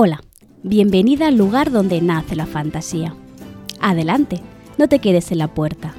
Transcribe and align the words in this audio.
Hola, 0.00 0.22
bienvenida 0.62 1.26
al 1.26 1.36
lugar 1.36 1.72
donde 1.72 2.00
nace 2.00 2.36
la 2.36 2.46
fantasía. 2.46 3.16
Adelante, 3.80 4.40
no 4.78 4.88
te 4.88 5.00
quedes 5.00 5.32
en 5.32 5.38
la 5.38 5.52
puerta. 5.52 5.92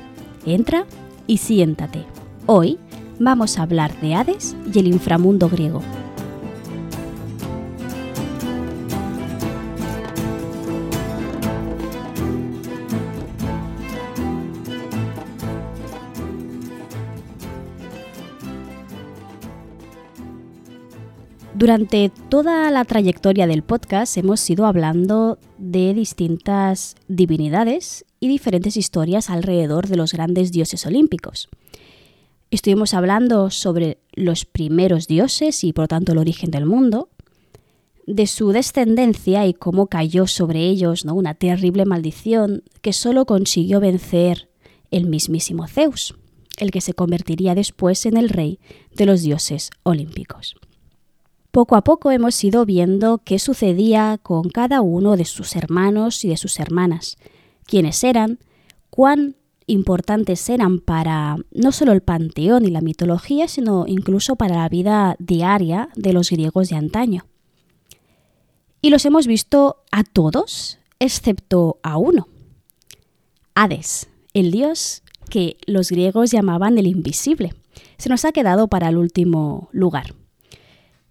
Entra 0.46 0.86
y 1.28 1.40
siéntate. 1.40 2.06
Hoy 2.46 2.80
vamos 3.20 3.60
a 3.60 3.64
hablar 3.64 4.00
de 4.00 4.16
Hades 4.16 4.56
y 4.74 4.80
el 4.80 4.88
inframundo 4.88 5.50
griego. 5.50 5.82
Durante 21.70 22.10
toda 22.30 22.72
la 22.72 22.84
trayectoria 22.84 23.46
del 23.46 23.62
podcast 23.62 24.18
hemos 24.18 24.50
ido 24.50 24.66
hablando 24.66 25.38
de 25.60 25.94
distintas 25.94 26.96
divinidades 27.08 28.06
y 28.20 28.28
diferentes 28.28 28.76
historias 28.76 29.30
alrededor 29.30 29.88
de 29.88 29.96
los 29.96 30.12
grandes 30.12 30.52
dioses 30.52 30.88
olímpicos. 30.88 31.48
Estuvimos 32.50 32.96
hablando 32.96 33.52
sobre 33.52 34.00
los 34.14 34.46
primeros 34.46 35.06
dioses 35.06 35.64
y 35.64 35.72
por 35.72 35.88
tanto 35.88 36.14
el 36.14 36.18
origen 36.18 36.50
del 36.50 36.66
mundo, 36.66 37.10
de 38.08 38.26
su 38.26 38.52
descendencia 38.52 39.46
y 39.46 39.54
cómo 39.54 39.86
cayó 39.86 40.26
sobre 40.26 40.62
ellos 40.62 41.06
¿no? 41.06 41.14
una 41.14 41.36
terrible 41.36 41.86
maldición 41.86 42.64
que 42.82 42.94
solo 42.94 43.26
consiguió 43.28 43.80
vencer 43.80 44.50
el 44.90 45.06
mismísimo 45.06 45.68
Zeus, 45.68 46.16
el 46.58 46.72
que 46.72 46.82
se 46.82 46.96
convertiría 46.96 47.54
después 47.54 48.08
en 48.08 48.18
el 48.18 48.30
rey 48.30 48.58
de 48.96 49.06
los 49.06 49.22
dioses 49.22 49.70
olímpicos. 49.84 50.56
Poco 51.52 51.76
a 51.76 51.84
poco 51.84 52.12
hemos 52.12 52.44
ido 52.44 52.64
viendo 52.66 53.20
qué 53.20 53.40
sucedía 53.40 54.20
con 54.22 54.50
cada 54.50 54.82
uno 54.82 55.18
de 55.18 55.26
sus 55.26 55.56
hermanos 55.56 56.24
y 56.24 56.30
de 56.30 56.38
sus 56.38 56.60
hermanas, 56.60 57.18
quiénes 57.66 58.04
eran, 58.04 58.38
cuán 58.92 59.36
importantes 59.66 60.48
eran 60.50 60.80
para 60.80 61.38
no 61.52 61.72
solo 61.72 61.92
el 61.92 62.02
panteón 62.02 62.66
y 62.66 62.70
la 62.70 62.82
mitología, 62.82 63.48
sino 63.48 63.86
incluso 63.88 64.36
para 64.36 64.58
la 64.58 64.70
vida 64.70 65.16
diaria 65.18 65.90
de 65.96 66.14
los 66.14 66.30
griegos 66.30 66.70
de 66.70 66.76
antaño. 66.76 67.26
Y 68.82 68.92
los 68.92 69.06
hemos 69.06 69.26
visto 69.26 69.78
a 69.92 70.04
todos, 70.04 70.78
excepto 71.00 71.80
a 71.82 71.98
uno. 71.98 72.28
Hades, 73.56 74.08
el 74.34 74.52
dios 74.52 75.02
que 75.30 75.58
los 75.66 75.90
griegos 75.90 76.32
llamaban 76.32 76.78
el 76.78 76.88
invisible. 76.88 77.54
Se 77.98 78.10
nos 78.10 78.24
ha 78.24 78.32
quedado 78.32 78.68
para 78.68 78.90
el 78.90 78.98
último 78.98 79.70
lugar. 79.72 80.19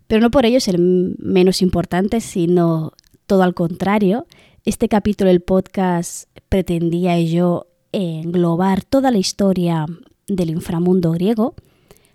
Pero 0.08 0.22
no 0.22 0.30
por 0.30 0.46
ello 0.46 0.56
es 0.56 0.68
el 0.68 1.16
menos 1.18 1.62
importante, 1.62 2.20
sino 2.20 2.92
todo 3.26 3.42
al 3.42 3.54
contrario. 3.54 4.26
Este 4.64 4.88
capítulo 4.88 5.28
del 5.28 5.42
podcast 5.42 6.28
pretendía 6.48 7.20
yo 7.20 7.66
englobar 7.92 8.82
toda 8.82 9.10
la 9.10 9.18
historia 9.18 9.86
del 10.26 10.50
inframundo 10.50 11.12
griego, 11.12 11.54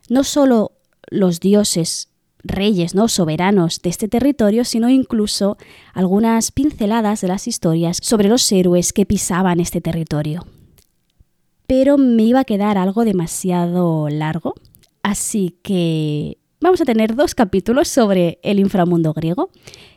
no 0.09 0.23
solo 0.23 0.71
los 1.09 1.39
dioses 1.39 2.09
reyes, 2.43 2.95
¿no? 2.95 3.07
soberanos 3.07 3.81
de 3.81 3.89
este 3.89 4.07
territorio, 4.07 4.65
sino 4.65 4.89
incluso 4.89 5.57
algunas 5.93 6.51
pinceladas 6.51 7.21
de 7.21 7.27
las 7.27 7.47
historias 7.47 7.99
sobre 8.01 8.27
los 8.27 8.51
héroes 8.51 8.91
que 8.91 9.05
pisaban 9.05 9.59
este 9.59 9.81
territorio. 9.81 10.45
Pero 11.67 11.97
me 11.97 12.23
iba 12.23 12.41
a 12.41 12.45
quedar 12.45 12.77
algo 12.77 13.05
demasiado 13.05 14.09
largo, 14.09 14.55
así 15.03 15.57
que 15.63 16.37
vamos 16.63 16.79
a 16.79 16.85
tener 16.85 17.13
dos 17.13 17.35
capítulos 17.35 17.89
sobre 17.89 18.39
el 18.41 18.57
inframundo 18.57 19.13
griego. 19.13 19.49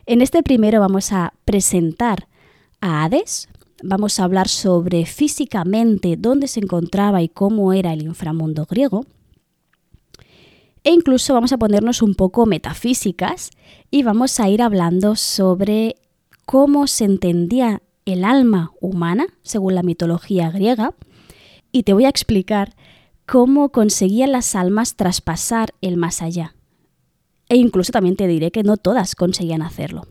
En 0.05 0.21
este 0.21 0.43
primero 0.43 0.81
vamos 0.81 1.13
a 1.13 1.33
presentar 1.45 2.27
a 2.81 3.05
Hades, 3.05 3.47
vamos 3.81 4.19
a 4.19 4.25
hablar 4.25 4.49
sobre 4.49 5.05
físicamente 5.05 6.17
dónde 6.17 6.49
se 6.49 6.59
encontraba 6.59 7.21
y 7.21 7.29
cómo 7.29 7.71
era 7.71 7.93
el 7.93 8.01
inframundo 8.01 8.65
griego. 8.69 9.05
E 10.83 10.91
incluso 10.91 11.33
vamos 11.33 11.53
a 11.53 11.57
ponernos 11.57 12.01
un 12.01 12.15
poco 12.15 12.45
metafísicas 12.45 13.49
y 13.89 14.03
vamos 14.03 14.37
a 14.41 14.49
ir 14.49 14.61
hablando 14.61 15.15
sobre 15.15 15.95
cómo 16.45 16.87
se 16.87 17.05
entendía 17.05 17.81
el 18.03 18.25
alma 18.25 18.73
humana 18.81 19.27
según 19.41 19.73
la 19.73 19.83
mitología 19.83 20.51
griega. 20.51 20.93
Y 21.71 21.83
te 21.83 21.93
voy 21.93 22.03
a 22.03 22.09
explicar 22.09 22.75
cómo 23.25 23.69
conseguían 23.69 24.33
las 24.33 24.53
almas 24.53 24.95
traspasar 24.95 25.73
el 25.79 25.95
más 25.95 26.21
allá. 26.21 26.56
E 27.49 27.55
incluso 27.55 27.91
también 27.91 28.15
te 28.15 28.27
diré 28.27 28.51
que 28.51 28.63
no 28.63 28.77
todas 28.77 29.15
conseguían 29.15 29.61
hacerlo. 29.61 30.05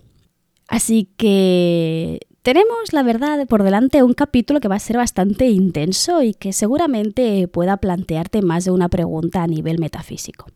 Así 0.68 1.08
que 1.16 2.20
tenemos, 2.42 2.92
la 2.92 3.02
verdad, 3.02 3.46
por 3.46 3.62
delante 3.62 4.02
un 4.02 4.14
capítulo 4.14 4.60
que 4.60 4.68
va 4.68 4.76
a 4.76 4.80
ser 4.80 4.96
bastante 4.96 5.48
intenso 5.48 6.22
y 6.22 6.32
que 6.32 6.52
seguramente 6.52 7.48
pueda 7.48 7.76
plantearte 7.76 8.42
más 8.42 8.64
de 8.64 8.70
una 8.70 8.88
pregunta 8.88 9.42
a 9.42 9.46
nivel 9.46 9.78
metafísico. 9.78 10.46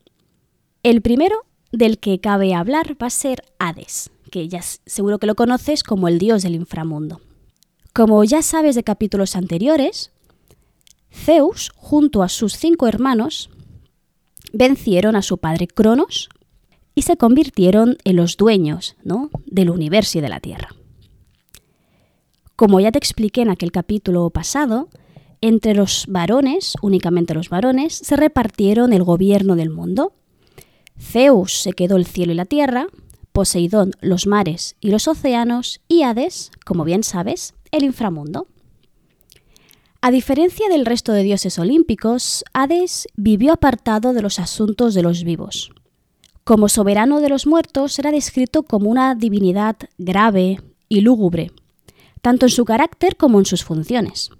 El 0.83 1.03
primero 1.03 1.45
del 1.73 1.99
que 1.99 2.21
cabe 2.21 2.55
hablar 2.55 2.97
va 3.01 3.09
a 3.09 3.11
ser 3.11 3.43
Hades, 3.59 4.11
que 4.31 4.49
ya 4.49 4.63
seguro 4.63 5.19
que 5.19 5.27
lo 5.27 5.35
conoces 5.35 5.83
como 5.83 6.09
el 6.09 6.19
dios 6.19 6.43
del 6.43 6.55
inframundo. 6.55 7.21
Como 7.93 8.23
ya 8.25 8.43
sabes 8.43 8.77
de 8.77 8.85
capítulos 8.85 9.37
anteriores, 9.37 10.13
Zeus, 11.13 11.73
junto 11.75 12.23
a 12.23 12.29
sus 12.29 12.57
cinco 12.57 12.87
hermanos, 12.87 13.51
vencieron 14.53 15.17
a 15.17 15.23
su 15.23 15.39
padre 15.39 15.67
Cronos 15.67 16.29
se 17.03 17.17
convirtieron 17.17 17.97
en 18.05 18.17
los 18.17 18.37
dueños 18.37 18.97
¿no? 19.05 19.31
del 19.47 19.71
universo 19.71 20.19
y 20.19 20.21
de 20.21 20.29
la 20.29 20.41
Tierra. 20.41 20.75
Como 22.57 22.81
ya 22.81 22.93
te 22.93 22.99
expliqué 22.99 23.43
en 23.43 23.51
aquel 23.51 23.73
capítulo 23.73 24.29
pasado, 24.31 24.89
entre 25.41 25.75
los 25.75 26.05
varones, 26.09 26.75
únicamente 26.83 27.33
los 27.33 27.49
varones, 27.49 27.95
se 27.95 28.17
repartieron 28.17 28.93
el 28.93 29.03
gobierno 29.05 29.57
del 29.57 29.71
mundo. 29.71 30.13
Zeus 30.99 31.55
se 31.55 31.73
quedó 31.73 31.97
el 31.97 32.05
cielo 32.05 32.33
y 32.33 32.37
la 32.37 32.45
tierra, 32.45 32.87
Poseidón 33.33 33.93
los 34.01 34.27
mares 34.27 34.77
y 34.81 34.91
los 34.91 35.09
océanos 35.09 35.81
y 35.89 36.03
Hades, 36.03 36.51
como 36.67 36.85
bien 36.85 37.05
sabes, 37.05 37.55
el 37.71 37.85
inframundo. 37.85 38.49
A 40.03 40.11
diferencia 40.11 40.69
del 40.69 40.85
resto 40.85 41.13
de 41.13 41.23
dioses 41.23 41.59
olímpicos, 41.59 42.45
Hades 42.53 43.07
vivió 43.17 43.53
apartado 43.53 44.13
de 44.13 44.23
los 44.23 44.39
asuntos 44.39 44.95
de 44.95 45.03
los 45.03 45.25
vivos. 45.25 45.73
Como 46.51 46.69
soberano 46.69 47.21
de 47.21 47.29
los 47.29 47.47
muertos 47.47 47.97
era 48.01 48.11
descrito 48.11 48.65
como 48.65 48.91
una 48.91 49.15
divinidad 49.15 49.77
grave 49.99 50.61
y 50.89 51.01
lúgubre, 51.01 51.53
tanto 52.23 52.47
en 52.47 52.51
su 52.51 52.65
carácter 52.65 53.15
como 53.17 53.39
en 53.39 53.45
sus 53.45 53.63
funciones. 53.63 54.31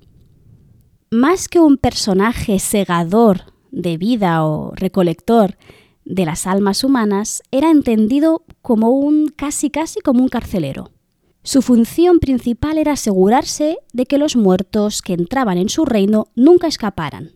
Más 1.13 1.47
que 1.47 1.61
un 1.61 1.77
personaje 1.77 2.59
segador 2.59 3.43
de 3.71 3.97
vida 3.97 4.45
o 4.45 4.73
recolector 4.75 5.57
de 6.05 6.25
las 6.25 6.49
almas 6.49 6.83
humanas, 6.83 7.45
era 7.53 7.71
entendido 7.71 8.43
como 8.61 8.91
un 8.91 9.29
casi 9.29 9.71
casi 9.71 10.01
como 10.01 10.25
un 10.25 10.29
carcelero. 10.29 10.91
Su 11.45 11.63
función 11.63 12.19
principal 12.19 12.79
era 12.79 12.95
asegurarse 12.95 13.79
de 13.93 14.07
que 14.07 14.19
los 14.19 14.35
muertos 14.35 15.01
que 15.01 15.13
entraban 15.13 15.59
en 15.59 15.69
su 15.69 15.85
reino 15.85 16.27
nunca 16.35 16.67
escaparan 16.67 17.31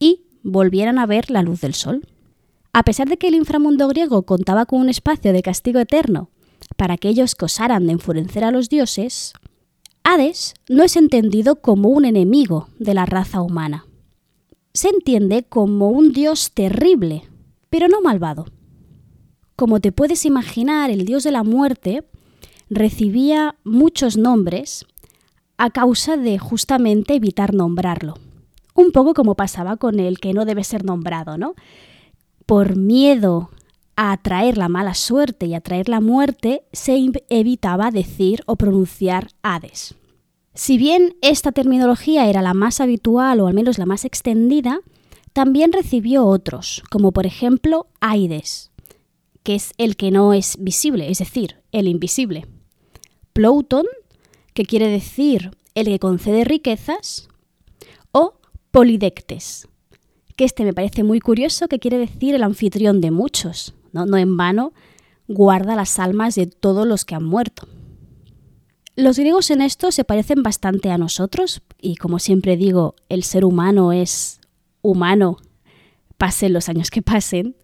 y 0.00 0.24
volvieran 0.42 0.98
a 0.98 1.06
ver 1.06 1.30
la 1.30 1.42
luz 1.42 1.60
del 1.60 1.74
sol. 1.74 2.02
A 2.76 2.82
pesar 2.82 3.08
de 3.08 3.16
que 3.16 3.28
el 3.28 3.34
inframundo 3.34 3.88
griego 3.88 4.24
contaba 4.24 4.66
con 4.66 4.82
un 4.82 4.90
espacio 4.90 5.32
de 5.32 5.40
castigo 5.40 5.80
eterno 5.80 6.28
para 6.76 6.98
que 6.98 7.14
osaran 7.40 7.86
de 7.86 7.94
enfurecer 7.94 8.44
a 8.44 8.50
los 8.50 8.68
dioses, 8.68 9.32
Hades 10.04 10.52
no 10.68 10.82
es 10.82 10.96
entendido 10.96 11.62
como 11.62 11.88
un 11.88 12.04
enemigo 12.04 12.68
de 12.78 12.92
la 12.92 13.06
raza 13.06 13.40
humana. 13.40 13.86
Se 14.74 14.90
entiende 14.90 15.42
como 15.42 15.88
un 15.88 16.12
dios 16.12 16.52
terrible, 16.52 17.22
pero 17.70 17.88
no 17.88 18.02
malvado. 18.02 18.44
Como 19.56 19.80
te 19.80 19.90
puedes 19.90 20.26
imaginar, 20.26 20.90
el 20.90 21.06
dios 21.06 21.24
de 21.24 21.30
la 21.30 21.44
muerte 21.44 22.06
recibía 22.68 23.56
muchos 23.64 24.18
nombres 24.18 24.84
a 25.56 25.70
causa 25.70 26.18
de 26.18 26.38
justamente 26.38 27.14
evitar 27.14 27.54
nombrarlo. 27.54 28.18
Un 28.74 28.92
poco 28.92 29.14
como 29.14 29.34
pasaba 29.34 29.78
con 29.78 29.98
el 29.98 30.18
que 30.18 30.34
no 30.34 30.44
debe 30.44 30.62
ser 30.62 30.84
nombrado, 30.84 31.38
¿no? 31.38 31.54
Por 32.46 32.76
miedo 32.76 33.50
a 33.96 34.12
atraer 34.12 34.56
la 34.56 34.68
mala 34.68 34.94
suerte 34.94 35.46
y 35.46 35.54
atraer 35.54 35.88
la 35.88 36.00
muerte, 36.00 36.64
se 36.72 36.96
evitaba 37.28 37.90
decir 37.90 38.42
o 38.46 38.56
pronunciar 38.56 39.30
Hades. 39.42 39.94
Si 40.54 40.78
bien 40.78 41.16
esta 41.20 41.52
terminología 41.52 42.28
era 42.28 42.40
la 42.40 42.54
más 42.54 42.80
habitual 42.80 43.40
o 43.40 43.46
al 43.46 43.54
menos 43.54 43.78
la 43.78 43.86
más 43.86 44.04
extendida, 44.04 44.80
también 45.32 45.72
recibió 45.72 46.24
otros, 46.24 46.82
como 46.90 47.12
por 47.12 47.26
ejemplo 47.26 47.88
Aides, 48.00 48.70
que 49.42 49.54
es 49.54 49.72
el 49.76 49.96
que 49.96 50.10
no 50.10 50.32
es 50.32 50.56
visible, 50.58 51.10
es 51.10 51.18
decir, 51.18 51.56
el 51.72 51.88
invisible. 51.88 52.46
Plouton, 53.34 53.84
que 54.54 54.64
quiere 54.64 54.88
decir 54.88 55.50
el 55.74 55.86
que 55.86 55.98
concede 55.98 56.44
riquezas, 56.44 57.28
o 58.12 58.40
Polidectes, 58.70 59.68
que 60.36 60.44
este 60.44 60.64
me 60.64 60.74
parece 60.74 61.02
muy 61.02 61.20
curioso, 61.20 61.68
que 61.68 61.78
quiere 61.78 61.98
decir 61.98 62.34
el 62.34 62.42
anfitrión 62.42 63.00
de 63.00 63.10
muchos. 63.10 63.74
No, 63.92 64.06
no 64.06 64.16
en 64.18 64.36
vano 64.36 64.72
guarda 65.28 65.74
las 65.74 65.98
almas 65.98 66.34
de 66.34 66.46
todos 66.46 66.86
los 66.86 67.04
que 67.04 67.14
han 67.14 67.24
muerto. 67.24 67.66
Los 68.94 69.18
griegos 69.18 69.50
en 69.50 69.60
esto 69.60 69.92
se 69.92 70.04
parecen 70.04 70.42
bastante 70.42 70.90
a 70.90 70.98
nosotros 70.98 71.62
y 71.80 71.96
como 71.96 72.18
siempre 72.18 72.56
digo, 72.56 72.94
el 73.08 73.24
ser 73.24 73.44
humano 73.44 73.92
es 73.92 74.40
humano, 74.80 75.38
pasen 76.16 76.52
los 76.52 76.68
años 76.68 76.90
que 76.90 77.02
pasen. 77.02 77.56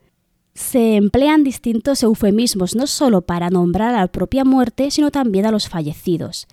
Se 0.55 0.97
emplean 0.97 1.45
distintos 1.45 2.03
eufemismos 2.03 2.77
no 2.77 2.87
solo 2.87 3.23
para 3.23 3.49
nombrar 3.49 3.95
a 3.95 4.01
la 4.01 4.09
propia 4.09 4.45
muerte, 4.45 4.91
sino 4.91 5.11
también 5.11 5.47
a 5.47 5.51
los 5.51 5.69
fallecidos. 5.69 6.47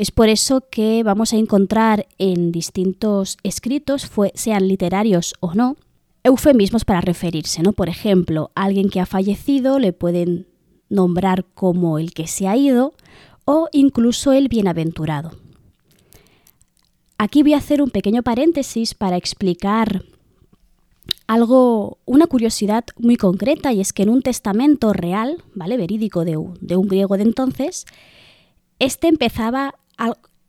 Es 0.00 0.10
por 0.10 0.30
eso 0.30 0.64
que 0.70 1.02
vamos 1.02 1.34
a 1.34 1.36
encontrar 1.36 2.08
en 2.16 2.52
distintos 2.52 3.36
escritos, 3.42 4.10
sean 4.32 4.66
literarios 4.66 5.34
o 5.40 5.52
no, 5.52 5.76
eufemismos 6.24 6.86
para 6.86 7.02
referirse, 7.02 7.60
¿no? 7.60 7.74
Por 7.74 7.90
ejemplo, 7.90 8.50
alguien 8.54 8.88
que 8.88 9.00
ha 9.00 9.04
fallecido 9.04 9.78
le 9.78 9.92
pueden 9.92 10.46
nombrar 10.88 11.44
como 11.44 11.98
el 11.98 12.14
que 12.14 12.28
se 12.28 12.48
ha 12.48 12.56
ido 12.56 12.94
o 13.44 13.68
incluso 13.72 14.32
el 14.32 14.48
bienaventurado. 14.48 15.32
Aquí 17.18 17.42
voy 17.42 17.52
a 17.52 17.58
hacer 17.58 17.82
un 17.82 17.90
pequeño 17.90 18.22
paréntesis 18.22 18.94
para 18.94 19.18
explicar 19.18 20.02
algo, 21.26 21.98
una 22.06 22.26
curiosidad 22.26 22.84
muy 22.96 23.16
concreta, 23.16 23.74
y 23.74 23.82
es 23.82 23.92
que 23.92 24.04
en 24.04 24.08
un 24.08 24.22
testamento 24.22 24.94
real, 24.94 25.44
¿vale? 25.54 25.76
Verídico 25.76 26.24
de 26.24 26.38
un, 26.38 26.54
de 26.62 26.76
un 26.76 26.88
griego 26.88 27.18
de 27.18 27.24
entonces, 27.24 27.84
este 28.78 29.08
empezaba, 29.08 29.74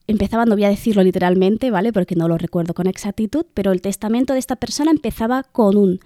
empezaba, 0.07 0.45
no 0.45 0.55
voy 0.55 0.65
a 0.65 0.69
decirlo 0.69 1.03
literalmente, 1.03 1.71
¿vale? 1.71 1.93
Porque 1.93 2.15
no 2.15 2.27
lo 2.27 2.37
recuerdo 2.37 2.73
con 2.73 2.87
exactitud, 2.87 3.45
pero 3.53 3.71
el 3.71 3.81
testamento 3.81 4.33
de 4.33 4.39
esta 4.39 4.55
persona 4.55 4.91
empezaba 4.91 5.43
con 5.43 5.77
un 5.77 5.99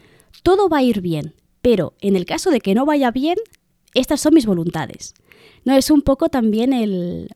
todo 0.43 0.69
va 0.69 0.79
a 0.79 0.83
ir 0.83 1.01
bien, 1.01 1.33
pero 1.61 1.93
en 2.01 2.15
el 2.15 2.25
caso 2.25 2.51
de 2.51 2.59
que 2.59 2.75
no 2.75 2.85
vaya 2.85 3.11
bien, 3.11 3.37
estas 3.93 4.21
son 4.21 4.33
mis 4.33 4.45
voluntades. 4.45 5.13
No, 5.63 5.73
es 5.73 5.89
un 5.89 6.01
poco 6.01 6.29
también 6.29 6.73
el, 6.73 7.29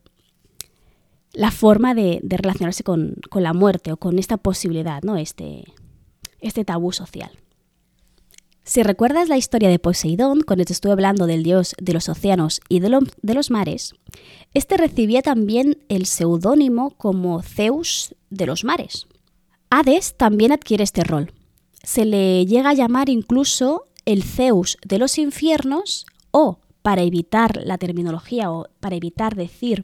la 1.33 1.51
forma 1.51 1.95
de, 1.95 2.19
relacionarse 2.23 2.83
con, 2.83 3.15
la 3.33 3.53
muerte 3.53 3.91
o 3.91 3.97
con 3.97 4.19
esta 4.19 4.37
posibilidad, 4.37 5.01
¿no? 5.03 5.15
Este, 5.17 5.63
este 6.39 6.65
tabú 6.65 6.91
social. 6.91 7.31
Si 8.69 8.83
recuerdas 8.83 9.29
la 9.29 9.37
historia 9.37 9.67
de 9.67 9.79
Poseidón, 9.79 10.41
cuando 10.41 10.63
te 10.63 10.73
estuve 10.73 10.91
hablando 10.91 11.25
del 11.25 11.41
dios 11.41 11.73
de 11.81 11.91
los 11.91 12.07
océanos 12.07 12.61
y 12.69 12.81
de, 12.81 12.89
los 13.33 13.49
mares, 13.49 13.95
este 14.53 14.77
recibía 14.77 15.23
también 15.23 15.79
el 15.89 16.05
seudónimo 16.05 16.91
como 16.91 17.41
Zeus 17.41 18.13
de 18.29 18.45
los 18.45 18.63
mares. 18.63 19.07
Hades 19.71 20.15
también 20.15 20.51
adquiere 20.51 20.83
este 20.83 21.03
rol. 21.03 21.33
Se 21.81 22.05
le 22.05 22.45
llega 22.45 22.69
a 22.69 22.75
llamar 22.75 23.09
incluso 23.09 23.85
el 24.05 24.21
Zeus 24.21 24.77
de 24.85 24.99
los 24.99 25.17
infiernos 25.17 26.05
o 26.29 26.59
para 26.83 27.01
evitar 27.01 27.59
la 27.63 27.79
terminología 27.79 28.51
o 28.51 28.67
para 28.79 28.95
evitar 28.95 29.33
decir 29.33 29.83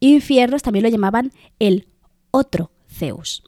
infiernos, 0.00 0.62
también 0.62 0.82
lo 0.82 0.90
llamaban 0.90 1.32
el 1.58 1.88
otro 2.30 2.72
Zeus. 2.90 3.42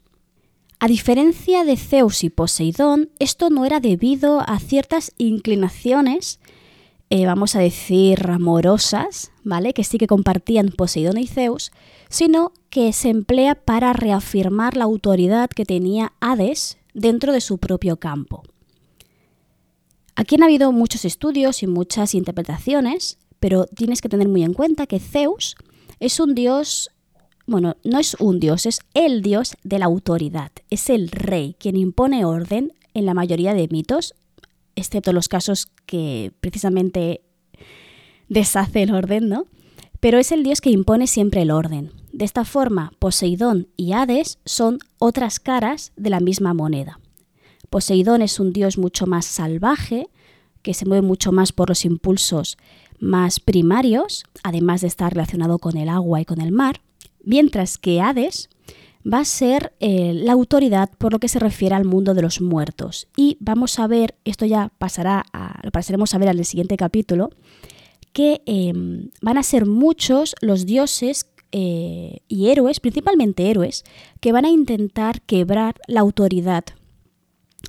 A 0.83 0.87
diferencia 0.87 1.63
de 1.63 1.77
Zeus 1.77 2.23
y 2.23 2.31
Poseidón, 2.31 3.11
esto 3.19 3.51
no 3.51 3.65
era 3.65 3.79
debido 3.79 4.41
a 4.41 4.57
ciertas 4.57 5.11
inclinaciones, 5.19 6.39
eh, 7.11 7.27
vamos 7.27 7.55
a 7.55 7.59
decir, 7.59 8.27
amorosas, 8.27 9.31
¿vale? 9.43 9.73
Que 9.73 9.83
sí 9.83 9.99
que 9.99 10.07
compartían 10.07 10.69
Poseidón 10.69 11.19
y 11.19 11.27
Zeus, 11.27 11.71
sino 12.09 12.51
que 12.71 12.93
se 12.93 13.09
emplea 13.09 13.53
para 13.53 13.93
reafirmar 13.93 14.75
la 14.75 14.85
autoridad 14.85 15.51
que 15.51 15.65
tenía 15.65 16.13
Hades 16.19 16.79
dentro 16.95 17.31
de 17.31 17.41
su 17.41 17.59
propio 17.59 17.97
campo. 17.97 18.41
Aquí 20.15 20.33
han 20.33 20.43
habido 20.43 20.71
muchos 20.71 21.05
estudios 21.05 21.61
y 21.61 21.67
muchas 21.67 22.15
interpretaciones, 22.15 23.19
pero 23.39 23.67
tienes 23.67 24.01
que 24.01 24.09
tener 24.09 24.27
muy 24.27 24.41
en 24.41 24.55
cuenta 24.55 24.87
que 24.87 24.99
Zeus 24.99 25.55
es 25.99 26.19
un 26.19 26.33
dios, 26.33 26.89
bueno, 27.47 27.77
no 27.83 27.99
es 27.99 28.15
un 28.19 28.39
dios, 28.39 28.65
es 28.65 28.79
el 28.93 29.21
dios 29.21 29.55
de 29.63 29.79
la 29.79 29.85
autoridad, 29.85 30.51
es 30.69 30.89
el 30.89 31.09
rey 31.09 31.55
quien 31.59 31.75
impone 31.75 32.25
orden 32.25 32.73
en 32.93 33.05
la 33.05 33.13
mayoría 33.13 33.53
de 33.53 33.67
mitos, 33.69 34.15
excepto 34.75 35.13
los 35.13 35.27
casos 35.27 35.67
que 35.85 36.31
precisamente 36.39 37.21
deshace 38.29 38.83
el 38.83 38.93
orden, 38.93 39.29
¿no? 39.29 39.45
Pero 39.99 40.17
es 40.17 40.31
el 40.31 40.43
dios 40.43 40.61
que 40.61 40.69
impone 40.71 41.07
siempre 41.07 41.41
el 41.41 41.51
orden. 41.51 41.91
De 42.11 42.25
esta 42.25 42.45
forma, 42.45 42.91
Poseidón 42.99 43.67
y 43.77 43.93
Hades 43.93 44.39
son 44.45 44.79
otras 44.99 45.39
caras 45.39 45.91
de 45.95 46.09
la 46.09 46.19
misma 46.19 46.53
moneda. 46.53 46.99
Poseidón 47.69 48.21
es 48.21 48.39
un 48.39 48.51
dios 48.51 48.77
mucho 48.77 49.05
más 49.05 49.25
salvaje, 49.25 50.09
que 50.61 50.73
se 50.73 50.85
mueve 50.85 51.05
mucho 51.05 51.31
más 51.31 51.51
por 51.51 51.69
los 51.69 51.85
impulsos 51.85 52.57
más 52.99 53.39
primarios, 53.39 54.23
además 54.43 54.81
de 54.81 54.87
estar 54.87 55.11
relacionado 55.11 55.57
con 55.57 55.75
el 55.77 55.89
agua 55.89 56.21
y 56.21 56.25
con 56.25 56.39
el 56.39 56.51
mar, 56.51 56.81
mientras 57.23 57.77
que 57.77 58.01
Hades 58.01 58.49
va 59.05 59.19
a 59.19 59.25
ser 59.25 59.73
eh, 59.79 60.13
la 60.13 60.33
autoridad 60.33 60.89
por 60.97 61.11
lo 61.11 61.19
que 61.19 61.27
se 61.27 61.39
refiere 61.39 61.75
al 61.75 61.85
mundo 61.85 62.13
de 62.13 62.21
los 62.21 62.41
muertos. 62.41 63.07
Y 63.15 63.37
vamos 63.39 63.79
a 63.79 63.87
ver, 63.87 64.15
esto 64.25 64.45
ya 64.45 64.71
pasará 64.77 65.25
a, 65.33 65.59
lo 65.63 65.71
pasaremos 65.71 66.13
a 66.13 66.17
ver 66.17 66.29
en 66.29 66.39
el 66.39 66.45
siguiente 66.45 66.77
capítulo, 66.77 67.31
que 68.13 68.41
em, 68.45 69.09
van 69.21 69.37
a 69.37 69.43
ser 69.43 69.65
muchos 69.65 70.35
los 70.41 70.65
dioses 70.65 71.27
eh, 71.51 72.19
y 72.27 72.49
héroes, 72.49 72.79
principalmente 72.79 73.49
héroes, 73.49 73.83
que 74.19 74.31
van 74.31 74.45
a 74.45 74.49
intentar 74.49 75.21
quebrar 75.21 75.75
la 75.87 76.01
autoridad 76.01 76.63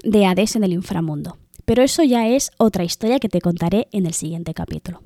de 0.04 0.26
Hades 0.26 0.56
en 0.56 0.64
el 0.64 0.72
inframundo. 0.72 1.38
Pero 1.64 1.82
eso 1.82 2.02
ya 2.02 2.28
es 2.28 2.50
otra 2.58 2.84
historia 2.84 3.20
que 3.20 3.28
te 3.28 3.40
contaré 3.40 3.88
en 3.92 4.06
el 4.06 4.14
siguiente 4.14 4.52
capítulo. 4.52 5.02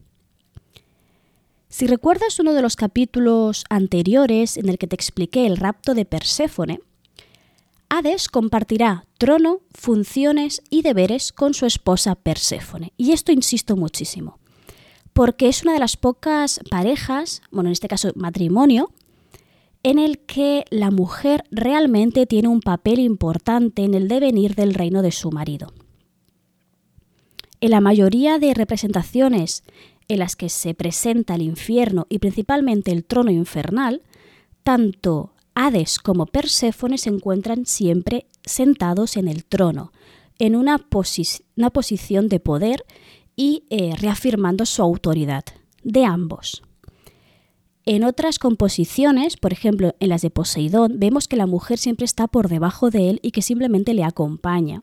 Si 1.76 1.87
recuerdas 1.87 2.40
uno 2.40 2.55
de 2.55 2.62
los 2.62 2.75
capítulos 2.75 3.67
anteriores 3.69 4.56
en 4.56 4.70
el 4.70 4.78
que 4.78 4.87
te 4.87 4.94
expliqué 4.94 5.44
el 5.44 5.58
rapto 5.58 5.93
de 5.93 6.06
Perséfone, 6.06 6.81
Hades 7.90 8.28
compartirá 8.28 9.05
trono, 9.19 9.61
funciones 9.75 10.62
y 10.70 10.81
deberes 10.81 11.32
con 11.32 11.52
su 11.52 11.67
esposa 11.67 12.14
Perséfone. 12.14 12.94
Y 12.96 13.12
esto 13.12 13.31
insisto 13.31 13.76
muchísimo, 13.76 14.38
porque 15.12 15.49
es 15.49 15.64
una 15.64 15.75
de 15.75 15.81
las 15.81 15.99
pocas 15.99 16.61
parejas, 16.70 17.43
bueno, 17.50 17.69
en 17.69 17.73
este 17.73 17.88
caso 17.88 18.11
matrimonio, 18.14 18.90
en 19.82 19.99
el 19.99 20.20
que 20.20 20.64
la 20.70 20.90
mujer 20.90 21.44
realmente 21.50 22.24
tiene 22.24 22.48
un 22.48 22.60
papel 22.60 23.01
importante 23.01 23.84
en 23.84 23.93
el 23.93 24.08
devenir 24.08 24.55
del 24.55 24.72
reino 24.72 25.03
de 25.03 25.12
su 25.12 25.31
marido. 25.31 25.74
En 27.60 27.70
la 27.70 27.82
mayoría 27.82 28.39
de 28.39 28.55
representaciones 28.55 29.62
en 30.08 30.19
las 30.19 30.36
que 30.36 30.48
se 30.48 30.75
presenta 30.75 31.34
el 31.34 31.43
infierno 31.43 32.06
y 32.08 32.19
principalmente 32.19 32.93
el 32.93 33.05
trono 33.05 33.31
infernal, 33.31 34.03
tanto 34.63 35.32
Hades 35.55 35.98
como 35.98 36.27
Perséfone 36.27 36.98
se 36.98 37.08
encuentran 37.08 37.65
siempre 37.65 38.27
sentados 38.44 39.17
en 39.17 39.27
el 39.27 39.44
trono, 39.44 39.93
en 40.39 40.55
una, 40.55 40.79
posición 40.79 42.29
de 42.29 42.41
poder 42.41 42.84
y 43.36 43.65
eh, 43.70 43.94
reafirmando 43.96 44.67
su 44.67 44.82
autoridad 44.82 45.44
de 45.82 46.05
ambos. 46.05 46.63
En 47.86 48.03
otras 48.05 48.39
composiciones, 48.39 49.36
por 49.36 49.53
ejemplo 49.53 49.94
en 50.01 50.08
las 50.08 50.20
de 50.22 50.31
Poseidón, 50.31 50.98
vemos 50.98 51.29
que 51.29 51.36
la 51.36 51.46
mujer 51.46 51.79
siempre 51.79 52.05
está 52.05 52.27
por 52.27 52.48
debajo 52.48 52.91
de 52.91 53.10
él 53.10 53.20
y 53.22 53.31
que 53.31 53.43
simplemente 53.43 53.94
le 53.94 54.05
acompaña. 54.05 54.82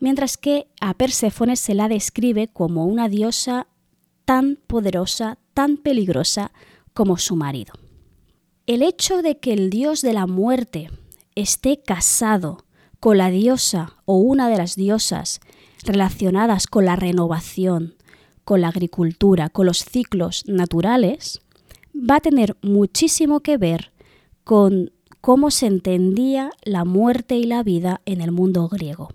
Mientras 0.00 0.36
que 0.36 0.66
a 0.80 0.92
Perséfone 0.94 1.56
se 1.56 1.72
la 1.72 1.88
describe 1.88 2.48
como 2.48 2.84
una 2.84 3.08
diosa 3.08 3.68
tan 4.24 4.58
poderosa, 4.66 5.38
tan 5.54 5.76
peligrosa 5.76 6.52
como 6.92 7.18
su 7.18 7.36
marido. 7.36 7.74
El 8.66 8.82
hecho 8.82 9.22
de 9.22 9.38
que 9.38 9.52
el 9.52 9.70
dios 9.70 10.00
de 10.00 10.12
la 10.12 10.26
muerte 10.26 10.90
esté 11.34 11.82
casado 11.82 12.64
con 13.00 13.18
la 13.18 13.30
diosa 13.30 13.96
o 14.06 14.16
una 14.16 14.48
de 14.48 14.56
las 14.56 14.76
diosas 14.76 15.40
relacionadas 15.84 16.66
con 16.66 16.86
la 16.86 16.96
renovación, 16.96 17.94
con 18.44 18.60
la 18.60 18.68
agricultura, 18.68 19.50
con 19.50 19.66
los 19.66 19.84
ciclos 19.84 20.44
naturales, 20.46 21.40
va 21.94 22.16
a 22.16 22.20
tener 22.20 22.56
muchísimo 22.62 23.40
que 23.40 23.58
ver 23.58 23.92
con 24.44 24.92
cómo 25.20 25.50
se 25.50 25.66
entendía 25.66 26.50
la 26.62 26.84
muerte 26.84 27.36
y 27.36 27.44
la 27.44 27.62
vida 27.62 28.00
en 28.04 28.20
el 28.20 28.30
mundo 28.30 28.68
griego. 28.68 29.10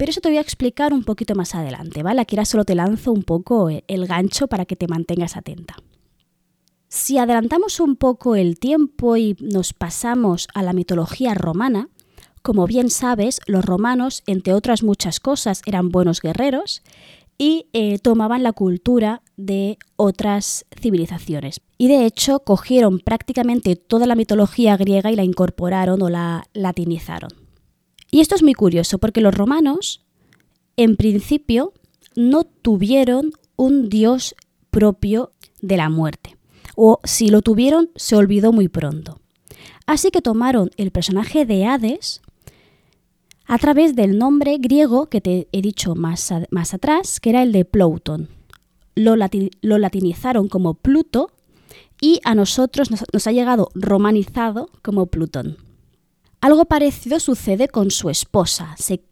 Pero 0.00 0.08
eso 0.08 0.22
te 0.22 0.30
voy 0.30 0.38
a 0.38 0.40
explicar 0.40 0.94
un 0.94 1.04
poquito 1.04 1.34
más 1.34 1.54
adelante, 1.54 2.02
¿vale? 2.02 2.22
Aquí 2.22 2.34
ahora 2.34 2.46
solo 2.46 2.64
te 2.64 2.74
lanzo 2.74 3.12
un 3.12 3.22
poco 3.22 3.68
el 3.68 4.06
gancho 4.06 4.48
para 4.48 4.64
que 4.64 4.74
te 4.74 4.88
mantengas 4.88 5.36
atenta. 5.36 5.76
Si 6.88 7.18
adelantamos 7.18 7.80
un 7.80 7.96
poco 7.96 8.34
el 8.34 8.58
tiempo 8.58 9.18
y 9.18 9.36
nos 9.40 9.74
pasamos 9.74 10.48
a 10.54 10.62
la 10.62 10.72
mitología 10.72 11.34
romana, 11.34 11.90
como 12.40 12.66
bien 12.66 12.88
sabes, 12.88 13.40
los 13.46 13.62
romanos, 13.62 14.22
entre 14.26 14.54
otras 14.54 14.82
muchas 14.82 15.20
cosas, 15.20 15.60
eran 15.66 15.90
buenos 15.90 16.22
guerreros 16.22 16.80
y 17.36 17.66
eh, 17.74 17.98
tomaban 17.98 18.42
la 18.42 18.52
cultura 18.52 19.20
de 19.36 19.76
otras 19.96 20.64
civilizaciones. 20.80 21.60
Y 21.76 21.88
de 21.88 22.06
hecho 22.06 22.38
cogieron 22.38 23.00
prácticamente 23.00 23.76
toda 23.76 24.06
la 24.06 24.14
mitología 24.14 24.78
griega 24.78 25.12
y 25.12 25.16
la 25.16 25.24
incorporaron 25.24 26.00
o 26.00 26.08
la 26.08 26.44
latinizaron. 26.54 27.39
Y 28.10 28.20
esto 28.20 28.34
es 28.34 28.42
muy 28.42 28.54
curioso 28.54 28.98
porque 28.98 29.20
los 29.20 29.34
romanos, 29.34 30.04
en 30.76 30.96
principio, 30.96 31.72
no 32.16 32.44
tuvieron 32.44 33.32
un 33.56 33.88
dios 33.88 34.34
propio 34.70 35.32
de 35.60 35.76
la 35.76 35.88
muerte. 35.88 36.36
o 36.76 36.98
si 37.04 37.28
lo 37.28 37.42
tuvieron 37.42 37.90
se 37.94 38.16
olvidó 38.16 38.52
muy 38.52 38.68
pronto. 38.68 39.20
Así 39.86 40.10
que 40.10 40.22
tomaron 40.22 40.70
el 40.76 40.92
personaje 40.92 41.44
de 41.44 41.66
Hades 41.66 42.22
a 43.44 43.58
través 43.58 43.96
del 43.96 44.16
nombre 44.16 44.56
griego 44.58 45.06
que 45.06 45.20
te 45.20 45.48
he 45.50 45.60
dicho 45.60 45.96
más, 45.96 46.30
atrás, 46.72 47.18
que 47.18 47.30
era 47.30 47.42
el 47.42 47.50
de 47.50 47.64
Plouton. 47.64 48.28
Lo, 48.94 49.16
latinizaron 49.16 50.48
como 50.48 50.74
Pluto 50.74 51.32
y 52.00 52.20
a 52.24 52.36
nosotros 52.36 52.92
nos, 52.92 53.04
nos 53.12 53.26
ha 53.26 53.32
llegado 53.32 53.70
romanizado 53.74 54.70
como 54.82 55.06
Plutón. 55.06 55.56
Algo 56.40 56.64
parecido 56.64 57.20
sucede 57.20 57.68
con 57.68 57.90
su 57.90 58.08
esposa. 58.08 58.74
Se 58.78 59.02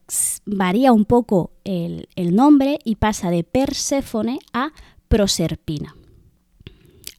varía 0.47 0.92
un 0.92 1.04
poco 1.04 1.50
el, 1.64 2.06
nombre 2.35 2.78
y 2.85 2.97
pasa 2.97 3.30
de 3.30 3.44
Perséfone 3.44 4.38
a 4.54 4.73
Proserpina. 5.08 5.94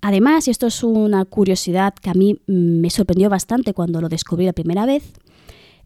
Además, 0.02 0.48
y 0.48 0.52
esto 0.52 0.68
es 0.68 0.84
una 0.84 1.26
curiosidad 1.26 1.94
que 1.94 2.10
a 2.10 2.16
mí 2.16 2.40
me 2.48 2.90
sorprendió 2.90 3.30
bastante 3.30 3.74
cuando 3.74 4.02
lo 4.02 4.10
descubrí 4.10 4.46
la 4.46 4.54
primera 4.54 4.88
vez, 4.88 5.14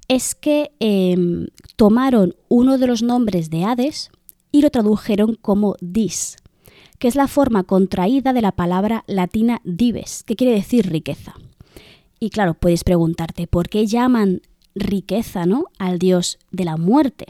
es 0.07 0.35
que 0.35 0.71
em, 0.79 1.47
tomaron 1.75 2.35
uno 2.47 2.77
de 2.77 2.87
los 2.87 3.03
nombres 3.03 3.49
de 3.49 3.65
Hades 3.65 4.09
y 4.51 4.61
lo 4.61 4.69
tradujeron 4.69 5.35
como 5.41 5.75
Dis, 5.81 6.37
que 6.99 7.09
es 7.09 7.15
la 7.15 7.27
forma 7.27 7.63
contraída 7.63 8.31
de 8.31 8.41
la 8.41 8.53
palabra 8.53 9.03
latina 9.07 9.59
dives, 9.65 10.23
que 10.23 10.35
quiere 10.35 10.53
decir 10.53 10.89
riqueza. 10.89 11.33
Y 12.23 12.29
claro, 12.29 12.53
puedes 12.53 12.85
preguntarte, 12.85 13.47
¿por 13.47 13.67
qué 13.67 13.85
llaman 13.85 14.43
riqueza 14.75 15.45
¿no? 15.45 15.65
al 15.77 15.99
dios 15.99 16.39
de 16.51 16.63
la 16.63 16.77
muerte? 16.77 17.25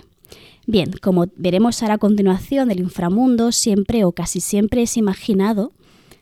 Bien, 0.67 0.91
como 1.01 1.25
veremos 1.35 1.81
ahora 1.81 1.95
a 1.95 1.97
continuación, 1.97 2.69
el 2.69 2.79
inframundo 2.79 3.51
siempre 3.51 4.05
o 4.05 4.11
casi 4.11 4.39
siempre 4.39 4.83
es 4.83 4.95
imaginado, 4.95 5.71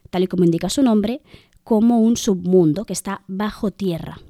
tal 0.10 0.24
y 0.24 0.28
como 0.28 0.46
indica 0.46 0.70
su 0.70 0.84
nombre, 0.84 1.22
como 1.66 2.00
un 2.00 2.16
submundo 2.16 2.86
que 2.86 2.94
está 2.94 3.24
bajo 3.28 3.72
tierra. 3.72 4.22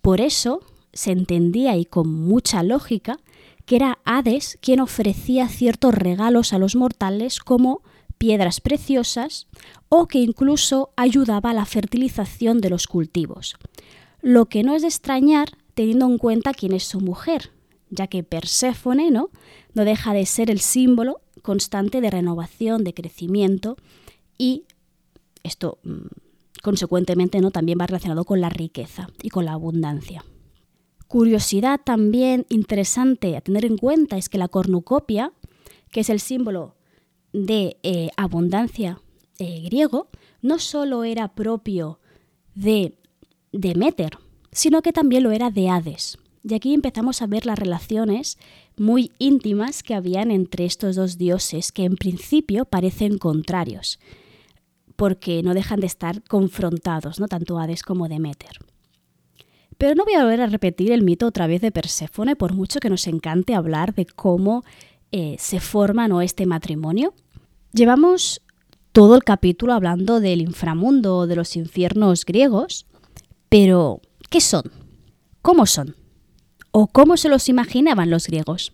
Por 0.00 0.22
eso 0.22 0.62
se 0.94 1.10
entendía 1.10 1.76
y 1.76 1.84
con 1.84 2.10
mucha 2.10 2.62
lógica 2.62 3.18
que 3.66 3.76
era 3.76 3.98
Hades 4.06 4.58
quien 4.62 4.80
ofrecía 4.80 5.46
ciertos 5.46 5.92
regalos 5.92 6.54
a 6.54 6.58
los 6.58 6.74
mortales 6.74 7.38
como 7.38 7.82
piedras 8.18 8.60
preciosas 8.60 9.46
o 9.88 10.06
que 10.06 10.18
incluso 10.18 10.90
ayudaba 10.96 11.50
a 11.50 11.54
la 11.54 11.64
fertilización 11.64 12.60
de 12.60 12.70
los 12.70 12.86
cultivos. 12.86 13.56
Lo 14.20 14.46
que 14.46 14.62
no 14.62 14.74
es 14.74 14.82
de 14.82 14.88
extrañar 14.88 15.56
teniendo 15.74 16.06
en 16.06 16.18
cuenta 16.18 16.52
quién 16.52 16.72
es 16.72 16.82
su 16.82 17.00
mujer, 17.00 17.52
ya 17.88 18.08
que 18.08 18.24
Perséfone 18.24 19.10
¿no? 19.10 19.30
no 19.74 19.84
deja 19.84 20.12
de 20.12 20.26
ser 20.26 20.50
el 20.50 20.60
símbolo 20.60 21.20
constante 21.42 22.00
de 22.00 22.10
renovación, 22.10 22.84
de 22.84 22.94
crecimiento 22.94 23.76
y 24.36 24.64
esto 25.44 25.78
mm, 25.84 26.06
consecuentemente 26.62 27.40
¿no? 27.40 27.50
también 27.50 27.78
va 27.80 27.86
relacionado 27.86 28.24
con 28.24 28.40
la 28.40 28.48
riqueza 28.48 29.08
y 29.22 29.30
con 29.30 29.44
la 29.44 29.52
abundancia. 29.52 30.24
Curiosidad 31.06 31.80
también 31.82 32.44
interesante 32.50 33.36
a 33.36 33.40
tener 33.40 33.64
en 33.64 33.78
cuenta 33.78 34.18
es 34.18 34.28
que 34.28 34.36
la 34.36 34.48
cornucopia, 34.48 35.32
que 35.90 36.00
es 36.00 36.10
el 36.10 36.20
símbolo 36.20 36.74
de 37.32 37.76
eh, 37.82 38.10
abundancia 38.16 39.00
eh, 39.38 39.60
griego 39.64 40.08
no 40.42 40.58
solo 40.58 41.04
era 41.04 41.28
propio 41.34 42.00
de 42.54 42.94
Demeter, 43.52 44.18
sino 44.52 44.82
que 44.82 44.92
también 44.92 45.22
lo 45.22 45.32
era 45.32 45.50
de 45.50 45.68
Hades. 45.68 46.18
Y 46.42 46.54
aquí 46.54 46.72
empezamos 46.72 47.20
a 47.20 47.26
ver 47.26 47.46
las 47.46 47.58
relaciones 47.58 48.38
muy 48.76 49.12
íntimas 49.18 49.82
que 49.82 49.94
habían 49.94 50.30
entre 50.30 50.64
estos 50.64 50.96
dos 50.96 51.18
dioses 51.18 51.72
que 51.72 51.84
en 51.84 51.96
principio 51.96 52.64
parecen 52.64 53.18
contrarios, 53.18 53.98
porque 54.96 55.42
no 55.42 55.54
dejan 55.54 55.80
de 55.80 55.86
estar 55.86 56.22
confrontados, 56.22 57.20
¿no? 57.20 57.28
tanto 57.28 57.58
Hades 57.58 57.82
como 57.82 58.08
Demeter. 58.08 58.58
Pero 59.76 59.94
no 59.94 60.04
voy 60.04 60.14
a 60.14 60.22
volver 60.22 60.40
a 60.40 60.46
repetir 60.46 60.90
el 60.90 61.02
mito 61.02 61.26
otra 61.26 61.46
vez 61.46 61.60
de 61.60 61.70
Perséfone, 61.70 62.34
por 62.34 62.52
mucho 62.52 62.80
que 62.80 62.90
nos 62.90 63.06
encante 63.06 63.54
hablar 63.54 63.94
de 63.94 64.06
cómo 64.06 64.64
eh, 65.12 65.36
se 65.38 65.60
forma 65.60 66.08
¿no? 66.08 66.20
este 66.22 66.46
matrimonio. 66.46 67.14
Llevamos 67.72 68.42
todo 68.92 69.14
el 69.14 69.24
capítulo 69.24 69.74
hablando 69.74 70.20
del 70.20 70.40
inframundo, 70.40 71.26
de 71.26 71.36
los 71.36 71.56
infiernos 71.56 72.24
griegos, 72.24 72.86
pero 73.48 74.00
¿qué 74.30 74.40
son? 74.40 74.64
¿Cómo 75.42 75.66
son? 75.66 75.96
¿O 76.70 76.88
cómo 76.88 77.16
se 77.16 77.28
los 77.28 77.48
imaginaban 77.48 78.10
los 78.10 78.26
griegos? 78.26 78.72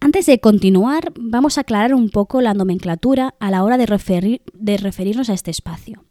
Antes 0.00 0.24
de 0.24 0.40
continuar, 0.40 1.12
vamos 1.14 1.58
a 1.58 1.60
aclarar 1.60 1.94
un 1.94 2.08
poco 2.08 2.40
la 2.40 2.54
nomenclatura 2.54 3.34
a 3.38 3.50
la 3.50 3.62
hora 3.62 3.76
de, 3.76 3.84
referirnos 3.84 5.28
a 5.28 5.34
este 5.34 5.50
espacio. 5.50 6.04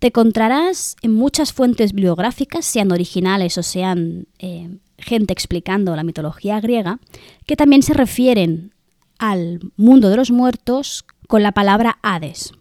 Te 0.00 0.08
encontrarás 0.08 0.96
en 1.02 1.14
muchas 1.14 1.52
fuentes 1.52 1.92
bibliográficas, 1.92 2.64
sean 2.64 2.90
originales 2.90 3.56
o 3.56 3.62
sean 3.62 4.26
eh, 4.40 4.78
gente 5.00 5.32
explicando 5.32 5.96
la 5.96 6.04
mitología 6.04 6.60
griega, 6.60 7.00
que 7.46 7.56
también 7.56 7.82
se 7.82 7.94
refieren 7.94 8.74
al 9.18 9.60
mundo 9.76 10.08
de 10.08 10.16
los 10.16 10.30
muertos 10.30 11.04
con 11.28 11.42
la 11.42 11.52
palabra 11.52 11.98
Hades. 12.02 12.52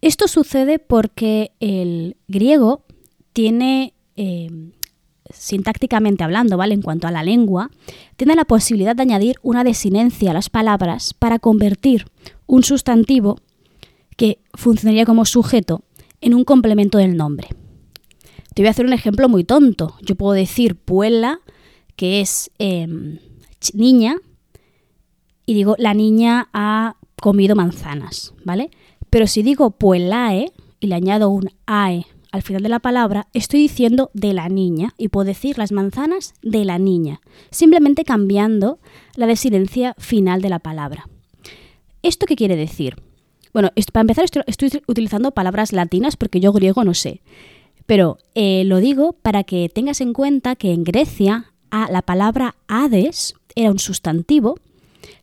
Esto 0.00 0.28
sucede 0.28 0.78
porque 0.78 1.52
el 1.60 2.16
griego 2.28 2.84
tiene, 3.32 3.92
eh, 4.16 4.48
sintácticamente 5.30 6.24
hablando, 6.24 6.56
¿vale? 6.56 6.74
En 6.74 6.82
cuanto 6.82 7.06
a 7.06 7.10
la 7.10 7.22
lengua, 7.22 7.70
tiene 8.16 8.34
la 8.34 8.44
posibilidad 8.44 8.96
de 8.96 9.02
añadir 9.02 9.36
una 9.42 9.64
desinencia 9.64 10.30
a 10.30 10.34
las 10.34 10.48
palabras 10.48 11.12
para 11.12 11.38
convertir 11.38 12.06
un 12.46 12.62
sustantivo 12.62 13.38
que 14.16 14.38
funcionaría 14.54 15.04
como 15.04 15.24
sujeto 15.24 15.82
en 16.20 16.34
un 16.34 16.44
complemento 16.44 16.98
del 16.98 17.16
nombre. 17.16 17.48
Te 18.54 18.62
voy 18.62 18.68
a 18.68 18.70
hacer 18.72 18.86
un 18.86 18.92
ejemplo 18.92 19.28
muy 19.28 19.44
tonto. 19.44 19.96
Yo 20.02 20.14
puedo 20.16 20.32
decir 20.32 20.76
puella, 20.76 21.40
que 22.00 22.22
es 22.22 22.50
em, 22.58 23.18
niña, 23.74 24.16
y 25.44 25.52
digo 25.52 25.74
la 25.78 25.92
niña 25.92 26.48
ha 26.54 26.96
comido 27.20 27.54
manzanas, 27.54 28.32
¿vale? 28.42 28.70
Pero 29.10 29.26
si 29.26 29.42
digo 29.42 29.72
puelae 29.72 30.50
y 30.80 30.86
le 30.86 30.94
añado 30.94 31.28
un 31.28 31.50
ae 31.66 32.06
al 32.32 32.40
final 32.40 32.62
de 32.62 32.70
la 32.70 32.78
palabra, 32.78 33.28
estoy 33.34 33.60
diciendo 33.60 34.10
de 34.14 34.32
la 34.32 34.48
niña 34.48 34.94
y 34.96 35.08
puedo 35.08 35.26
decir 35.26 35.58
las 35.58 35.72
manzanas 35.72 36.32
de 36.40 36.64
la 36.64 36.78
niña, 36.78 37.20
simplemente 37.50 38.04
cambiando 38.04 38.78
la 39.14 39.26
desidencia 39.26 39.94
final 39.98 40.40
de 40.40 40.48
la 40.48 40.60
palabra. 40.60 41.06
¿Esto 42.02 42.24
qué 42.24 42.34
quiere 42.34 42.56
decir? 42.56 42.96
Bueno, 43.52 43.72
para 43.92 44.00
empezar 44.00 44.24
estoy, 44.24 44.70
utilizando 44.86 45.32
palabras 45.32 45.74
latinas 45.74 46.16
porque 46.16 46.40
yo 46.40 46.50
griego 46.54 46.82
no 46.82 46.94
sé, 46.94 47.20
pero 47.84 48.16
eh, 48.34 48.64
lo 48.64 48.78
digo 48.78 49.12
para 49.12 49.44
que 49.44 49.68
tengas 49.68 50.00
en 50.00 50.14
cuenta 50.14 50.56
que 50.56 50.72
en 50.72 50.82
Grecia 50.82 51.49
la 51.70 52.02
palabra 52.02 52.56
Hades 52.68 53.34
era 53.54 53.70
un 53.70 53.78
sustantivo 53.78 54.58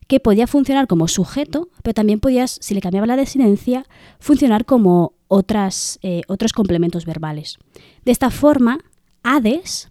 que 0.06 0.20
podía 0.20 0.46
funcionar 0.46 0.86
como 0.86 1.06
sujeto, 1.06 1.68
pero 1.82 1.94
también 1.94 2.20
podías, 2.20 2.58
si 2.60 2.74
le 2.74 2.80
cambiaba 2.80 3.06
la 3.06 3.16
desinencia, 3.16 3.86
funcionar 4.18 4.64
como 4.64 5.12
otras, 5.28 5.98
eh, 6.02 6.22
otros 6.28 6.52
complementos 6.52 7.04
verbales. 7.04 7.58
De 8.04 8.12
esta 8.12 8.30
forma, 8.30 8.78
Hades, 9.22 9.90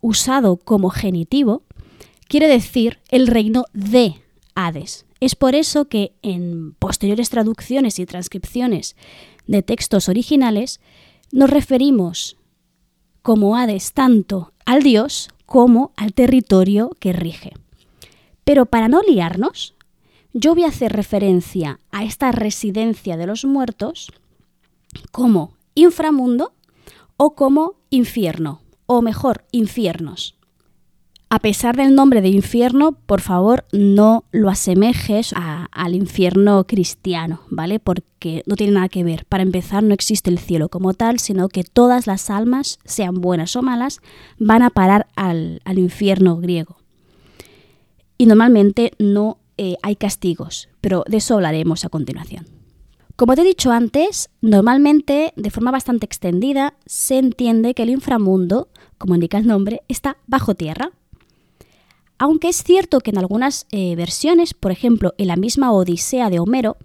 usado 0.00 0.56
como 0.56 0.88
genitivo, 0.90 1.62
quiere 2.28 2.48
decir 2.48 3.00
el 3.10 3.26
reino 3.26 3.64
de 3.74 4.14
Hades. 4.54 5.04
Es 5.20 5.34
por 5.34 5.54
eso 5.54 5.86
que 5.86 6.12
en 6.22 6.74
posteriores 6.78 7.28
traducciones 7.28 7.98
y 7.98 8.06
transcripciones 8.06 8.96
de 9.46 9.62
textos 9.62 10.08
originales 10.08 10.80
nos 11.32 11.50
referimos 11.50 12.36
como 13.22 13.56
Hades 13.56 13.92
tanto 13.92 14.52
al 14.68 14.82
dios 14.82 15.30
como 15.46 15.92
al 15.96 16.12
territorio 16.12 16.90
que 17.00 17.14
rige. 17.14 17.54
Pero 18.44 18.66
para 18.66 18.88
no 18.88 19.00
liarnos, 19.00 19.74
yo 20.34 20.54
voy 20.54 20.64
a 20.64 20.68
hacer 20.68 20.92
referencia 20.92 21.80
a 21.90 22.04
esta 22.04 22.32
residencia 22.32 23.16
de 23.16 23.26
los 23.26 23.46
muertos 23.46 24.12
como 25.10 25.54
inframundo 25.74 26.52
o 27.16 27.34
como 27.34 27.76
infierno, 27.88 28.60
o 28.84 29.00
mejor, 29.00 29.46
infiernos. 29.52 30.37
A 31.30 31.40
pesar 31.40 31.76
del 31.76 31.94
nombre 31.94 32.22
de 32.22 32.28
infierno, 32.28 32.92
por 32.92 33.20
favor 33.20 33.66
no 33.70 34.24
lo 34.32 34.48
asemejes 34.48 35.34
al 35.34 35.94
infierno 35.94 36.64
cristiano, 36.66 37.42
¿vale? 37.50 37.80
Porque 37.80 38.42
no 38.46 38.56
tiene 38.56 38.72
nada 38.72 38.88
que 38.88 39.04
ver. 39.04 39.26
Para 39.26 39.42
empezar, 39.42 39.82
no 39.82 39.92
existe 39.92 40.30
el 40.30 40.38
cielo 40.38 40.70
como 40.70 40.94
tal, 40.94 41.18
sino 41.18 41.48
que 41.48 41.64
todas 41.64 42.06
las 42.06 42.30
almas, 42.30 42.78
sean 42.86 43.20
buenas 43.20 43.56
o 43.56 43.62
malas, 43.62 44.00
van 44.38 44.62
a 44.62 44.70
parar 44.70 45.06
al, 45.16 45.60
infierno 45.76 46.38
griego 46.38 46.78
y 48.16 48.26
normalmente 48.26 48.92
no 48.98 49.38
eh, 49.58 49.76
hay 49.82 49.96
castigos, 49.96 50.68
pero 50.80 51.04
de 51.06 51.18
eso 51.18 51.34
hablaremos 51.34 51.84
a 51.84 51.90
continuación. 51.90 52.46
Como 53.16 53.34
te 53.34 53.42
he 53.42 53.44
dicho 53.44 53.70
antes, 53.70 54.30
normalmente, 54.40 55.32
de 55.36 55.50
forma 55.50 55.72
bastante 55.72 56.06
extendida, 56.06 56.74
se 56.86 57.18
entiende 57.18 57.74
que 57.74 57.82
el 57.82 57.90
inframundo, 57.90 58.68
como 58.96 59.14
indica 59.14 59.38
el 59.38 59.46
nombre, 59.46 59.82
está 59.88 60.16
bajo 60.26 60.54
tierra. 60.54 60.92
Aunque 62.18 62.48
es 62.48 62.62
cierto 62.64 63.00
que 63.00 63.10
en 63.10 63.18
algunas 63.18 63.66
eh, 63.70 63.94
versiones, 63.94 64.54
por 64.54 64.72
ejemplo 64.72 65.14
en 65.18 65.28
la 65.28 65.36
misma 65.36 65.72
Odisea 65.72 66.30
de 66.30 66.40
Homero, 66.40 66.76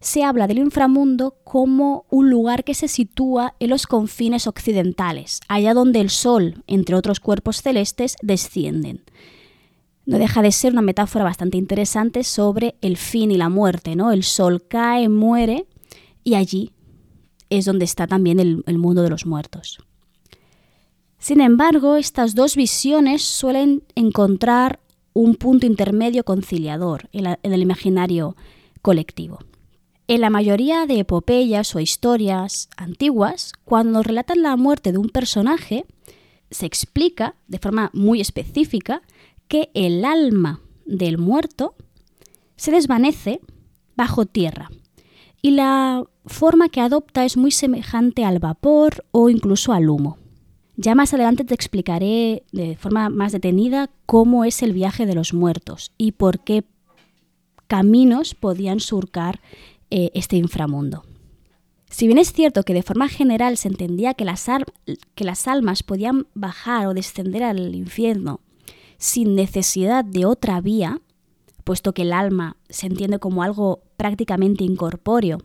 se 0.00 0.24
habla 0.24 0.48
del 0.48 0.58
inframundo 0.58 1.36
como 1.44 2.06
un 2.10 2.28
lugar 2.28 2.64
que 2.64 2.74
se 2.74 2.88
sitúa 2.88 3.54
en 3.60 3.70
los 3.70 3.86
confines 3.86 4.48
occidentales, 4.48 5.40
allá 5.48 5.74
donde 5.74 6.00
el 6.00 6.10
Sol, 6.10 6.64
entre 6.66 6.96
otros 6.96 7.20
cuerpos 7.20 7.62
celestes, 7.62 8.16
descienden. 8.20 9.04
No 10.04 10.18
deja 10.18 10.42
de 10.42 10.50
ser 10.50 10.72
una 10.72 10.82
metáfora 10.82 11.24
bastante 11.24 11.56
interesante 11.56 12.24
sobre 12.24 12.74
el 12.80 12.96
fin 12.96 13.30
y 13.30 13.36
la 13.36 13.48
muerte, 13.48 13.94
¿no? 13.94 14.10
El 14.10 14.24
Sol 14.24 14.66
cae, 14.66 15.08
muere 15.08 15.66
y 16.24 16.34
allí 16.34 16.72
es 17.50 17.66
donde 17.66 17.84
está 17.84 18.08
también 18.08 18.40
el, 18.40 18.64
el 18.66 18.78
mundo 18.78 19.02
de 19.02 19.10
los 19.10 19.24
muertos. 19.24 19.78
Sin 21.22 21.40
embargo, 21.40 21.94
estas 21.94 22.34
dos 22.34 22.56
visiones 22.56 23.22
suelen 23.22 23.84
encontrar 23.94 24.80
un 25.12 25.36
punto 25.36 25.66
intermedio 25.66 26.24
conciliador 26.24 27.08
en, 27.12 27.38
el 27.44 27.62
imaginario 27.62 28.34
colectivo. 28.82 29.38
En 30.08 30.20
la 30.20 30.30
mayoría 30.30 30.84
de 30.84 30.98
epopeyas 30.98 31.76
o 31.76 31.78
historias 31.78 32.68
antiguas, 32.76 33.52
cuando 33.64 34.02
relatan 34.02 34.42
la 34.42 34.56
muerte 34.56 34.90
de 34.90 34.98
un 34.98 35.10
personaje, 35.10 35.86
se 36.50 36.66
explica 36.66 37.36
de 37.46 37.60
forma 37.60 37.92
muy 37.94 38.20
específica 38.20 39.00
que 39.46 39.70
el 39.74 40.04
alma 40.04 40.60
del 40.86 41.18
muerto 41.18 41.76
se 42.56 42.72
desvanece 42.72 43.38
bajo 43.94 44.26
tierra 44.26 44.72
y 45.40 45.52
la 45.52 46.02
forma 46.26 46.68
que 46.68 46.80
adopta 46.80 47.24
es 47.24 47.36
muy 47.36 47.52
semejante 47.52 48.24
al 48.24 48.40
vapor 48.40 49.04
o 49.12 49.30
incluso 49.30 49.72
al 49.72 49.88
humo. 49.88 50.18
Ya 50.76 50.94
más 50.94 51.12
adelante 51.12 51.44
te 51.44 51.54
explicaré 51.54 52.44
de 52.52 52.76
forma 52.76 53.10
más 53.10 53.32
detenida 53.32 53.90
cómo 54.06 54.44
es 54.44 54.62
el 54.62 54.72
viaje 54.72 55.06
de 55.06 55.14
los 55.14 55.34
muertos 55.34 55.92
y 55.98 56.12
por 56.12 56.40
qué 56.40 56.64
caminos 57.66 58.34
podían 58.34 58.80
surcar 58.80 59.40
eh, 59.90 60.10
este 60.14 60.36
inframundo. 60.36 61.04
Si 61.90 62.06
bien 62.06 62.18
es 62.18 62.32
cierto 62.32 62.62
que 62.62 62.72
de 62.72 62.82
forma 62.82 63.08
general 63.08 63.58
se 63.58 63.68
entendía 63.68 64.14
que 64.14 64.24
las, 64.24 64.46
que 65.14 65.24
las 65.24 65.46
almas 65.46 65.82
podían 65.82 66.26
bajar 66.34 66.86
o 66.86 66.94
descender 66.94 67.42
al 67.42 67.74
infierno 67.74 68.40
sin 68.96 69.34
necesidad 69.34 70.02
de 70.04 70.24
otra 70.24 70.62
vía, 70.62 71.02
puesto 71.64 71.92
que 71.92 72.02
el 72.02 72.14
alma 72.14 72.56
se 72.70 72.86
entiende 72.86 73.18
como 73.18 73.42
algo 73.42 73.82
prácticamente 73.98 74.64
incorpóreo, 74.64 75.38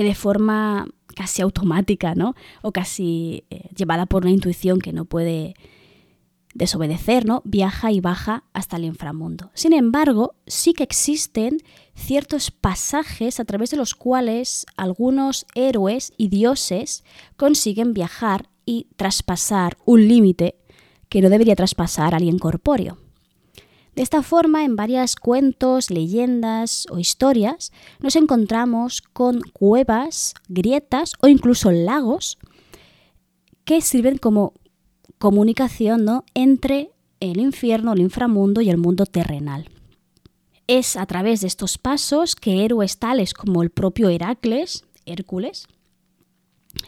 que 0.00 0.04
de 0.04 0.14
forma 0.14 0.86
casi 1.14 1.42
automática, 1.42 2.14
¿no? 2.14 2.34
O 2.62 2.72
casi 2.72 3.44
eh, 3.50 3.68
llevada 3.76 4.06
por 4.06 4.22
una 4.22 4.30
intuición 4.30 4.78
que 4.78 4.94
no 4.94 5.04
puede 5.04 5.52
desobedecer, 6.54 7.26
¿no? 7.26 7.42
Viaja 7.44 7.92
y 7.92 8.00
baja 8.00 8.44
hasta 8.54 8.78
el 8.78 8.86
inframundo. 8.86 9.50
Sin 9.52 9.74
embargo, 9.74 10.36
sí 10.46 10.72
que 10.72 10.84
existen 10.84 11.58
ciertos 11.94 12.50
pasajes 12.50 13.40
a 13.40 13.44
través 13.44 13.72
de 13.72 13.76
los 13.76 13.94
cuales 13.94 14.64
algunos 14.78 15.44
héroes 15.54 16.14
y 16.16 16.28
dioses 16.28 17.04
consiguen 17.36 17.92
viajar 17.92 18.48
y 18.64 18.86
traspasar 18.96 19.76
un 19.84 20.08
límite 20.08 20.56
que 21.10 21.20
no 21.20 21.28
debería 21.28 21.56
traspasar 21.56 22.14
alguien 22.14 22.38
corpóreo. 22.38 22.96
De 24.00 24.04
esta 24.04 24.22
forma, 24.22 24.64
en 24.64 24.76
varios 24.76 25.14
cuentos, 25.14 25.90
leyendas 25.90 26.86
o 26.90 26.98
historias, 26.98 27.70
nos 27.98 28.16
encontramos 28.16 29.02
con 29.02 29.42
cuevas, 29.52 30.32
grietas 30.48 31.12
o 31.20 31.28
incluso 31.28 31.70
lagos 31.70 32.38
que 33.66 33.82
sirven 33.82 34.16
como 34.16 34.54
comunicación 35.18 36.06
¿no? 36.06 36.24
entre 36.32 36.92
el 37.20 37.40
infierno, 37.40 37.92
el 37.92 38.00
inframundo 38.00 38.62
y 38.62 38.70
el 38.70 38.78
mundo 38.78 39.04
terrenal. 39.04 39.68
Es 40.66 40.96
a 40.96 41.04
través 41.04 41.42
de 41.42 41.48
estos 41.48 41.76
pasos 41.76 42.36
que 42.36 42.64
héroes 42.64 42.96
tales 42.96 43.34
como 43.34 43.62
el 43.62 43.68
propio 43.68 44.08
Heracles, 44.08 44.86
Hércules, 45.04 45.66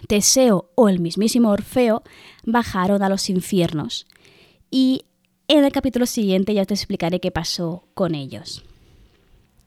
Teseo 0.09 0.70
o 0.77 0.88
el 0.88 0.98
mismísimo 0.98 1.51
Orfeo 1.51 2.05
bajaron 2.46 3.03
a 3.03 3.11
los 3.11 3.29
infiernos 3.29 4.07
y 4.70 5.05
en 5.59 5.65
el 5.65 5.73
capítulo 5.73 6.07
siguiente 6.07 6.55
ya 6.55 6.65
te 6.65 6.75
explicaré 6.75 7.21
qué 7.21 7.31
pasó 7.31 7.85
con 7.95 8.15
ellos. 8.15 8.65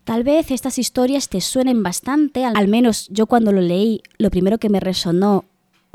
Tal 0.04 0.24
vez 0.24 0.52
estas 0.52 0.78
historias 0.78 1.30
te 1.30 1.42
suenen 1.42 1.82
bastante, 1.82 2.46
al 2.46 2.68
menos 2.68 3.08
yo 3.10 3.26
cuando 3.26 3.52
lo 3.52 3.62
leí, 3.62 4.02
lo 4.18 4.30
primero 4.30 4.60
que 4.60 4.70
me 4.70 4.80
resonó 4.80 5.46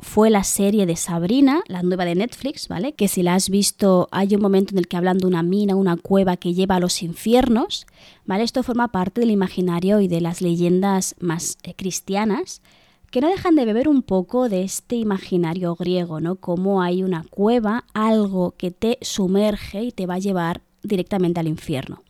fue 0.01 0.31
la 0.31 0.45
serie 0.45 0.87
de 0.87 0.97
Sabrina, 0.97 1.63
la 1.69 1.83
nueva 1.83 2.05
de 2.05 2.15
Netflix, 2.15 2.69
¿vale? 2.69 2.95
Que 2.95 3.07
si 3.07 3.23
la 3.23 3.35
has 3.35 3.51
visto, 3.51 4.09
hay 4.11 4.35
un 4.35 4.41
momento 4.41 4.75
en 4.75 4.79
el 4.79 4.89
que 4.89 4.97
hablan 4.97 5.19
de 5.19 5.27
una 5.27 5.43
mina, 5.43 5.77
una 5.77 5.97
cueva 5.97 6.37
que 6.37 6.55
lleva 6.55 6.77
a 6.77 6.81
los 6.81 7.03
infiernos, 7.03 7.87
¿vale? 8.25 8.45
Esto 8.45 8.63
forma 8.63 8.89
parte 8.89 9.21
del 9.21 9.31
imaginario 9.31 10.01
y 10.01 10.09
de 10.09 10.21
las 10.21 10.41
leyendas 10.41 11.15
más 11.21 11.59
eh, 11.63 11.75
cristianas 11.75 12.63
que 13.11 13.21
no 13.21 13.29
dejan 13.29 13.57
de 13.57 13.65
beber 13.65 13.89
un 13.89 14.03
poco 14.03 14.49
de 14.49 14.63
este 14.63 14.97
imaginario 14.97 15.75
griego, 15.75 16.21
¿no? 16.21 16.37
Como 16.37 16.81
hay 16.83 17.03
una 17.03 17.25
cueva, 17.29 17.85
algo 17.93 18.53
que 18.57 18.71
te 18.71 18.99
sumerge 19.03 19.83
y 19.83 19.93
te 19.93 20.07
va 20.07 20.15
a 20.15 20.19
llevar 20.19 20.63
directamente 20.83 21.41
al 21.41 21.49
infierno. 21.49 22.03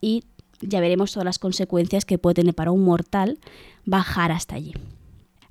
Y 0.00 0.24
ya 0.60 0.80
veremos 0.80 1.12
todas 1.12 1.24
las 1.24 1.38
consecuencias 1.38 2.04
que 2.04 2.18
puede 2.18 2.34
tener 2.34 2.54
para 2.54 2.70
un 2.70 2.84
mortal 2.84 3.38
bajar 3.84 4.32
hasta 4.32 4.54
allí. 4.54 4.72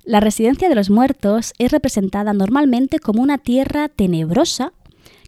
La 0.04 0.18
residencia 0.18 0.68
de 0.68 0.74
los 0.74 0.90
muertos 0.90 1.52
es 1.58 1.70
representada 1.70 2.32
normalmente 2.32 2.98
como 2.98 3.22
una 3.22 3.38
tierra 3.38 3.88
tenebrosa 3.88 4.72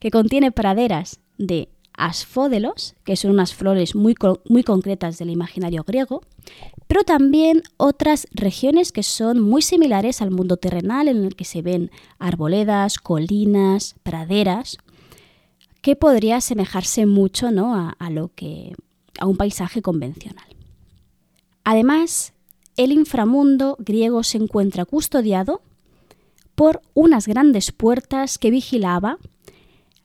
que 0.00 0.10
contiene 0.10 0.50
praderas 0.50 1.20
de 1.38 1.68
asfódelos, 1.96 2.96
que 3.04 3.14
son 3.14 3.30
unas 3.30 3.54
flores 3.54 3.94
muy, 3.94 4.16
muy 4.48 4.64
concretas 4.64 5.16
del 5.18 5.30
imaginario 5.30 5.84
griego, 5.84 6.22
pero 6.86 7.04
también 7.04 7.62
otras 7.76 8.26
regiones 8.32 8.92
que 8.92 9.02
son 9.02 9.40
muy 9.40 9.62
similares 9.62 10.20
al 10.20 10.30
mundo 10.30 10.56
terrenal 10.56 11.08
en 11.08 11.24
el 11.24 11.34
que 11.34 11.44
se 11.44 11.62
ven 11.62 11.90
arboledas, 12.18 12.98
colinas, 12.98 13.96
praderas, 14.02 14.78
que 15.80 15.96
podría 15.96 16.36
asemejarse 16.36 17.06
mucho 17.06 17.50
¿no? 17.50 17.74
a, 17.74 17.90
a, 17.98 18.10
lo 18.10 18.28
que, 18.34 18.72
a 19.18 19.26
un 19.26 19.36
paisaje 19.36 19.82
convencional. 19.82 20.46
Además, 21.64 22.32
el 22.76 22.92
inframundo 22.92 23.76
griego 23.78 24.22
se 24.22 24.38
encuentra 24.38 24.84
custodiado 24.84 25.62
por 26.54 26.82
unas 26.94 27.26
grandes 27.26 27.72
puertas 27.72 28.38
que 28.38 28.50
vigilaba 28.50 29.18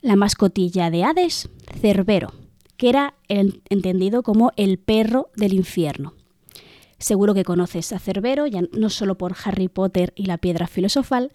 la 0.02 0.16
mascotilla 0.16 0.90
de 0.90 1.04
Hades, 1.04 1.50
Cerbero, 1.82 2.32
que 2.78 2.90
era 2.90 3.16
entendido 3.28 4.24
como 4.24 4.52
el 4.56 4.80
perro 4.80 5.30
del 5.36 5.54
infierno. 5.54 6.14
Seguro 7.00 7.34
que 7.34 7.46
conoces 7.46 7.94
a 7.94 8.00
Cerbero, 8.00 8.46
ya 8.46 8.62
no 8.74 8.90
solo 8.90 9.18
por 9.18 9.34
Harry 9.46 9.70
Potter 9.70 10.12
y 10.18 10.26
la 10.26 10.38
piedra 10.38 10.68
filosofal, 10.68 11.32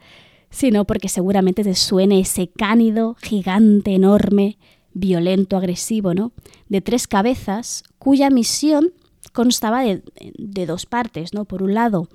sino 0.51 0.85
porque 0.85 1.09
seguramente 1.09 1.65
te 1.65 1.75
suene 1.75 2.21
ese 2.21 2.49
cánido, 2.49 3.17
gigante, 3.21 3.95
enorme, 3.95 4.59
violento, 4.93 5.57
agresivo, 5.57 6.13
¿no? 6.13 6.33
De 6.69 6.83
tres 6.83 7.09
cabezas, 7.09 7.83
cuya 7.99 8.29
misión 8.29 8.93
constaba 9.33 9.83
de, 9.83 10.03
de, 10.37 10.67
dos 10.67 10.85
partes, 10.85 11.33
¿no? 11.33 11.47
Por 11.47 11.63
un 11.63 11.73
lado, 11.73 12.09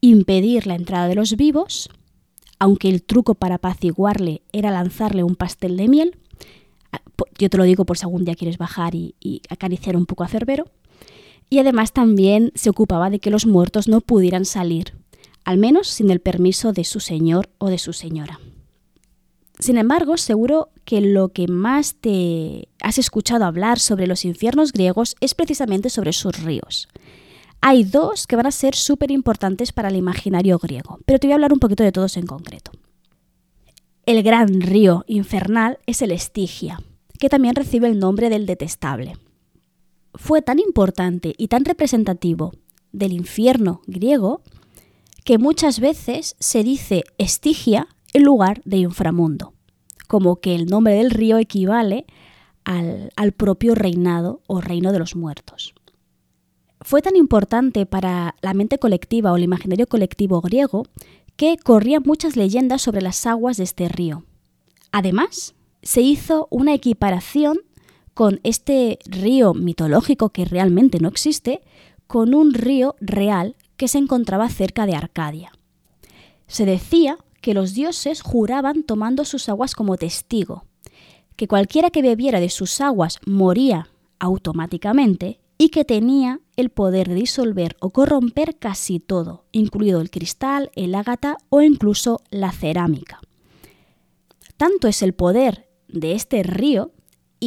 impedir 0.00 0.68
la 0.68 0.76
entrada 0.76 1.08
de 1.08 1.16
los 1.16 1.36
vivos, 1.36 1.90
aunque 2.60 2.88
el 2.88 3.02
truco 3.02 3.34
para 3.34 3.56
apaciguarle 3.56 4.42
era 4.52 4.70
lanzarle 4.70 5.24
un 5.24 5.34
pastel 5.34 5.76
de 5.76 5.88
miel. 5.88 6.16
Yo 7.38 7.50
te 7.50 7.56
lo 7.56 7.64
digo 7.64 7.84
por 7.84 7.98
si 7.98 8.04
algún 8.04 8.24
día 8.24 8.36
quieres 8.36 8.56
bajar 8.56 8.94
y 8.94 9.42
acariciar 9.50 9.96
un 9.96 10.06
poco 10.06 10.22
a 10.22 10.28
Cerbero 10.28 10.70
y 11.54 11.60
además 11.60 11.92
también 11.92 12.50
se 12.56 12.68
ocupaba 12.68 13.10
de 13.10 13.20
que 13.20 13.30
los 13.30 13.46
muertos 13.46 13.86
no 13.86 14.00
pudieran 14.00 14.44
salir, 14.44 14.94
al 15.44 15.56
menos 15.56 15.86
sin 15.86 16.10
el 16.10 16.18
permiso 16.18 16.72
de 16.72 16.82
su 16.82 16.98
señor 16.98 17.48
o 17.58 17.68
de 17.68 17.78
su 17.78 17.92
señora. 17.92 18.40
Sin 19.60 19.78
embargo, 19.78 20.16
seguro 20.16 20.70
que 20.84 21.00
lo 21.00 21.28
que 21.28 21.46
más 21.46 21.94
te 21.94 22.68
has 22.80 22.98
escuchado 22.98 23.44
hablar 23.44 23.78
sobre 23.78 24.08
los 24.08 24.24
infiernos 24.24 24.72
griegos 24.72 25.14
es 25.20 25.36
precisamente 25.36 25.90
sobre 25.90 26.12
sus 26.12 26.42
ríos. 26.42 26.88
Hay 27.60 27.84
dos 27.84 28.26
que 28.26 28.34
van 28.34 28.46
a 28.46 28.50
ser 28.50 28.74
súper 28.74 29.12
importantes 29.12 29.70
para 29.70 29.90
el 29.90 29.96
imaginario 29.96 30.58
griego, 30.58 30.98
pero 31.06 31.20
te 31.20 31.28
voy 31.28 31.32
a 31.32 31.36
hablar 31.36 31.52
un 31.52 31.60
poquito 31.60 31.84
de 31.84 31.92
todos 31.92 32.16
en 32.16 32.26
concreto. 32.26 32.72
El 34.06 34.24
gran 34.24 34.60
río 34.60 35.04
infernal 35.06 35.78
es 35.86 36.02
el 36.02 36.10
Estigia, 36.10 36.80
que 37.20 37.28
también 37.28 37.54
recibe 37.54 37.86
el 37.86 38.00
nombre 38.00 38.28
del 38.28 38.44
detestable 38.44 39.14
fue 40.14 40.42
tan 40.42 40.58
importante 40.58 41.34
y 41.36 41.48
tan 41.48 41.64
representativo 41.64 42.52
del 42.92 43.12
infierno 43.12 43.82
griego 43.86 44.42
que 45.24 45.38
muchas 45.38 45.80
veces 45.80 46.36
se 46.38 46.62
dice 46.62 47.04
Estigia 47.18 47.88
en 48.12 48.22
lugar 48.22 48.60
de 48.64 48.78
inframundo, 48.78 49.54
como 50.06 50.36
que 50.36 50.54
el 50.54 50.66
nombre 50.66 50.94
del 50.94 51.10
río 51.10 51.38
equivale 51.38 52.06
al, 52.64 53.10
al 53.16 53.32
propio 53.32 53.74
reinado 53.74 54.42
o 54.46 54.60
reino 54.60 54.92
de 54.92 54.98
los 54.98 55.16
muertos. 55.16 55.74
Fue 56.80 57.00
tan 57.00 57.16
importante 57.16 57.86
para 57.86 58.36
la 58.42 58.54
mente 58.54 58.78
colectiva 58.78 59.32
o 59.32 59.36
el 59.36 59.42
imaginario 59.42 59.86
colectivo 59.86 60.40
griego 60.40 60.84
que 61.36 61.56
corrían 61.56 62.02
muchas 62.04 62.36
leyendas 62.36 62.82
sobre 62.82 63.00
las 63.00 63.26
aguas 63.26 63.56
de 63.56 63.64
este 63.64 63.88
río. 63.88 64.24
Además, 64.92 65.54
se 65.82 66.02
hizo 66.02 66.46
una 66.50 66.74
equiparación 66.74 67.58
con 68.14 68.40
este 68.44 68.98
río 69.04 69.54
mitológico 69.54 70.30
que 70.30 70.44
realmente 70.44 71.00
no 71.00 71.08
existe, 71.08 71.60
con 72.06 72.34
un 72.34 72.54
río 72.54 72.94
real 73.00 73.56
que 73.76 73.88
se 73.88 73.98
encontraba 73.98 74.48
cerca 74.48 74.86
de 74.86 74.94
Arcadia. 74.94 75.52
Se 76.46 76.64
decía 76.64 77.18
que 77.40 77.54
los 77.54 77.74
dioses 77.74 78.22
juraban 78.22 78.84
tomando 78.84 79.24
sus 79.24 79.48
aguas 79.48 79.74
como 79.74 79.96
testigo, 79.96 80.64
que 81.36 81.48
cualquiera 81.48 81.90
que 81.90 82.02
bebiera 82.02 82.40
de 82.40 82.48
sus 82.48 82.80
aguas 82.80 83.18
moría 83.26 83.88
automáticamente 84.18 85.40
y 85.58 85.68
que 85.68 85.84
tenía 85.84 86.40
el 86.56 86.70
poder 86.70 87.08
de 87.08 87.14
disolver 87.16 87.76
o 87.80 87.90
corromper 87.90 88.56
casi 88.58 89.00
todo, 89.00 89.44
incluido 89.52 90.00
el 90.00 90.10
cristal, 90.10 90.70
el 90.74 90.94
ágata 90.94 91.36
o 91.48 91.62
incluso 91.62 92.20
la 92.30 92.52
cerámica. 92.52 93.20
Tanto 94.56 94.88
es 94.88 95.02
el 95.02 95.14
poder 95.14 95.68
de 95.88 96.12
este 96.12 96.42
río 96.42 96.92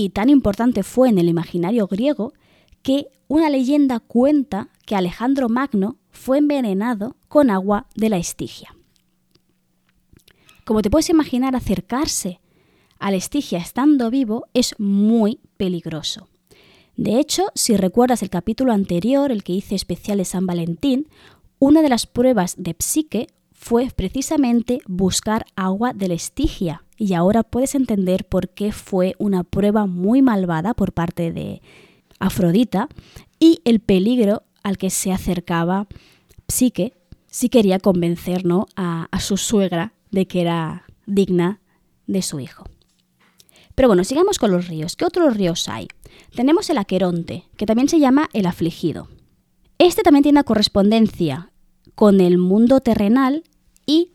y 0.05 0.09
tan 0.09 0.29
importante 0.29 0.83
fue 0.83 1.09
en 1.09 1.17
el 1.17 1.27
imaginario 1.27 1.87
griego 1.87 2.33
que 2.83 3.07
una 3.27 3.49
leyenda 3.49 3.99
cuenta 3.99 4.69
que 4.85 4.95
Alejandro 4.95 5.49
Magno 5.49 5.97
fue 6.11 6.37
envenenado 6.37 7.17
con 7.27 7.49
agua 7.49 7.87
de 7.95 8.09
la 8.09 8.17
Estigia. 8.17 8.75
Como 10.65 10.81
te 10.81 10.89
puedes 10.89 11.09
imaginar, 11.09 11.55
acercarse 11.55 12.39
a 12.99 13.09
la 13.09 13.17
Estigia 13.17 13.59
estando 13.59 14.09
vivo 14.09 14.45
es 14.53 14.75
muy 14.77 15.39
peligroso. 15.57 16.27
De 16.95 17.19
hecho, 17.19 17.47
si 17.55 17.75
recuerdas 17.75 18.21
el 18.21 18.29
capítulo 18.29 18.73
anterior, 18.73 19.31
el 19.31 19.43
que 19.43 19.53
hice 19.53 19.75
especial 19.75 20.19
de 20.19 20.25
San 20.25 20.45
Valentín, 20.45 21.07
una 21.59 21.81
de 21.81 21.89
las 21.89 22.05
pruebas 22.05 22.55
de 22.57 22.75
psique 22.77 23.27
fue 23.51 23.89
precisamente 23.95 24.79
buscar 24.87 25.45
agua 25.55 25.93
de 25.93 26.07
la 26.07 26.13
estigia. 26.13 26.83
Y 26.97 27.13
ahora 27.13 27.43
puedes 27.43 27.75
entender 27.75 28.25
por 28.25 28.49
qué 28.49 28.71
fue 28.71 29.15
una 29.19 29.43
prueba 29.43 29.85
muy 29.85 30.21
malvada 30.21 30.73
por 30.73 30.93
parte 30.93 31.31
de 31.31 31.61
Afrodita 32.19 32.89
y 33.39 33.61
el 33.65 33.79
peligro 33.79 34.43
al 34.63 34.77
que 34.77 34.89
se 34.89 35.11
acercaba 35.11 35.87
Psique 36.47 36.93
si 37.27 37.49
quería 37.49 37.79
convencer 37.79 38.43
a, 38.75 39.07
a 39.11 39.19
su 39.19 39.37
suegra 39.37 39.93
de 40.11 40.27
que 40.27 40.41
era 40.41 40.85
digna 41.05 41.59
de 42.07 42.21
su 42.21 42.39
hijo. 42.39 42.65
Pero 43.75 43.89
bueno, 43.89 44.03
sigamos 44.03 44.39
con 44.39 44.51
los 44.51 44.67
ríos. 44.67 44.95
¿Qué 44.95 45.05
otros 45.05 45.37
ríos 45.37 45.69
hay? 45.69 45.87
Tenemos 46.35 46.69
el 46.71 46.79
Aqueronte, 46.79 47.43
que 47.57 47.67
también 47.67 47.89
se 47.89 47.99
llama 47.99 48.27
el 48.33 48.47
afligido. 48.47 49.07
Este 49.77 50.01
también 50.01 50.23
tiene 50.23 50.37
una 50.37 50.43
correspondencia 50.43 51.51
con 51.93 52.19
el 52.21 52.39
mundo 52.39 52.79
terrenal 52.79 53.43
y 53.85 54.11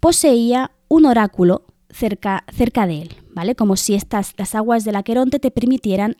poseía 0.00 0.72
un 0.88 1.06
oráculo 1.06 1.66
cerca, 1.92 2.44
cerca 2.52 2.86
de 2.86 3.02
él, 3.02 3.14
¿vale? 3.34 3.54
Como 3.54 3.76
si 3.76 3.94
estas, 3.94 4.34
las 4.36 4.54
aguas 4.54 4.84
del 4.84 4.96
Aqueronte 4.96 5.38
te 5.38 5.50
permitieran 5.50 6.16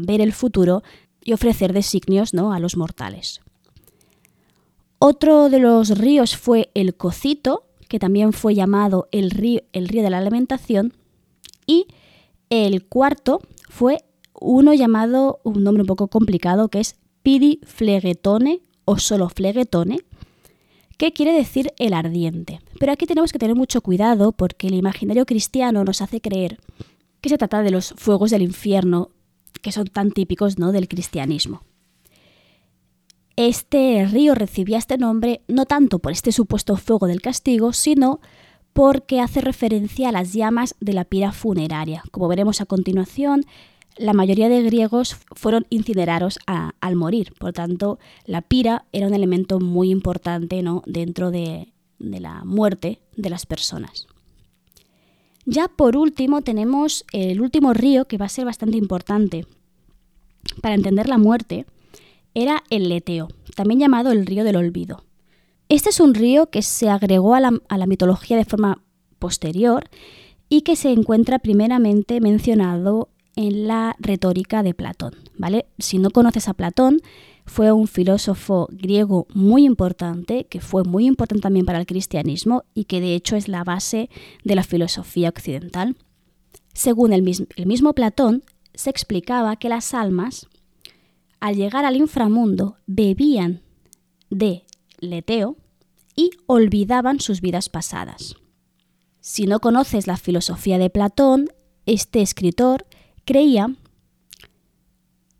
ver 0.00 0.20
el 0.20 0.32
futuro 0.32 0.82
y 1.24 1.32
ofrecer 1.32 1.72
designios 1.72 2.34
¿no? 2.34 2.52
a 2.52 2.58
los 2.58 2.76
mortales. 2.76 3.40
Otro 4.98 5.48
de 5.48 5.58
los 5.58 5.98
ríos 5.98 6.36
fue 6.36 6.70
el 6.74 6.94
Cocito, 6.94 7.64
que 7.88 7.98
también 7.98 8.32
fue 8.32 8.54
llamado 8.54 9.08
el 9.12 9.30
río, 9.30 9.60
el 9.72 9.88
río 9.88 10.02
de 10.02 10.10
la 10.10 10.18
alimentación, 10.18 10.94
y 11.66 11.86
el 12.50 12.84
cuarto 12.84 13.40
fue 13.68 14.04
uno 14.40 14.74
llamado, 14.74 15.40
un 15.44 15.64
nombre 15.64 15.82
un 15.82 15.86
poco 15.86 16.08
complicado, 16.08 16.68
que 16.68 16.80
es 16.80 16.96
Pidi 17.22 17.60
Flegetone 17.64 18.60
o 18.84 18.98
solo 18.98 19.28
Flegetone, 19.28 19.98
que 21.02 21.12
quiere 21.12 21.32
decir 21.32 21.72
el 21.80 21.94
ardiente. 21.94 22.60
Pero 22.78 22.92
aquí 22.92 23.06
tenemos 23.06 23.32
que 23.32 23.40
tener 23.40 23.56
mucho 23.56 23.80
cuidado 23.80 24.30
porque 24.30 24.68
el 24.68 24.74
imaginario 24.74 25.26
cristiano 25.26 25.82
nos 25.82 26.00
hace 26.00 26.20
creer 26.20 26.60
que 27.20 27.28
se 27.28 27.38
trata 27.38 27.64
de 27.64 27.72
los 27.72 27.92
fuegos 27.96 28.30
del 28.30 28.42
infierno 28.42 29.10
que 29.62 29.72
son 29.72 29.88
tan 29.88 30.12
típicos 30.12 30.60
¿no? 30.60 30.70
del 30.70 30.86
cristianismo. 30.86 31.64
Este 33.34 34.06
río 34.06 34.36
recibía 34.36 34.78
este 34.78 34.96
nombre 34.96 35.42
no 35.48 35.66
tanto 35.66 35.98
por 35.98 36.12
este 36.12 36.30
supuesto 36.30 36.76
fuego 36.76 37.08
del 37.08 37.20
castigo, 37.20 37.72
sino 37.72 38.20
porque 38.72 39.20
hace 39.20 39.40
referencia 39.40 40.10
a 40.10 40.12
las 40.12 40.32
llamas 40.32 40.76
de 40.78 40.92
la 40.92 41.04
pira 41.04 41.32
funeraria. 41.32 42.04
Como 42.12 42.28
veremos 42.28 42.60
a 42.60 42.66
continuación, 42.66 43.44
la 43.96 44.12
mayoría 44.12 44.48
de 44.48 44.62
griegos 44.62 45.16
fueron 45.32 45.66
incinerados 45.70 46.38
al 46.46 46.96
morir. 46.96 47.32
Por 47.38 47.52
tanto, 47.52 47.98
la 48.26 48.42
pira 48.42 48.84
era 48.92 49.06
un 49.06 49.14
elemento 49.14 49.60
muy 49.60 49.90
importante 49.90 50.62
dentro 50.86 51.30
de, 51.30 51.72
de 51.98 52.20
la 52.20 52.44
muerte 52.44 53.00
de 53.16 53.30
las 53.30 53.46
personas. 53.46 54.06
Ya 55.44 55.68
por 55.68 55.96
último 55.96 56.42
tenemos 56.42 57.04
el 57.12 57.40
último 57.40 57.72
río 57.72 58.04
que 58.06 58.18
va 58.18 58.26
a 58.26 58.30
ser 58.30 58.44
bastante 58.44 58.76
importante 58.76 59.46
para 60.60 60.74
entender 60.74 61.08
la 61.08 61.18
muerte, 61.18 61.66
era 62.34 62.62
el 62.70 62.88
Leteo, 62.88 63.28
también 63.54 63.80
llamado 63.80 64.12
el 64.12 64.26
río 64.26 64.44
del 64.44 64.56
olvido. 64.56 65.04
Este 65.68 65.90
es 65.90 66.00
un 66.00 66.14
río 66.14 66.50
que 66.50 66.62
se 66.62 66.88
agregó 66.88 67.34
a 67.34 67.40
la, 67.40 67.86
mitología 67.86 68.36
de 68.36 68.44
forma 68.44 68.82
posterior 69.18 69.88
y 70.48 70.62
que 70.62 70.76
se 70.76 70.90
encuentra 70.90 71.38
primeramente 71.38 72.20
mencionado 72.20 73.08
en 73.36 73.66
la 73.66 73.96
retórica 73.98 74.62
de 74.62 74.74
Platón. 74.74 75.14
¿vale? 75.38 75.66
Si 75.78 75.98
no 75.98 76.10
conoces 76.10 76.48
a 76.48 76.54
Platón, 76.54 77.00
fue 77.46 77.72
un 77.72 77.88
filósofo 77.88 78.68
griego 78.70 79.26
muy 79.34 79.64
importante, 79.64 80.46
que 80.48 80.60
fue 80.60 80.84
muy 80.84 81.06
importante 81.06 81.42
también 81.42 81.66
para 81.66 81.80
el 81.80 81.86
cristianismo 81.86 82.64
y 82.74 82.84
que 82.84 83.00
de 83.00 83.14
hecho 83.14 83.36
es 83.36 83.48
la 83.48 83.64
base 83.64 84.10
de 84.44 84.54
la 84.54 84.62
filosofía 84.62 85.28
occidental. 85.28 85.96
Según 86.72 87.12
el 87.12 87.22
mismo 87.22 87.92
Platón, 87.94 88.44
se 88.74 88.90
explicaba 88.90 89.56
que 89.56 89.68
las 89.68 89.92
almas, 89.92 90.46
al 91.40 91.56
llegar 91.56 91.84
al 91.84 91.96
inframundo, 91.96 92.76
bebían 92.86 93.62
de 94.30 94.64
leteo 94.98 95.56
y 96.14 96.30
olvidaban 96.46 97.20
sus 97.20 97.40
vidas 97.40 97.68
pasadas. 97.68 98.36
Si 99.20 99.46
no 99.46 99.60
conoces 99.60 100.06
la 100.06 100.16
filosofía 100.16 100.78
de 100.78 100.90
Platón, 100.90 101.48
este 101.86 102.22
escritor 102.22 102.86
creía 103.24 103.74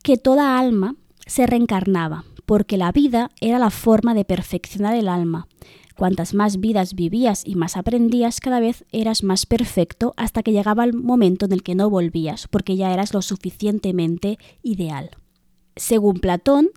que 0.03 0.17
toda 0.17 0.59
alma 0.59 0.97
se 1.27 1.47
reencarnaba, 1.47 2.25
porque 2.47 2.77
la 2.77 2.93
vida 2.93 3.31
era 3.41 3.59
la 3.59 3.71
forma 3.71 4.15
de 4.15 4.25
perfeccionar 4.25 4.95
el 4.95 5.09
alma. 5.09 5.49
Cuantas 5.97 6.35
más 6.35 6.59
vidas 6.59 6.95
vivías 6.95 7.43
y 7.47 7.55
más 7.55 7.77
aprendías, 7.77 8.41
cada 8.41 8.61
vez 8.61 8.85
eras 8.93 9.23
más 9.23 9.47
perfecto 9.47 10.15
hasta 10.17 10.43
que 10.43 10.53
llegaba 10.53 10.85
el 10.85 10.95
momento 10.95 11.47
en 11.47 11.53
el 11.53 11.63
que 11.63 11.75
no 11.75 11.91
volvías, 11.91 12.49
porque 12.49 12.77
ya 12.77 12.93
eras 12.93 13.15
lo 13.15 13.23
suficientemente 13.23 14.39
ideal. 14.63 15.11
Según 15.77 16.19
Platón, 16.19 16.71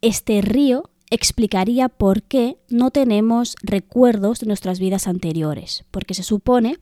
este 0.00 0.40
río 0.40 0.90
explicaría 1.10 1.88
por 1.88 2.22
qué 2.22 2.58
no 2.68 2.90
tenemos 2.90 3.56
recuerdos 3.62 4.40
de 4.40 4.46
nuestras 4.46 4.80
vidas 4.80 5.06
anteriores, 5.06 5.84
porque 5.90 6.14
se 6.14 6.22
supone 6.22 6.78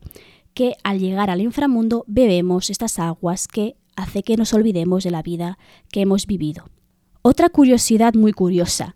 que 0.53 0.75
al 0.83 0.99
llegar 0.99 1.29
al 1.29 1.41
inframundo 1.41 2.03
bebemos 2.07 2.69
estas 2.69 2.99
aguas 2.99 3.47
que 3.47 3.75
hace 3.95 4.23
que 4.23 4.37
nos 4.37 4.53
olvidemos 4.53 5.03
de 5.03 5.11
la 5.11 5.21
vida 5.21 5.57
que 5.91 6.01
hemos 6.01 6.25
vivido. 6.27 6.69
Otra 7.21 7.49
curiosidad 7.49 8.13
muy 8.13 8.33
curiosa. 8.33 8.95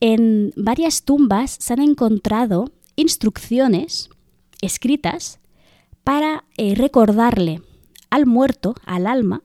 En 0.00 0.52
varias 0.56 1.02
tumbas 1.02 1.56
se 1.58 1.72
han 1.72 1.80
encontrado 1.80 2.70
instrucciones 2.96 4.10
escritas 4.60 5.40
para 6.04 6.44
eh, 6.56 6.74
recordarle 6.74 7.62
al 8.10 8.26
muerto, 8.26 8.74
al 8.84 9.06
alma, 9.06 9.42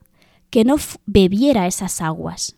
que 0.50 0.66
no 0.66 0.76
bebiera 1.06 1.68
esas 1.68 2.02
aguas, 2.02 2.56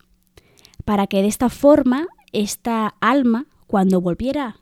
para 0.84 1.08
que 1.08 1.22
de 1.22 1.28
esta 1.28 1.50
forma 1.50 2.08
esta 2.34 2.96
alma, 3.00 3.46
cuando 3.68 4.02
volviera 4.02 4.60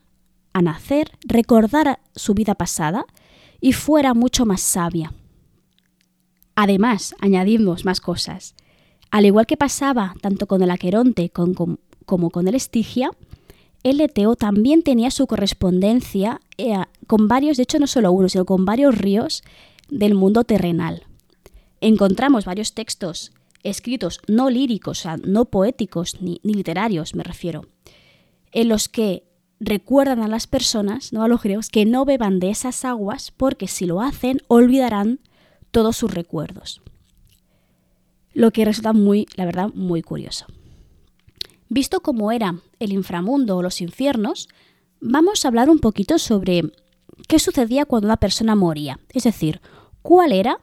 a 0.53 0.61
nacer, 0.61 1.17
recordara 1.23 1.99
su 2.15 2.33
vida 2.33 2.55
pasada 2.55 3.05
y 3.61 3.73
fuera 3.73 4.13
mucho 4.13 4.45
más 4.45 4.61
sabia. 4.61 5.13
Además, 6.55 7.15
añadimos 7.19 7.85
más 7.85 8.01
cosas. 8.01 8.55
Al 9.11 9.25
igual 9.25 9.45
que 9.45 9.57
pasaba 9.57 10.15
tanto 10.21 10.47
con 10.47 10.61
el 10.61 10.71
Aqueronte 10.71 11.29
como 11.29 12.29
con 12.29 12.47
el 12.47 12.55
Estigia, 12.55 13.11
el 13.83 13.99
Eteo 14.01 14.35
también 14.35 14.83
tenía 14.83 15.09
su 15.11 15.25
correspondencia 15.27 16.41
eh, 16.57 16.75
con 17.07 17.27
varios, 17.27 17.57
de 17.57 17.63
hecho 17.63 17.79
no 17.79 17.87
solo 17.87 18.11
uno, 18.11 18.29
sino 18.29 18.45
con 18.45 18.65
varios 18.65 18.97
ríos 18.97 19.43
del 19.89 20.13
mundo 20.13 20.43
terrenal. 20.43 21.03
Encontramos 21.79 22.45
varios 22.45 22.73
textos 22.73 23.31
escritos 23.63 24.19
no 24.27 24.49
líricos, 24.49 24.99
o 24.99 25.01
sea, 25.01 25.17
no 25.17 25.45
poéticos 25.45 26.21
ni, 26.21 26.39
literarios, 26.43 27.15
me 27.15 27.23
refiero, 27.23 27.67
en 28.51 28.69
los 28.69 28.89
que 28.89 29.23
recuerdan 29.61 30.21
a 30.23 30.27
las 30.27 30.47
personas, 30.47 31.13
no 31.13 31.23
a 31.23 31.27
los 31.27 31.43
griegos, 31.43 31.69
que 31.69 31.85
no 31.85 32.03
beban 32.03 32.39
de 32.39 32.49
esas 32.49 32.83
aguas 32.83 33.31
porque 33.31 33.67
si 33.67 33.85
lo 33.85 34.01
hacen 34.01 34.41
olvidarán 34.47 35.19
todos 35.69 35.95
sus 35.95 36.11
recuerdos. 36.11 36.81
Lo 38.33 38.51
que 38.51 38.65
resulta 38.65 38.91
muy, 38.91 39.27
la 39.35 39.45
verdad, 39.45 39.69
muy 39.73 40.01
curioso. 40.01 40.47
Visto 41.69 42.01
cómo 42.01 42.31
era 42.31 42.55
el 42.79 42.91
inframundo 42.91 43.55
o 43.55 43.61
los 43.61 43.81
infiernos, 43.81 44.49
vamos 44.99 45.45
a 45.45 45.47
hablar 45.47 45.69
un 45.69 45.79
poquito 45.79 46.17
sobre 46.17 46.63
qué 47.27 47.37
sucedía 47.37 47.85
cuando 47.85 48.07
una 48.07 48.17
persona 48.17 48.55
moría. 48.55 48.99
Es 49.13 49.23
decir, 49.23 49.61
cuál 50.01 50.31
era 50.31 50.59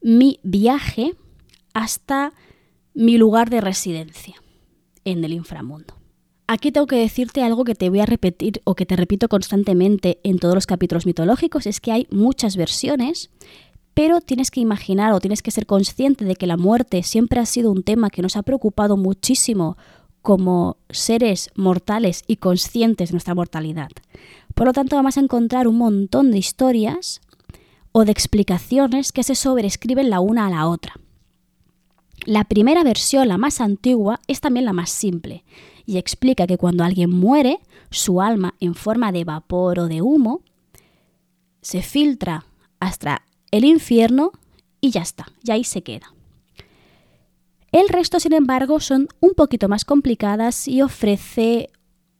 mi 0.00 0.38
viaje 0.44 1.16
hasta 1.74 2.32
mi 2.94 3.18
lugar 3.18 3.50
de 3.50 3.60
residencia 3.60 4.36
en 5.04 5.24
el 5.24 5.32
inframundo. 5.32 5.94
Aquí 6.48 6.70
tengo 6.70 6.86
que 6.86 6.96
decirte 6.96 7.42
algo 7.42 7.64
que 7.64 7.74
te 7.74 7.90
voy 7.90 8.00
a 8.00 8.06
repetir 8.06 8.60
o 8.64 8.76
que 8.76 8.86
te 8.86 8.94
repito 8.94 9.28
constantemente 9.28 10.20
en 10.22 10.38
todos 10.38 10.54
los 10.54 10.66
capítulos 10.66 11.04
mitológicos, 11.04 11.66
es 11.66 11.80
que 11.80 11.90
hay 11.90 12.06
muchas 12.10 12.56
versiones, 12.56 13.30
pero 13.94 14.20
tienes 14.20 14.52
que 14.52 14.60
imaginar 14.60 15.12
o 15.12 15.18
tienes 15.18 15.42
que 15.42 15.50
ser 15.50 15.66
consciente 15.66 16.24
de 16.24 16.36
que 16.36 16.46
la 16.46 16.56
muerte 16.56 17.02
siempre 17.02 17.40
ha 17.40 17.46
sido 17.46 17.72
un 17.72 17.82
tema 17.82 18.10
que 18.10 18.22
nos 18.22 18.36
ha 18.36 18.44
preocupado 18.44 18.96
muchísimo 18.96 19.76
como 20.22 20.76
seres 20.88 21.50
mortales 21.56 22.22
y 22.28 22.36
conscientes 22.36 23.08
de 23.08 23.14
nuestra 23.14 23.34
mortalidad. 23.34 23.88
Por 24.54 24.68
lo 24.68 24.72
tanto, 24.72 24.94
vamos 24.94 25.16
a 25.16 25.20
encontrar 25.20 25.66
un 25.66 25.78
montón 25.78 26.30
de 26.30 26.38
historias 26.38 27.20
o 27.90 28.04
de 28.04 28.12
explicaciones 28.12 29.10
que 29.10 29.24
se 29.24 29.34
sobrescriben 29.34 30.10
la 30.10 30.20
una 30.20 30.46
a 30.46 30.50
la 30.50 30.68
otra. 30.68 30.94
La 32.24 32.44
primera 32.44 32.84
versión, 32.84 33.28
la 33.28 33.38
más 33.38 33.60
antigua, 33.60 34.20
es 34.28 34.40
también 34.40 34.64
la 34.64 34.72
más 34.72 34.90
simple 34.90 35.44
y 35.86 35.98
explica 35.98 36.46
que 36.46 36.58
cuando 36.58 36.84
alguien 36.84 37.10
muere, 37.10 37.60
su 37.90 38.20
alma 38.20 38.54
en 38.60 38.74
forma 38.74 39.12
de 39.12 39.24
vapor 39.24 39.78
o 39.78 39.86
de 39.86 40.02
humo 40.02 40.42
se 41.62 41.82
filtra 41.82 42.44
hasta 42.80 43.22
el 43.50 43.64
infierno 43.64 44.32
y 44.80 44.90
ya 44.90 45.02
está, 45.02 45.26
y 45.42 45.52
ahí 45.52 45.64
se 45.64 45.82
queda. 45.82 46.12
El 47.72 47.88
resto, 47.88 48.20
sin 48.20 48.32
embargo, 48.32 48.80
son 48.80 49.08
un 49.20 49.34
poquito 49.34 49.68
más 49.68 49.84
complicadas 49.84 50.68
y 50.68 50.82
ofrece 50.82 51.70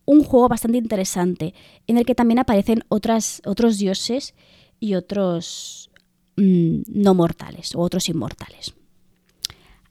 un 0.05 0.23
juego 0.23 0.49
bastante 0.49 0.79
interesante 0.79 1.55
en 1.87 1.99
el 1.99 2.07
que 2.07 2.15
también 2.15 2.39
aparecen 2.39 2.85
otras, 2.89 3.43
otros 3.45 3.79
dioses 3.79 4.35
y 4.81 4.95
otros 4.95 5.91
mm, 6.37 6.83
no 6.89 7.15
mortales 7.15 7.75
o 7.75 7.81
otros 7.81 8.09
inmortales. 8.09 8.75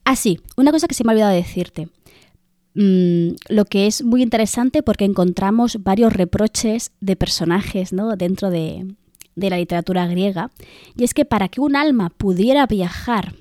Así, 0.03 0.39
una 0.55 0.71
cosa 0.71 0.87
que 0.87 0.93
se 0.93 1.03
me 1.03 1.11
ha 1.11 1.13
olvidado 1.13 1.33
decirte. 1.33 1.89
Mm, 2.75 3.35
lo 3.47 3.63
que 3.63 3.87
es 3.87 4.03
muy 4.03 4.21
interesante 4.21 4.83
porque 4.83 5.05
encontramos 5.05 5.81
varios 5.81 6.11
reproches 6.11 6.91
de 6.99 7.15
personajes 7.15 7.93
¿no? 7.93 8.17
dentro 8.17 8.49
de, 8.49 8.93
la 9.35 9.57
literatura 9.57 10.07
griega, 10.07 10.51
y 10.95 11.05
es 11.05 11.13
que 11.13 11.25
para 11.25 11.47
que 11.47 11.61
un 11.61 11.75
alma 11.75 12.09
pudiera 12.09 12.67
viajar 12.67 13.35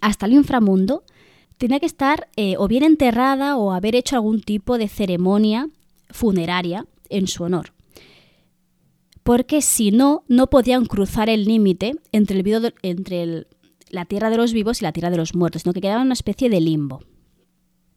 hasta 0.00 0.26
el 0.26 0.32
inframundo, 0.32 1.04
tenía 1.58 1.80
que 1.80 1.86
estar 1.86 2.28
eh, 2.36 2.56
o 2.58 2.66
bien 2.66 2.82
enterrada 2.82 3.56
o 3.56 3.72
haber 3.72 3.94
hecho 3.94 4.16
algún 4.16 4.40
tipo 4.40 4.78
de 4.78 4.88
ceremonia 4.88 5.68
funeraria 6.10 6.86
en 7.10 7.28
su 7.28 7.44
honor. 7.44 7.72
Porque 9.22 9.62
si 9.62 9.90
no, 9.90 10.24
no 10.28 10.48
podían 10.48 10.86
cruzar 10.86 11.28
el 11.28 11.44
límite 11.44 11.94
entre, 12.10 12.40
el, 12.40 12.74
entre 12.82 13.46
la 13.90 14.04
tierra 14.06 14.30
de 14.30 14.36
los 14.38 14.52
vivos 14.52 14.80
y 14.80 14.84
la 14.84 14.92
tierra 14.92 15.10
de 15.10 15.18
los 15.18 15.34
muertos, 15.34 15.62
sino 15.62 15.72
que 15.72 15.80
quedaba 15.80 16.02
una 16.02 16.14
especie 16.14 16.48
de 16.48 16.60
limbo. 16.60 17.00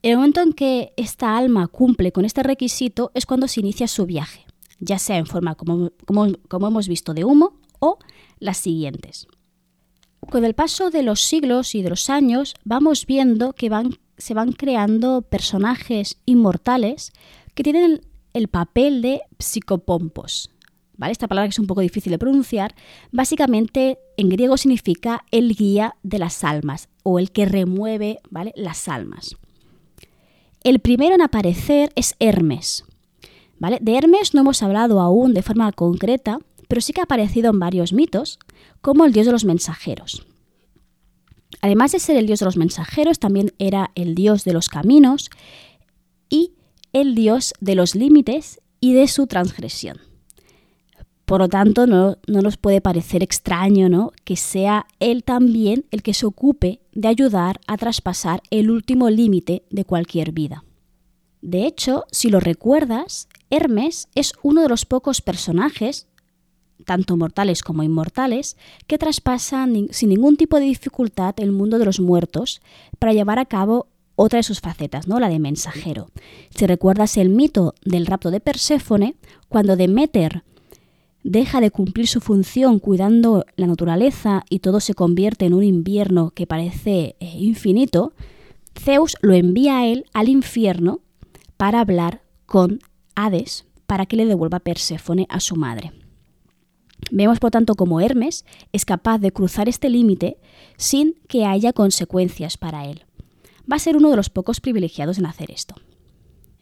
El 0.05 0.17
momento 0.17 0.39
en 0.39 0.53
que 0.53 0.93
esta 0.97 1.35
alma 1.35 1.67
cumple 1.67 2.11
con 2.11 2.25
este 2.25 2.43
requisito 2.43 3.09
es 3.15 3.25
cuando 3.25 3.47
se 3.47 3.61
inicia 3.61 3.87
su 3.87 4.05
viaje, 4.05 4.45
ya 4.77 4.99
sea 4.99 5.17
en 5.17 5.25
forma, 5.25 5.55
como, 5.55 5.89
hemos 6.51 6.87
visto, 6.87 7.15
de 7.15 7.23
humo 7.23 7.59
o 7.79 7.97
las 8.37 8.57
siguientes. 8.57 9.25
Con 10.29 10.45
el 10.45 10.53
paso 10.53 10.91
de 10.91 11.01
los 11.01 11.21
siglos 11.21 11.73
y 11.73 11.81
de 11.81 11.89
los 11.89 12.11
años 12.11 12.53
vamos 12.63 13.07
viendo 13.07 13.53
que 13.53 13.71
se 14.19 14.35
van 14.35 14.51
creando 14.51 15.23
personajes 15.23 16.21
inmortales 16.27 17.11
que 17.55 17.63
tienen 17.63 18.01
el, 18.33 18.47
papel 18.47 19.01
de 19.01 19.21
psicopompos. 19.39 20.51
¿Vale? 20.97 21.13
Esta 21.13 21.27
palabra 21.27 21.47
que 21.47 21.53
es 21.53 21.59
un 21.59 21.65
poco 21.65 21.81
difícil 21.81 22.11
de 22.11 22.19
pronunciar, 22.19 22.75
básicamente 23.11 23.97
en 24.17 24.29
griego 24.29 24.55
significa 24.57 25.25
el 25.31 25.55
guía 25.55 25.95
de 26.03 26.19
las 26.19 26.43
almas 26.43 26.89
o 27.01 27.17
el 27.17 27.31
que 27.31 27.47
remueve 27.47 28.19
las 28.55 28.87
almas. 28.87 29.35
El 30.65 30.79
primero 30.79 31.13
en 31.13 31.21
aparecer 31.21 31.93
es 31.95 32.15
Hermes. 32.17 32.85
¿vale? 33.59 33.77
De 33.81 33.95
Hermes 33.99 34.33
no 34.33 34.41
hemos 34.41 34.63
hablado 34.63 34.99
aún 34.99 35.35
de 35.35 35.43
forma 35.43 35.71
concreta, 35.71 36.39
pero 36.67 36.81
sí 36.81 36.91
que 36.91 37.01
ha 37.01 37.03
aparecido 37.03 37.51
en 37.51 37.59
varios 37.59 37.93
mitos 37.93 38.39
como 38.81 39.05
el 39.05 39.13
dios 39.13 39.27
de 39.27 39.31
los 39.31 39.45
mensajeros. 39.45 40.25
Además 41.61 41.91
de 41.91 41.99
ser 41.99 42.17
el 42.17 42.25
dios 42.25 42.39
de 42.39 42.45
los 42.45 42.57
mensajeros, 42.57 43.19
también 43.19 43.53
era 43.59 43.91
el 43.93 44.15
dios 44.15 44.43
de 44.43 44.53
los 44.53 44.67
caminos 44.67 45.29
y 46.29 46.53
el 46.93 47.13
dios 47.13 47.53
de 47.59 47.75
los 47.75 47.93
límites 47.93 48.59
y 48.79 48.93
de 48.93 49.07
su 49.07 49.27
transgresión. 49.27 49.99
Por 51.25 51.41
lo 51.41 51.49
tanto, 51.49 51.87
no, 51.87 52.17
nos 52.27 52.57
puede 52.57 52.81
parecer 52.81 53.23
extraño 53.23 53.89
¿no? 53.89 54.11
que 54.23 54.35
sea 54.35 54.85
él 54.99 55.23
también 55.23 55.85
el 55.91 56.03
que 56.03 56.13
se 56.13 56.27
ocupe 56.27 56.81
de 56.93 57.07
ayudar 57.07 57.59
a 57.67 57.77
traspasar 57.77 58.41
el 58.51 58.69
último 58.69 59.09
límite 59.09 59.63
de 59.71 59.85
cualquier 59.85 60.31
vida. 60.31 60.63
De 61.41 61.65
hecho, 61.65 62.05
si 62.11 62.29
lo 62.29 62.39
recuerdas, 62.39 63.27
Hermes 63.49 64.07
es 64.15 64.33
uno 64.43 64.61
de 64.61 64.69
los 64.69 64.85
pocos 64.85 65.21
personajes, 65.21 66.07
tanto 66.85 67.17
mortales 67.17 67.63
como 67.63 67.83
inmortales, 67.83 68.55
que 68.85 68.97
traspasan 68.97 69.87
sin 69.91 70.09
ningún 70.09 70.37
tipo 70.37 70.59
de 70.59 70.65
dificultad 70.65 71.35
el 71.37 71.51
mundo 71.51 71.79
de 71.79 71.85
los 71.85 71.99
muertos 71.99 72.61
para 72.99 73.13
llevar 73.13 73.39
a 73.39 73.45
cabo 73.45 73.87
otra 74.15 74.37
de 74.37 74.43
sus 74.43 74.61
facetas, 74.61 75.07
¿no? 75.07 75.19
la 75.19 75.29
de 75.29 75.39
mensajero. 75.39 76.09
Si 76.55 76.65
recuerdas 76.67 77.17
el 77.17 77.29
mito 77.29 77.73
del 77.83 78.05
rapto 78.05 78.31
de 78.31 78.39
Perséfone, 78.39 79.15
cuando 79.49 79.75
Demeter 79.75 80.43
deja 81.25 81.59
de 81.59 81.71
cumplir 81.71 82.07
su 82.07 82.21
función 82.21 82.77
cuidando 82.77 83.45
la 83.55 83.65
naturaleza 83.65 84.45
y 84.47 84.59
todo 84.59 84.79
se 84.79 84.93
convierte 84.93 85.45
en 85.45 85.55
un 85.55 85.63
invierno 85.63 86.29
que 86.29 86.45
parece 86.45 87.15
eh, 87.19 87.37
infinito, 87.39 88.13
Zeus 88.79 89.17
lo 89.21 89.33
envía 89.33 89.79
a 89.79 89.87
él 89.87 90.05
al 90.13 90.29
infierno 90.29 90.99
para 91.57 91.79
hablar 91.79 92.21
con 92.45 92.79
Hades 93.15 93.65
para 93.87 94.05
que 94.05 94.17
le 94.17 94.27
devuelva 94.27 94.59
Perséfone 94.59 95.25
a 95.29 95.39
su 95.39 95.55
madre. 95.55 95.93
Vemos 97.09 97.39
por 97.39 97.49
tanto 97.49 97.73
como 97.73 98.01
Hermes 98.01 98.45
es 98.71 98.85
capaz 98.85 99.17
de 99.17 99.31
cruzar 99.31 99.67
este 99.67 99.89
límite 99.89 100.37
sin 100.77 101.15
que 101.27 101.45
haya 101.45 101.73
consecuencias 101.73 102.55
para 102.55 102.85
él. 102.85 103.03
Va 103.69 103.77
a 103.77 103.79
ser 103.79 103.97
uno 103.97 104.11
de 104.11 104.15
los 104.15 104.29
pocos 104.29 104.61
privilegiados 104.61 105.17
en 105.17 105.25
hacer 105.25 105.49
esto. 105.49 105.73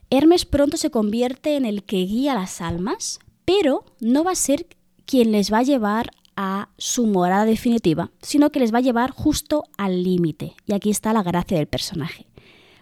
Hermes 0.10 0.46
pronto 0.46 0.78
se 0.78 0.90
convierte 0.90 1.58
en 1.58 1.66
el 1.66 1.84
que 1.84 1.98
guía 1.98 2.34
las 2.34 2.62
almas 2.62 3.20
pero 3.46 3.86
no 4.00 4.24
va 4.24 4.32
a 4.32 4.36
ser 4.36 4.68
quien 5.06 5.32
les 5.32 5.52
va 5.52 5.60
a 5.60 5.64
llevar 5.64 6.12
a 6.36 6.70
su 6.78 7.06
morada 7.06 7.46
definitiva, 7.46 8.12
sino 8.22 8.52
que 8.52 8.60
les 8.60 8.74
va 8.74 8.80
a 8.80 8.82
llevar 8.82 9.12
justo 9.12 9.66
al 9.78 10.04
límite. 10.04 10.56
Y 10.66 10.74
aquí 10.74 10.90
está 10.90 11.14
la 11.14 11.24
gracia 11.24 11.58
del 11.58 11.68
personaje. 11.68 12.28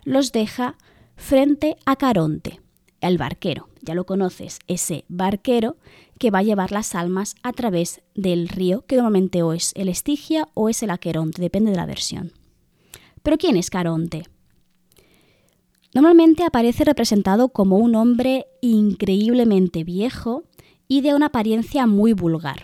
Los 0.04 0.32
deja 0.32 0.78
frente 1.16 1.78
a 1.86 1.96
Caronte, 1.96 2.62
el 3.02 3.18
barquero. 3.18 3.68
Ya 3.82 3.96
lo 3.96 4.06
conoces, 4.06 4.60
ese 4.68 5.06
barquero 5.10 5.76
que 6.20 6.30
va 6.30 6.40
a 6.40 6.44
llevar 6.44 6.72
las 6.72 6.94
almas 6.94 7.36
a 7.42 7.52
través 7.52 8.02
del 8.14 8.48
río, 8.48 8.86
que 8.86 8.96
normalmente 8.96 9.42
o 9.42 9.54
es 9.54 9.74
el 9.76 9.90
Estigia 9.90 10.48
o 10.54 10.70
es 10.70 10.84
el 10.84 10.92
Aqueronte, 10.92 11.42
depende 11.42 11.72
de 11.72 11.78
la 11.78 11.88
versión. 11.88 12.32
Pero 13.24 13.38
¿quién 13.38 13.58
es 13.58 13.72
Caronte? 13.72 14.24
Normalmente 15.94 16.44
aparece 16.44 16.86
representado 16.86 17.50
como 17.50 17.78
un 17.78 17.96
hombre 17.96 18.46
increíblemente 18.62 19.84
viejo 19.84 20.44
y 20.92 21.00
de 21.00 21.16
una 21.16 21.28
apariencia 21.28 21.88
muy 21.88 22.12
vulgar. 22.12 22.64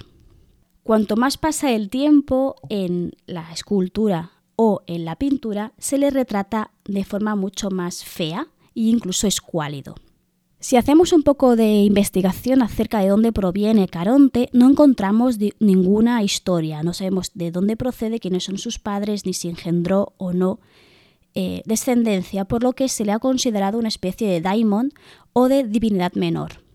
Cuanto 0.84 1.16
más 1.16 1.38
pasa 1.38 1.72
el 1.72 1.90
tiempo 1.90 2.56
en 2.68 3.14
la 3.26 3.54
escultura 3.54 4.32
o 4.58 4.82
en 4.86 5.06
la 5.06 5.16
pintura, 5.16 5.72
se 5.78 5.98
le 5.98 6.10
retrata 6.10 6.72
de 6.84 7.06
forma 7.06 7.38
mucho 7.38 7.70
más 7.70 8.04
fea 8.04 8.50
e 8.76 8.82
incluso 8.82 9.28
escuálido. 9.28 9.96
Si 10.60 10.76
hacemos 10.76 11.14
un 11.14 11.24
poco 11.24 11.56
de 11.56 11.84
investigación 11.84 12.62
acerca 12.62 13.00
de 13.00 13.08
dónde 13.08 13.32
proviene 13.32 13.88
Caronte, 13.88 14.50
no 14.52 14.70
encontramos 14.70 15.38
ninguna 15.62 16.22
historia, 16.22 16.84
no 16.84 16.92
sabemos 16.92 17.32
de 17.34 17.52
dónde 17.52 17.78
procede, 17.78 18.20
quiénes 18.20 18.44
son 18.44 18.58
sus 18.58 18.78
padres, 18.78 19.26
ni 19.26 19.32
si 19.32 19.48
engendró 19.48 20.16
o 20.18 20.34
no 20.34 20.60
eh, 21.34 21.62
descendencia, 21.66 22.44
por 22.44 22.62
lo 22.62 22.74
que 22.74 22.90
se 22.90 23.06
le 23.06 23.14
ha 23.14 23.20
considerado 23.20 23.80
una 23.80 23.88
especie 23.88 24.28
de 24.28 24.42
daimon 24.42 24.92
o 25.32 25.48
de 25.48 25.64
divinidad 25.64 26.12
menor. 26.12 26.67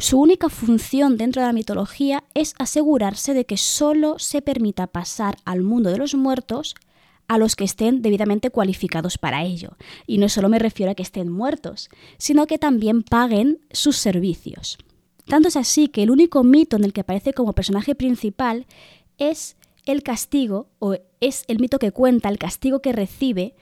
Su 0.00 0.18
única 0.18 0.48
función 0.48 1.18
dentro 1.18 1.42
de 1.42 1.48
la 1.48 1.52
mitología 1.52 2.24
es 2.32 2.54
asegurarse 2.58 3.34
de 3.34 3.44
que 3.44 3.58
solo 3.58 4.18
se 4.18 4.40
permita 4.40 4.86
pasar 4.86 5.36
al 5.44 5.60
mundo 5.60 5.90
de 5.90 5.98
los 5.98 6.14
muertos 6.14 6.74
a 7.28 7.36
los 7.36 7.54
que 7.54 7.64
estén 7.64 8.00
debidamente 8.00 8.48
cualificados 8.48 9.18
para 9.18 9.44
ello. 9.44 9.76
Y 10.06 10.16
no 10.16 10.30
solo 10.30 10.48
me 10.48 10.58
refiero 10.58 10.90
a 10.90 10.94
que 10.94 11.02
estén 11.02 11.30
muertos, 11.30 11.90
sino 12.16 12.46
que 12.46 12.56
también 12.56 13.02
paguen 13.02 13.60
sus 13.72 13.98
servicios. 13.98 14.78
Tanto 15.26 15.48
es 15.48 15.56
así 15.56 15.88
que 15.88 16.02
el 16.02 16.10
único 16.10 16.44
mito 16.44 16.76
en 16.76 16.84
el 16.84 16.94
que 16.94 17.02
aparece 17.02 17.34
como 17.34 17.52
personaje 17.52 17.94
principal 17.94 18.66
es 19.18 19.58
el 19.84 20.02
castigo, 20.02 20.70
o 20.78 20.96
es 21.20 21.44
el 21.46 21.58
mito 21.58 21.78
que 21.78 21.92
cuenta 21.92 22.30
el 22.30 22.38
castigo 22.38 22.80
que 22.80 22.92
recibe 22.92 23.54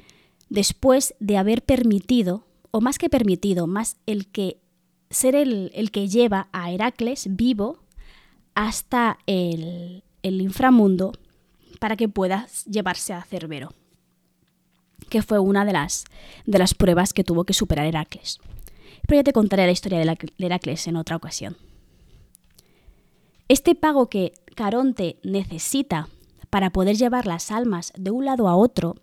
después 0.50 1.16
de 1.18 1.36
haber 1.36 1.64
permitido, 1.64 2.44
o 2.70 2.80
más 2.80 2.96
que 2.96 3.10
permitido, 3.10 3.66
más 3.66 3.96
el 4.06 4.28
que 4.28 4.60
ser 5.10 5.34
el, 5.34 5.90
que 5.92 6.08
lleva 6.08 6.48
a 6.52 6.70
Heracles 6.70 7.26
vivo 7.30 7.78
hasta 8.54 9.18
el, 9.26 10.02
el 10.22 10.40
inframundo 10.40 11.12
para 11.78 11.96
que 11.96 12.08
pueda 12.08 12.46
llevarse 12.68 13.12
a 13.12 13.22
Cerbero. 13.22 13.72
que 15.08 15.22
fue 15.22 15.38
una 15.38 15.64
de 15.64 15.72
las, 15.72 16.04
de 16.44 16.58
las 16.58 16.74
pruebas 16.74 17.12
que 17.12 17.24
tuvo 17.24 17.44
que 17.44 17.54
superar 17.54 17.86
Heracles. 17.86 18.38
Pero 19.06 19.20
ya 19.20 19.24
te 19.24 19.32
contaré 19.32 19.64
la 19.64 19.72
historia 19.72 19.98
de 19.98 20.16
Heracles 20.38 20.86
en 20.86 20.96
otra 20.96 21.16
ocasión. 21.16 21.56
Este 23.48 23.74
pago 23.74 24.10
que 24.10 24.34
Caronte 24.54 25.18
necesita 25.22 26.08
para 26.50 26.70
poder 26.70 26.96
llevar 26.96 27.26
las 27.26 27.50
almas 27.50 27.92
de 27.96 28.10
un 28.10 28.24
lado 28.24 28.48
a 28.48 28.56
otro, 28.56 28.96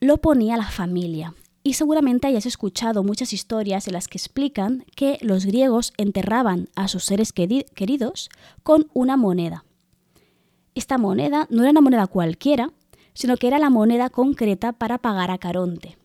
lo 0.00 0.18
ponía 0.18 0.56
la 0.56 0.70
familia. 0.70 1.34
Y 1.68 1.74
seguramente 1.74 2.26
hayas 2.26 2.46
escuchado 2.46 3.04
muchas 3.04 3.34
historias 3.34 3.88
en 3.88 3.92
las 3.92 4.08
que 4.08 4.16
explican 4.16 4.86
que 4.96 5.18
los 5.20 5.44
griegos 5.44 5.92
enterraban 5.98 6.70
a 6.76 6.88
sus 6.88 7.04
seres 7.04 7.34
queridos 7.34 8.30
con 8.62 8.88
una 8.94 9.18
moneda. 9.18 9.66
Esta 10.74 10.96
moneda 10.96 11.46
no 11.50 11.60
era 11.60 11.72
una 11.72 11.82
moneda 11.82 12.06
cualquiera, 12.06 12.72
sino 13.12 13.36
que 13.36 13.48
era 13.48 13.58
la 13.58 13.68
moneda 13.68 14.08
concreta 14.08 14.72
para 14.72 14.96
pagar 14.96 15.30
a 15.30 15.36
Caronte. 15.36 15.98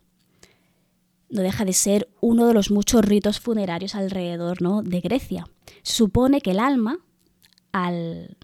No 1.29 1.41
deja 1.41 1.63
de 1.63 1.71
ser 1.71 2.09
uno 2.19 2.45
de 2.45 2.53
los 2.53 2.69
muchos 2.69 3.05
ritos 3.05 3.39
funerarios 3.39 3.95
alrededor 3.95 4.61
¿no? 4.61 4.81
de 4.81 4.99
Grecia. 4.99 5.47
Se 5.81 5.93
supone 5.93 6.41
que 6.41 6.51
el 6.51 6.59
alma, 6.59 6.99
al 7.71 8.35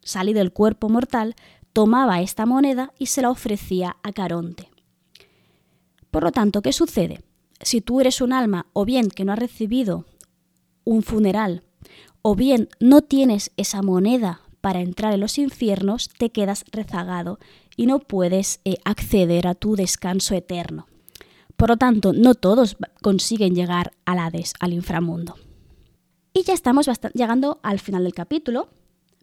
salir 0.00 0.36
del 0.36 0.52
cuerpo 0.52 0.88
mortal, 0.88 1.34
tomaba 1.72 2.20
esta 2.20 2.46
moneda 2.46 2.92
y 3.00 3.06
se 3.06 3.20
la 3.20 3.30
ofrecía 3.30 3.96
a 4.04 4.12
Caronte. 4.12 4.71
Por 6.12 6.24
lo 6.24 6.30
tanto, 6.30 6.60
¿qué 6.60 6.74
sucede? 6.74 7.22
Si 7.62 7.80
tú 7.80 8.00
eres 8.00 8.20
un 8.20 8.34
alma 8.34 8.66
o 8.74 8.84
bien 8.84 9.08
que 9.08 9.24
no 9.24 9.32
has 9.32 9.38
recibido 9.38 10.04
un 10.84 11.02
funeral 11.02 11.62
o 12.20 12.36
bien 12.36 12.68
no 12.80 13.00
tienes 13.00 13.50
esa 13.56 13.80
moneda 13.80 14.42
para 14.60 14.80
entrar 14.80 15.14
en 15.14 15.20
los 15.20 15.38
infiernos, 15.38 16.10
te 16.10 16.30
quedas 16.30 16.66
rezagado 16.70 17.38
y 17.76 17.86
no 17.86 17.98
puedes 17.98 18.60
eh, 18.66 18.76
acceder 18.84 19.46
a 19.46 19.54
tu 19.54 19.74
descanso 19.74 20.34
eterno. 20.34 20.86
Por 21.56 21.70
lo 21.70 21.76
tanto, 21.78 22.12
no 22.12 22.34
todos 22.34 22.76
consiguen 23.00 23.54
llegar 23.54 23.92
al 24.04 24.18
Hades, 24.18 24.52
al 24.60 24.74
inframundo. 24.74 25.36
Y 26.34 26.42
ya 26.42 26.52
estamos 26.52 26.90
llegando 27.14 27.58
al 27.62 27.80
final 27.80 28.04
del 28.04 28.12
capítulo, 28.12 28.68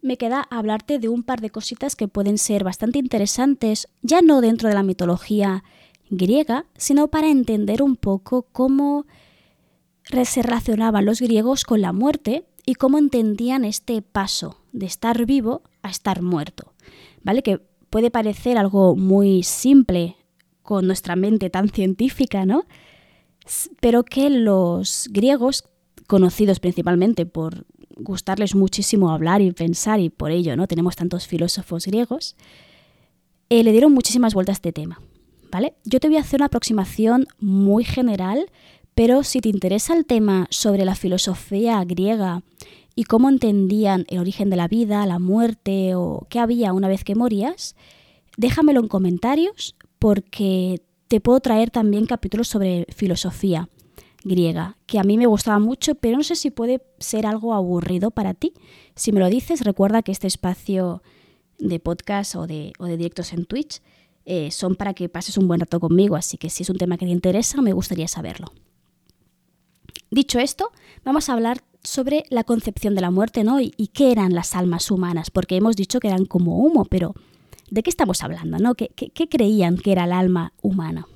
me 0.02 0.16
queda 0.16 0.44
hablarte 0.50 0.98
de 0.98 1.08
un 1.08 1.22
par 1.22 1.40
de 1.40 1.50
cositas 1.50 1.94
que 1.94 2.08
pueden 2.08 2.36
ser 2.36 2.64
bastante 2.64 2.98
interesantes, 2.98 3.88
ya 4.02 4.22
no 4.22 4.40
dentro 4.40 4.68
de 4.68 4.74
la 4.74 4.82
mitología 4.82 5.62
griega, 6.10 6.66
sino 6.76 7.08
para 7.08 7.30
entender 7.30 7.82
un 7.82 7.96
poco 7.96 8.42
cómo 8.52 9.06
se 10.24 10.42
relacionaban 10.42 11.04
los 11.04 11.20
griegos 11.20 11.64
con 11.64 11.80
la 11.80 11.92
muerte 11.92 12.44
y 12.66 12.74
cómo 12.74 12.98
entendían 12.98 13.64
este 13.64 14.02
paso 14.02 14.58
de 14.72 14.86
estar 14.86 15.24
vivo 15.24 15.62
a 15.82 15.90
estar 15.90 16.20
muerto. 16.20 16.74
¿Vale? 17.22 17.42
Que 17.42 17.60
puede 17.90 18.10
parecer 18.10 18.58
algo 18.58 18.96
muy 18.96 19.42
simple 19.42 20.16
con 20.62 20.86
nuestra 20.86 21.16
mente 21.16 21.50
tan 21.50 21.68
científica, 21.68 22.44
¿no? 22.44 22.64
Pero 23.80 24.04
que 24.04 24.30
los 24.30 25.08
griegos, 25.10 25.64
conocidos 26.06 26.60
principalmente 26.60 27.26
por 27.26 27.66
gustarles 27.96 28.54
muchísimo 28.54 29.10
hablar 29.10 29.42
y 29.42 29.52
pensar, 29.52 30.00
y 30.00 30.10
por 30.10 30.30
ello 30.30 30.56
no 30.56 30.66
tenemos 30.66 30.96
tantos 30.96 31.26
filósofos 31.26 31.86
griegos, 31.86 32.36
eh, 33.48 33.62
le 33.64 33.72
dieron 33.72 33.92
muchísimas 33.92 34.34
vueltas 34.34 34.54
a 34.54 34.58
este 34.58 34.72
tema. 34.72 35.00
Yo 35.84 36.00
te 36.00 36.08
voy 36.08 36.16
a 36.16 36.20
hacer 36.20 36.38
una 36.38 36.46
aproximación 36.46 37.26
muy 37.38 37.84
general, 37.84 38.50
pero 38.94 39.24
si 39.24 39.40
te 39.40 39.48
interesa 39.48 39.94
el 39.94 40.06
tema 40.06 40.46
sobre 40.50 40.84
la 40.84 40.94
filosofía 40.94 41.82
griega 41.84 42.42
y 42.94 43.04
cómo 43.04 43.28
entendían 43.28 44.04
el 44.08 44.18
origen 44.18 44.50
de 44.50 44.56
la 44.56 44.68
vida, 44.68 45.06
la 45.06 45.18
muerte 45.18 45.94
o 45.94 46.26
qué 46.28 46.38
había 46.38 46.72
una 46.72 46.88
vez 46.88 47.04
que 47.04 47.14
morías, 47.14 47.74
déjamelo 48.36 48.80
en 48.80 48.88
comentarios 48.88 49.74
porque 49.98 50.82
te 51.08 51.20
puedo 51.20 51.40
traer 51.40 51.70
también 51.70 52.06
capítulos 52.06 52.48
sobre 52.48 52.86
filosofía 52.94 53.68
griega, 54.22 54.76
que 54.86 54.98
a 54.98 55.02
mí 55.02 55.16
me 55.16 55.26
gustaba 55.26 55.58
mucho, 55.58 55.94
pero 55.94 56.18
no 56.18 56.22
sé 56.22 56.36
si 56.36 56.50
puede 56.50 56.82
ser 56.98 57.26
algo 57.26 57.54
aburrido 57.54 58.10
para 58.10 58.34
ti. 58.34 58.52
Si 58.94 59.12
me 59.12 59.20
lo 59.20 59.28
dices, 59.28 59.62
recuerda 59.62 60.02
que 60.02 60.12
este 60.12 60.26
espacio 60.26 61.02
de 61.58 61.80
podcast 61.80 62.36
o 62.36 62.46
de 62.46 62.72
directos 62.96 63.32
en 63.32 63.46
Twitch 63.46 63.80
eh, 64.30 64.50
son 64.50 64.76
para 64.76 64.94
que 64.94 65.08
pases 65.08 65.36
un 65.36 65.48
buen 65.48 65.60
rato 65.60 65.80
conmigo, 65.80 66.16
así 66.16 66.38
que 66.38 66.50
si 66.50 66.62
es 66.62 66.70
un 66.70 66.78
tema 66.78 66.96
que 66.96 67.06
te 67.06 67.12
interesa, 67.12 67.60
me 67.62 67.72
gustaría 67.72 68.08
saberlo. 68.08 68.52
Dicho 70.10 70.38
esto, 70.38 70.72
vamos 71.04 71.28
a 71.28 71.34
hablar 71.34 71.62
sobre 71.82 72.24
la 72.30 72.44
concepción 72.44 72.94
de 72.94 73.00
la 73.00 73.10
muerte, 73.10 73.44
¿no? 73.44 73.60
Y, 73.60 73.70
qué 73.92 74.12
eran 74.12 74.34
las 74.34 74.54
almas 74.54 74.90
humanas, 74.90 75.30
porque 75.30 75.56
hemos 75.56 75.76
dicho 75.76 76.00
que 76.00 76.08
eran 76.08 76.26
como 76.26 76.58
humo, 76.58 76.84
pero 76.84 77.14
¿de 77.70 77.82
qué 77.82 77.90
estamos 77.90 78.22
hablando, 78.22 78.58
no? 78.58 78.74
qué 78.74 79.28
creían 79.28 79.76
que 79.76 79.92
era 79.92 80.04
el 80.04 80.12
alma 80.12 80.52
humana? 80.62 81.06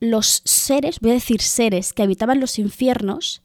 los 0.00 0.40
seres, 0.44 0.98
voy 1.00 1.10
a 1.10 1.14
decir 1.14 1.42
seres, 1.42 1.92
que 1.92 2.02
habitaban 2.02 2.40
los 2.40 2.58
infiernos, 2.58 3.42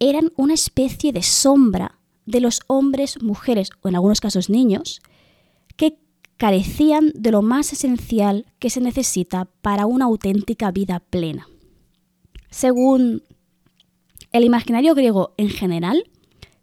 eran 0.00 0.32
una 0.36 0.54
especie 0.54 1.12
de 1.12 1.22
sombra 1.22 1.98
de 2.26 2.40
los 2.40 2.60
hombres, 2.66 3.22
mujeres 3.22 3.70
o 3.82 3.88
en 3.88 3.94
algunos 3.94 4.20
casos 4.20 4.50
niños, 4.50 5.00
carecían 6.42 7.12
de 7.14 7.30
lo 7.30 7.40
más 7.40 7.72
esencial 7.72 8.46
que 8.58 8.68
se 8.68 8.80
necesita 8.80 9.44
para 9.60 9.86
una 9.86 10.06
auténtica 10.06 10.72
vida 10.72 10.98
plena. 10.98 11.46
Según 12.50 13.22
el 14.32 14.42
imaginario 14.42 14.96
griego 14.96 15.34
en 15.36 15.50
general, 15.50 16.02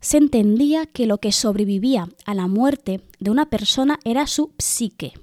se 0.02 0.18
entendía 0.18 0.86
que 0.86 1.06
lo 1.06 1.20
que 1.20 1.32
sobrevivía 1.32 2.10
a 2.26 2.34
la 2.34 2.48
muerte 2.48 3.00
de 3.22 3.32
una 3.32 3.46
persona 3.46 4.00
era 4.04 4.28
su 4.28 4.52
psique, 4.58 5.14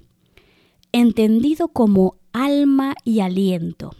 entendido 0.91 1.67
como 1.67 2.15
alma 2.33 2.95
y 3.03 3.19
aliento 3.19 3.91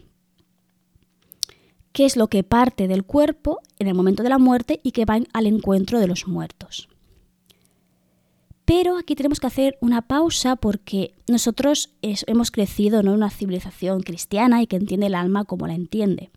qué 1.92 2.06
es 2.06 2.18
lo 2.18 2.30
que 2.30 2.42
parte 2.42 2.88
del 2.88 3.04
cuerpo 3.04 3.60
en 3.78 3.88
el 3.88 3.94
momento 3.94 4.24
de 4.24 4.30
la 4.30 4.40
muerte 4.40 4.80
y 4.82 4.92
que 4.92 5.06
va 5.06 5.20
al 5.34 5.46
encuentro 5.46 6.00
de 6.00 6.08
los 6.08 6.28
muertos. 6.28 6.90
Pero 8.68 8.98
aquí 8.98 9.16
tenemos 9.16 9.40
que 9.40 9.48
hacer 9.48 9.78
una 9.80 10.02
pausa 10.02 10.58
porque 10.58 11.14
nosotros 11.26 11.92
hemos 12.02 12.52
crecido 12.52 13.00
en 13.00 13.08
una 13.08 13.30
civilización 13.30 14.02
cristiana 14.02 14.62
y 14.62 14.68
que 14.68 14.76
entiende 14.76 15.06
el 15.06 15.16
alma 15.16 15.46
como 15.46 15.68
la 15.68 15.74
entiende. 15.74 16.32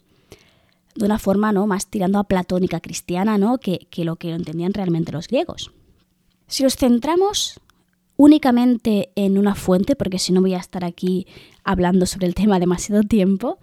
De 0.95 1.07
una 1.07 1.19
forma 1.19 1.51
¿no? 1.51 1.67
más 1.67 1.89
tirando 1.89 2.21
a 2.21 2.25
platónica 2.25 2.79
cristiana 2.79 3.37
¿no? 3.37 3.59
que, 3.59 3.89
que 3.91 4.05
lo 4.05 4.15
que 4.15 4.31
entendían 4.31 4.73
realmente 4.73 5.11
los 5.11 5.27
griegos. 5.27 5.73
Si 6.47 6.63
nos 6.63 6.77
centramos 6.77 7.59
únicamente 8.17 9.11
en 9.17 9.37
una 9.37 9.57
fuente, 9.57 9.97
porque 9.97 10.21
si 10.21 10.33
no 10.33 10.41
voy 10.41 10.55
a 10.55 10.59
estar 10.59 10.85
aquí 10.85 11.27
hablando 11.65 12.07
sobre 12.07 12.29
el 12.29 12.37
tema 12.37 12.61
demasiado 12.61 13.03
tiempo, 13.03 13.59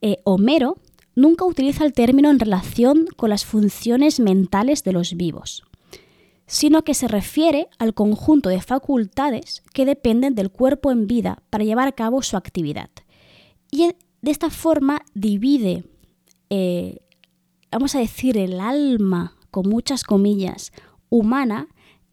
eh, 0.00 0.18
Homero 0.22 0.76
nunca 1.16 1.44
utiliza 1.44 1.84
el 1.84 1.92
término 1.92 2.30
en 2.30 2.38
relación 2.38 3.08
con 3.16 3.30
las 3.30 3.44
funciones 3.44 4.20
mentales 4.20 4.84
de 4.84 4.92
los 4.92 5.14
vivos, 5.14 5.64
sino 6.52 6.84
que 6.84 6.92
se 6.92 7.08
refiere 7.08 7.68
al 7.78 7.94
conjunto 7.94 8.50
de 8.50 8.60
facultades 8.60 9.62
que 9.72 9.86
dependen 9.86 10.34
del 10.34 10.50
cuerpo 10.50 10.90
en 10.90 11.06
vida 11.06 11.42
para 11.48 11.64
llevar 11.64 11.88
a 11.88 11.92
cabo 11.92 12.20
su 12.20 12.36
actividad. 12.36 12.90
Y 13.70 13.88
de 14.20 14.30
esta 14.30 14.50
forma 14.50 15.00
divide, 15.14 15.84
eh, 16.50 16.98
vamos 17.70 17.94
a 17.94 18.00
decir, 18.00 18.36
el 18.36 18.60
alma, 18.60 19.34
con 19.50 19.66
muchas 19.66 20.04
comillas, 20.04 20.72
humana, 21.08 21.68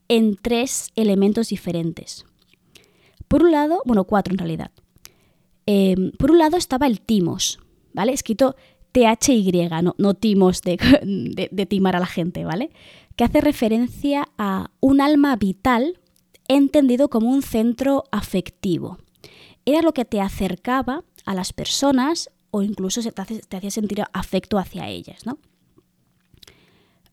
en 0.07 0.37
tres 0.37 0.91
elementos 0.95 1.49
diferentes. 1.49 2.25
Por 3.27 3.43
un 3.43 3.51
lado, 3.51 3.81
bueno, 3.85 4.05
cuatro 4.05 4.33
en 4.33 4.37
realidad. 4.37 4.71
Eh, 5.65 6.13
por 6.17 6.31
un 6.31 6.37
lado 6.37 6.55
estaba 6.55 6.87
el 6.87 7.01
timos, 7.01 7.59
¿vale? 7.91 8.13
Escrito 8.13 8.55
THY, 8.91 9.69
no, 9.83 9.95
no 9.97 10.13
timos 10.13 10.61
de, 10.63 11.67
timar 11.69 11.95
a 11.95 11.99
la 11.99 12.05
gente, 12.05 12.45
¿vale? 12.45 12.71
Que 13.19 13.25
hace 13.25 13.41
referencia 13.41 14.29
a 14.37 14.71
un 14.79 15.01
alma 15.01 15.35
vital 15.35 15.99
entendido 16.47 17.09
como 17.09 17.29
un 17.29 17.41
centro 17.41 18.05
afectivo. 18.13 18.97
Era 19.65 19.81
lo 19.81 19.93
que 19.93 20.05
te 20.05 20.21
acercaba 20.21 21.03
a 21.25 21.35
las 21.35 21.51
personas 21.51 22.29
o 22.49 22.61
incluso 22.61 23.01
te, 23.01 23.57
hacía 23.57 23.71
sentir 23.71 24.05
afecto 24.13 24.57
hacia 24.57 24.87
ellas, 24.87 25.25
¿no? 25.25 25.37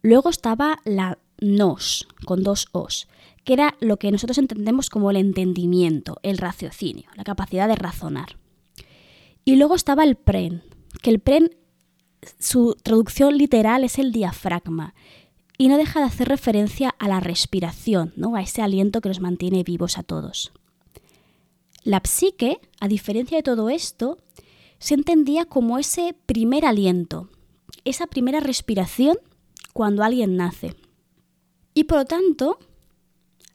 Luego 0.01 0.31
estaba 0.31 0.79
la 0.85 1.19
nos, 1.41 2.07
con 2.25 2.45
dos 2.45 2.69
os, 2.71 3.09
que 3.43 3.55
era 3.55 3.75
lo 3.81 3.97
que 3.97 4.13
nosotros 4.13 4.39
entendemos 4.39 4.91
como 4.91 5.11
el 5.11 5.17
entendimiento, 5.17 6.21
el 6.23 6.39
raciocinio, 6.39 7.11
la 7.17 7.25
capacidad 7.25 7.67
de 7.67 7.75
razonar. 7.75 8.37
Y 9.45 9.57
luego 9.57 9.75
estaba 9.75 10.05
el 10.05 10.15
pren, 10.15 10.63
que 11.03 11.11
el 11.11 11.19
pren 11.19 11.57
su 12.39 12.77
traducción 12.81 13.37
literal 13.37 13.83
es 13.83 13.99
el 13.99 14.13
diafragma 14.13 14.95
y 15.59 15.69
no 15.69 15.77
deja 15.77 16.01
de 16.01 16.07
hacer 16.07 16.29
referencia 16.29 16.95
a 16.99 17.09
la 17.09 17.21
respiración, 17.21 18.13
¿no? 18.17 18.37
a 18.37 18.43
ese 18.43 18.63
aliento 18.63 19.01
que 19.01 19.09
nos 19.09 19.21
mantiene 19.21 19.63
vivos 19.63 19.99
a 19.99 20.03
todos. 20.03 20.53
La 21.83 22.01
psique, 22.05 22.61
a 22.81 22.89
diferencia 22.89 23.39
de 23.39 23.43
todo 23.43 23.71
esto, 23.71 24.19
se 24.79 24.95
entendía 24.95 25.45
como 25.45 25.79
ese 25.79 26.15
primer 26.27 26.67
aliento, 26.67 27.31
esa 27.85 28.07
primera 28.07 28.41
respiración 28.41 29.19
cuando 29.73 30.03
alguien 30.03 30.37
nace. 30.37 30.75
Y 31.75 31.85
por 31.85 31.99
lo 31.99 32.05
tanto, 32.05 32.59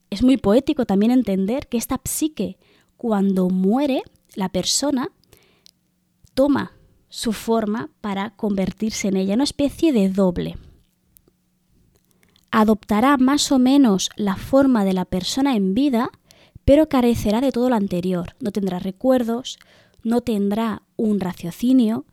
es 0.10 0.24
muy 0.24 0.38
poético 0.38 0.86
también 0.86 1.12
entender 1.12 1.68
que 1.68 1.78
esta 1.78 2.00
psique, 2.04 2.58
cuando 2.98 3.50
muere, 3.50 4.04
la 4.36 4.50
persona 4.50 5.12
toma 6.34 6.74
su 7.10 7.34
forma 7.34 7.90
para 8.00 8.36
convertirse 8.36 9.10
en 9.10 9.18
ella, 9.18 9.36
una 9.36 9.44
especie 9.44 9.92
de 9.92 10.10
doble. 10.10 10.58
Adoptará 12.52 13.18
más 13.18 13.52
o 13.52 13.60
menos 13.60 14.10
la 14.16 14.36
forma 14.36 14.84
de 14.84 14.94
la 14.94 15.06
persona 15.06 15.56
en 15.56 15.74
vida, 15.74 16.12
pero 16.66 16.90
carecerá 16.90 17.42
de 17.42 17.52
todo 17.52 17.70
lo 17.70 17.76
anterior. 17.76 18.36
No 18.40 18.52
tendrá 18.52 18.80
recuerdos, 18.80 19.58
no 20.04 20.22
tendrá 20.22 20.84
un 20.98 21.20
raciocinio, 21.20 22.06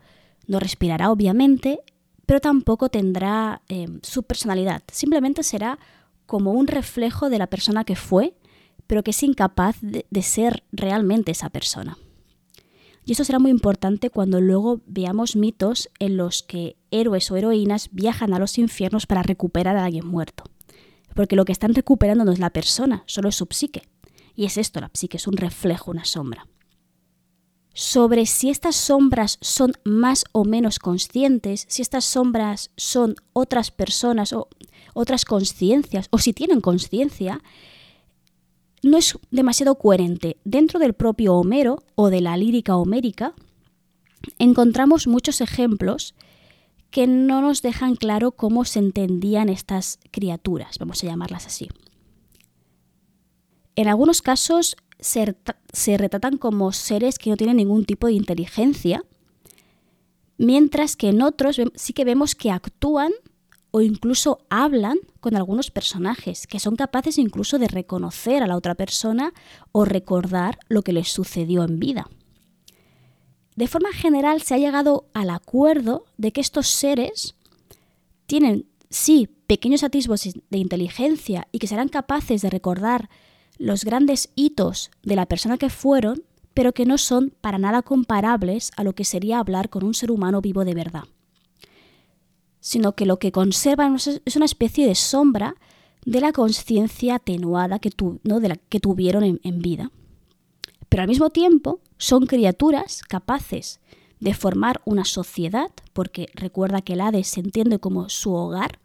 no 0.47 0.61
respirará 0.61 1.11
obviamente, 1.11 1.81
pero 2.25 2.41
tampoco 2.41 2.89
tendrá 2.89 3.63
eh, 3.69 3.87
su 4.03 4.23
personalidad. 4.23 4.83
Simplemente 4.93 5.43
será 5.43 5.79
como 6.27 6.53
un 6.53 6.67
reflejo 6.67 7.31
de 7.31 7.39
la 7.39 7.49
persona 7.49 7.85
que 7.85 7.97
fue, 7.97 8.35
pero 8.87 9.03
que 9.03 9.11
es 9.11 9.23
incapaz 9.23 9.77
de 9.81 10.23
ser 10.23 10.63
realmente 10.73 11.33
esa 11.33 11.51
persona. 11.51 11.99
Y 13.05 13.13
eso 13.13 13.25
será 13.25 13.39
muy 13.39 13.51
importante 13.51 14.11
cuando 14.11 14.41
luego 14.41 14.83
veamos 14.87 15.35
mitos 15.35 15.89
en 15.99 16.19
los 16.19 16.43
que 16.43 16.77
héroes 16.91 17.31
o 17.31 17.37
heroínas 17.37 17.89
viajan 17.93 18.35
a 18.35 18.39
los 18.39 18.59
infiernos 18.59 19.07
para 19.07 19.23
recuperar 19.23 19.77
a 19.77 19.85
alguien 19.85 20.07
muerto. 20.07 20.45
Porque 21.15 21.37
lo 21.37 21.45
que 21.45 21.53
están 21.53 21.75
recuperando 21.75 22.25
no 22.25 22.33
es 22.33 22.39
la 22.39 22.51
persona, 22.51 23.03
solo 23.07 23.29
es 23.29 23.37
su 23.37 23.47
psique. 23.51 23.89
Y 24.35 24.45
es 24.45 24.57
esto, 24.57 24.81
la 24.81 24.91
psique 24.93 25.17
es 25.17 25.27
un 25.27 25.37
reflejo, 25.37 25.91
una 25.91 26.05
sombra. 26.05 26.47
Sobre 27.75 28.27
si 28.27 28.51
estas 28.51 28.77
sombras 28.77 29.39
son 29.41 29.73
más 29.85 30.25
o 30.33 30.45
menos 30.45 30.79
conscientes, 30.79 31.65
si 31.69 31.83
estas 31.83 32.05
sombras 32.05 32.71
son 32.77 33.15
otras 33.33 33.71
personas 33.71 34.33
o 34.33 34.49
otras 34.95 35.25
conciencias, 35.25 36.09
o 36.11 36.19
si 36.19 36.33
tienen 36.33 36.61
conciencia, 36.61 37.41
no 38.83 38.97
es 38.99 39.19
demasiado 39.31 39.77
coherente. 39.77 40.39
Dentro 40.45 40.79
del 40.81 40.95
propio 40.95 41.35
Homero 41.35 41.85
o 41.95 42.11
de 42.11 42.21
la 42.21 42.37
lírica 42.37 42.77
homérica 42.77 43.35
encontramos 44.39 45.07
muchos 45.07 45.41
ejemplos 45.41 46.15
que 46.91 47.07
no 47.07 47.41
nos 47.43 47.63
dejan 47.63 47.97
claro 47.97 48.33
cómo 48.33 48.65
se 48.65 48.79
entendían 48.79 49.49
estas 49.49 49.99
criaturas, 50.11 50.79
vamos 50.79 51.03
a 51.03 51.07
llamarlas 51.07 51.47
así. 51.47 51.69
En 53.77 53.89
algunos 53.89 54.23
casos 54.23 54.77
se, 54.99 55.37
retratan 55.99 56.37
como 56.37 56.73
seres 56.73 57.19
que 57.19 57.31
no 57.31 57.37
tienen 57.37 57.59
ningún 57.59 57.85
tipo 57.85 58.07
de 58.07 58.15
inteligencia, 58.15 59.05
mientras 60.37 60.97
que 60.97 61.11
en 61.11 61.23
otros 61.23 61.61
sí 61.75 61.93
que 61.93 62.05
vemos 62.05 62.35
que 62.35 62.51
actúan 62.51 63.13
o 63.71 63.81
incluso 63.83 64.41
hablan 64.49 64.99
con 65.21 65.37
algunos 65.37 65.71
personajes, 65.71 66.47
que 66.47 66.59
son 66.59 66.75
capaces 66.75 67.19
incluso 67.19 67.59
de 67.59 67.69
reconocer 67.69 68.43
a 68.43 68.47
la 68.47 68.57
otra 68.57 68.75
persona 68.75 69.33
o 69.73 69.85
recordar 69.85 70.59
lo 70.69 70.83
que 70.83 70.93
les 70.93 71.09
sucedió 71.09 71.65
en 71.65 71.79
vida. 71.79 72.09
De 73.59 73.67
forma 73.67 73.93
general 73.93 74.41
se 74.41 74.55
ha 74.55 74.59
llegado 74.59 75.09
al 75.15 75.31
acuerdo 75.31 76.05
de 76.17 76.31
que 76.31 76.41
estos 76.41 76.69
seres 76.69 77.35
tienen, 78.27 78.67
sí, 78.89 79.29
pequeños 79.49 79.83
atisbos 79.83 80.23
de 80.23 80.59
inteligencia 80.59 81.49
y 81.51 81.59
que 81.59 81.67
serán 81.67 81.89
capaces 81.89 82.41
de 82.41 82.51
recordar 82.51 83.11
los 83.57 83.85
grandes 83.85 84.31
hitos 84.37 84.93
de 85.03 85.17
la 85.17 85.27
persona 85.27 85.59
que 85.59 85.71
fueron, 85.71 86.23
pero 86.55 86.73
que 86.73 86.87
no 86.87 86.99
son 86.99 87.35
para 87.41 87.59
nada 87.59 87.83
comparables 87.83 88.71
a 88.77 88.85
lo 88.85 88.93
que 88.93 89.05
sería 89.05 89.41
hablar 89.41 89.71
con 89.71 89.83
un 89.83 89.95
ser 89.95 90.13
humano 90.13 90.41
vivo 90.41 90.65
de 90.65 90.75
verdad 90.75 91.05
sino 92.61 92.95
que 92.95 93.07
lo 93.07 93.19
que 93.19 93.33
conservan 93.33 93.97
es 93.97 94.37
una 94.37 94.45
especie 94.45 94.87
de 94.87 94.95
sombra 94.95 95.57
de 96.05 96.21
la 96.21 96.33
conciencia 96.33 97.17
atenuada 97.17 97.79
que, 97.79 97.91
¿no? 98.25 98.41
tuvieron 98.81 99.41
en 99.43 99.59
vida. 99.61 99.91
Pero 100.89 101.03
al 101.03 101.09
mismo 101.09 101.31
tiempo 101.31 101.81
son 101.99 102.27
criaturas 102.27 103.03
capaces 103.03 103.81
de 104.21 104.35
formar 104.35 104.81
una 104.85 105.05
sociedad, 105.05 105.71
porque 105.93 106.29
recuerda 106.35 106.83
que 106.83 106.95
el 106.95 107.01
Hades 107.01 107.29
se 107.29 107.41
entiende 107.41 107.79
como 107.79 108.09
su 108.09 108.33
hogar, 108.33 108.79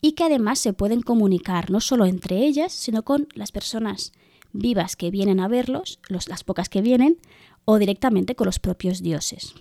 y 0.00 0.12
que 0.12 0.24
además 0.24 0.58
se 0.58 0.72
pueden 0.72 1.02
comunicar 1.02 1.70
no 1.70 1.80
solo 1.80 2.06
entre 2.06 2.46
ellas, 2.46 2.72
sino 2.72 3.02
con 3.02 3.28
las 3.34 3.52
personas 3.52 4.12
vivas 4.52 4.96
que 4.96 5.10
vienen 5.10 5.40
a 5.40 5.48
verlos, 5.48 5.98
los, 6.08 6.28
las 6.28 6.44
pocas 6.44 6.68
que 6.68 6.82
vienen, 6.82 7.18
o 7.64 7.78
directamente 7.78 8.34
con 8.34 8.46
los 8.46 8.58
propios 8.58 9.02
dioses. 9.02 9.54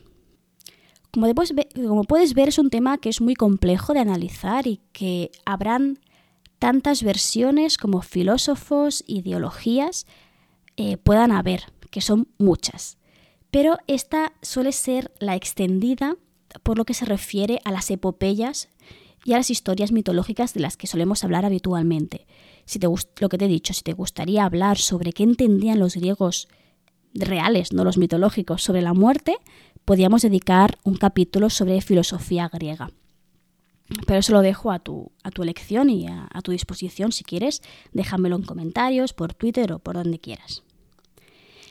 Como, 1.12 1.34
puedes 2.04 2.34
ver, 2.34 2.50
es 2.50 2.60
un 2.60 2.70
tema 2.70 2.98
que 2.98 3.10
es 3.10 3.22
muy 3.22 3.34
complejo 3.34 3.94
de 3.94 4.00
analizar 4.00 4.68
y 4.68 4.82
que 4.92 5.32
habrán 5.46 6.00
tantas 6.60 7.04
versiones 7.04 7.78
como 7.78 8.02
filósofos, 8.02 9.04
ideologías 9.08 10.06
eh, 10.76 10.98
puedan 10.98 11.32
haber, 11.32 11.64
que 11.90 12.02
son 12.02 12.28
muchas. 12.38 12.98
Pero 13.52 13.78
esta 13.88 14.34
suele 14.42 14.72
ser 14.72 15.12
la 15.20 15.36
extendida 15.36 16.16
por 16.64 16.78
lo 16.78 16.86
que 16.86 16.94
se 16.94 17.06
refiere 17.06 17.60
a 17.66 17.72
las 17.72 17.90
epopeyas 17.92 18.70
y 19.26 19.34
a 19.34 19.38
las 19.38 19.50
historias 19.50 19.92
mitológicas 19.92 20.54
de 20.54 20.60
las 20.60 20.78
que 20.78 20.88
solemos 20.88 21.24
hablar 21.24 21.46
habitualmente. 21.46 22.28
Si 22.66 22.80
te 22.80 22.88
lo 22.88 23.30
que 23.30 23.38
te 23.38 23.46
he 23.46 23.50
dicho, 23.50 23.74
si 23.74 23.82
te 23.82 23.94
gustaría 23.94 24.46
hablar 24.46 24.78
sobre 24.78 25.14
qué 25.14 25.24
entendían 25.24 25.80
los 25.80 25.96
griegos 25.96 26.48
reales, 27.14 27.74
no 27.74 27.84
los 27.84 27.98
mitológicos, 27.98 28.64
sobre 28.64 28.82
la 28.82 28.94
muerte, 28.94 29.38
podríamos 29.86 30.22
dedicar 30.22 30.78
un 30.84 30.96
capítulo 30.96 31.50
sobre 31.50 31.82
filosofía 31.82 32.50
griega. 32.50 32.92
Pero 34.06 34.20
eso 34.20 34.34
lo 34.34 34.42
dejo 34.42 34.72
a 34.72 34.80
tu, 34.80 35.12
a 35.24 35.32
tu 35.32 35.44
elección 35.44 35.90
y 35.90 36.08
a, 36.08 36.30
tu 36.44 36.52
disposición 36.52 37.12
si 37.12 37.24
quieres. 37.24 37.62
Déjamelo 37.94 38.36
en 38.36 38.44
comentarios, 38.44 39.14
por 39.14 39.34
Twitter 39.34 39.72
o 39.72 39.80
por 39.80 39.96
donde 39.96 40.20
quieras. 40.20 40.64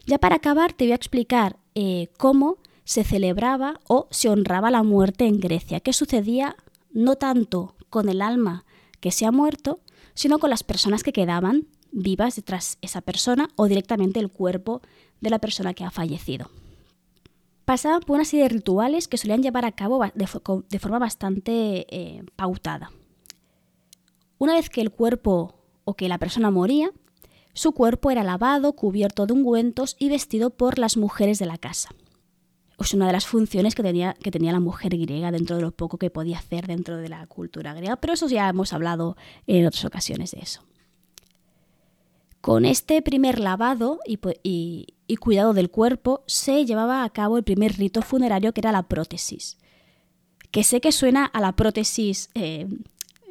Ya 0.07 0.19
para 0.19 0.37
acabar 0.37 0.73
te 0.73 0.85
voy 0.85 0.93
a 0.93 0.97
explicar 0.97 1.59
eh, 1.75 2.09
cómo 2.17 2.59
se 2.85 3.05
celebraba 3.05 3.81
o 3.89 4.07
se 4.11 4.29
honraba 4.29 4.71
la 4.71 4.83
muerte 4.83 5.27
en 5.27 5.41
Grecia. 5.41 5.81
¿Qué 5.81 5.93
sucedía 5.93 6.57
no 6.93 7.17
tanto 7.17 7.75
con 7.91 8.09
el 8.09 8.23
alma 8.23 8.65
que 9.01 9.11
se 9.11 9.27
ha 9.27 9.33
muerto, 9.33 9.81
sino 10.15 10.39
con 10.39 10.51
las 10.51 10.63
personas 10.63 11.03
que 11.03 11.13
quedaban 11.13 11.67
vivas 11.91 12.37
detrás 12.37 12.79
de 12.81 12.87
esa 12.87 13.01
persona 13.01 13.49
o 13.57 13.67
directamente 13.67 14.21
el 14.21 14.31
cuerpo 14.31 14.81
de 15.21 15.31
la 15.31 15.39
persona 15.39 15.75
que 15.75 15.85
ha 15.85 15.91
fallecido 15.91 16.51
pasaban 17.67 18.01
por 18.01 18.15
una 18.15 18.25
serie 18.25 18.45
de 18.45 18.49
rituales 18.49 19.09
que 19.09 19.19
solían 19.19 19.43
llevar 19.43 19.67
a 19.67 19.73
cabo 19.73 20.03
de, 20.15 20.79
forma 20.79 20.99
bastante 20.99 21.85
eh, 21.91 22.23
pautada. 22.37 22.93
Una 24.39 24.55
vez 24.55 24.71
que 24.71 24.81
el 24.81 24.93
cuerpo 24.93 25.57
o 25.85 25.95
que 25.95 26.09
la 26.09 26.19
persona 26.19 26.51
moría, 26.51 26.91
su 27.57 27.73
cuerpo 27.73 28.11
era 28.11 28.23
lavado, 28.23 28.75
cubierto 28.75 29.25
de 29.25 29.33
ungüentos 29.33 29.97
y 29.99 30.11
vestido 30.11 30.51
por 30.51 30.79
las 30.79 30.99
mujeres 30.99 31.39
de 31.39 31.47
la 31.47 31.57
casa. 31.57 31.89
Es 32.79 32.93
una 32.93 33.07
de 33.07 33.15
las 33.15 33.27
funciones 33.27 33.75
que 33.75 33.83
tenía, 33.83 34.13
que 34.13 34.31
tenía 34.31 34.53
la 34.53 34.61
mujer 34.61 34.99
griega 34.99 35.31
dentro 35.31 35.57
de 35.57 35.63
lo 35.63 35.71
poco 35.71 35.97
que 35.97 36.11
podía 36.11 36.37
hacer 36.37 36.67
dentro 36.67 36.99
de 36.99 37.09
la 37.09 37.27
cultura 37.27 37.73
griega, 37.73 37.97
pero 37.97 38.13
eso 38.13 38.29
ya 38.29 38.47
hemos 38.51 38.75
hablado 38.75 39.17
en 39.47 39.67
otras 39.67 39.87
ocasiones 39.87 40.33
de 40.33 40.41
eso. 40.41 40.61
Con 42.43 42.67
este 42.67 43.01
primer 43.01 43.41
lavado 43.41 44.01
y, 44.07 44.19
cuidado 45.17 45.55
del 45.55 45.71
cuerpo 45.71 46.25
se 46.27 46.67
llevaba 46.67 47.05
a 47.05 47.11
cabo 47.11 47.39
el 47.39 47.43
primer 47.43 47.79
rito 47.79 48.03
funerario 48.03 48.53
que 48.53 48.61
era 48.61 48.71
la 48.71 48.83
prótesis. 48.83 49.57
Que 50.51 50.63
sé 50.63 50.83
que 50.83 50.93
suena 50.93 51.25
a 51.25 51.41
la 51.41 51.57
prótesis, 51.57 52.29
eh, 52.35 52.69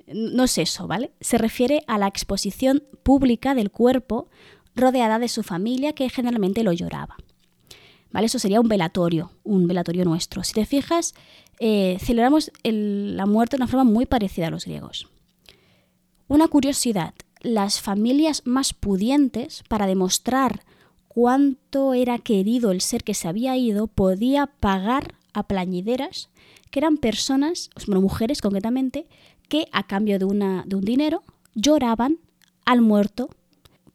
no 0.07 0.43
es 0.43 0.57
eso, 0.57 0.87
¿vale? 0.87 1.11
Se 1.21 1.37
refiere 1.37 1.83
a 1.87 1.97
la 1.97 2.07
exposición 2.07 2.83
pública 3.03 3.55
del 3.55 3.71
cuerpo 3.71 4.29
rodeada 4.75 5.19
de 5.19 5.29
su 5.29 5.43
familia 5.43 5.93
que 5.93 6.09
generalmente 6.09 6.63
lo 6.63 6.73
lloraba. 6.73 7.15
¿Vale? 8.11 8.27
Eso 8.27 8.39
sería 8.39 8.61
un 8.61 8.67
velatorio, 8.67 9.31
un 9.43 9.67
velatorio 9.67 10.05
nuestro. 10.05 10.43
Si 10.43 10.53
te 10.53 10.65
fijas, 10.65 11.13
eh, 11.59 11.97
celebramos 11.99 12.51
la 12.63 13.25
muerte 13.25 13.57
de 13.57 13.63
una 13.63 13.67
forma 13.67 13.83
muy 13.83 14.05
parecida 14.05 14.47
a 14.47 14.51
los 14.51 14.65
griegos. 14.65 15.07
Una 16.27 16.47
curiosidad, 16.47 17.13
las 17.41 17.81
familias 17.81 18.41
más 18.45 18.73
pudientes, 18.73 19.63
para 19.67 19.85
demostrar 19.85 20.63
cuánto 21.07 21.93
era 21.93 22.17
querido 22.17 22.71
el 22.71 22.81
ser 22.81 23.03
que 23.03 23.13
se 23.13 23.27
había 23.27 23.55
ido, 23.57 23.87
podía 23.87 24.47
pagar 24.47 25.15
a 25.33 25.43
plañideras, 25.43 26.29
que 26.71 26.79
eran 26.79 26.97
personas, 26.97 27.69
bueno, 27.85 28.01
mujeres 28.01 28.41
concretamente, 28.41 29.07
que 29.47 29.67
a 29.71 29.83
cambio 29.87 30.19
de, 30.19 30.25
una, 30.25 30.63
de 30.65 30.75
un 30.75 30.83
dinero 30.83 31.23
lloraban 31.53 32.19
al 32.65 32.81
muerto 32.81 33.29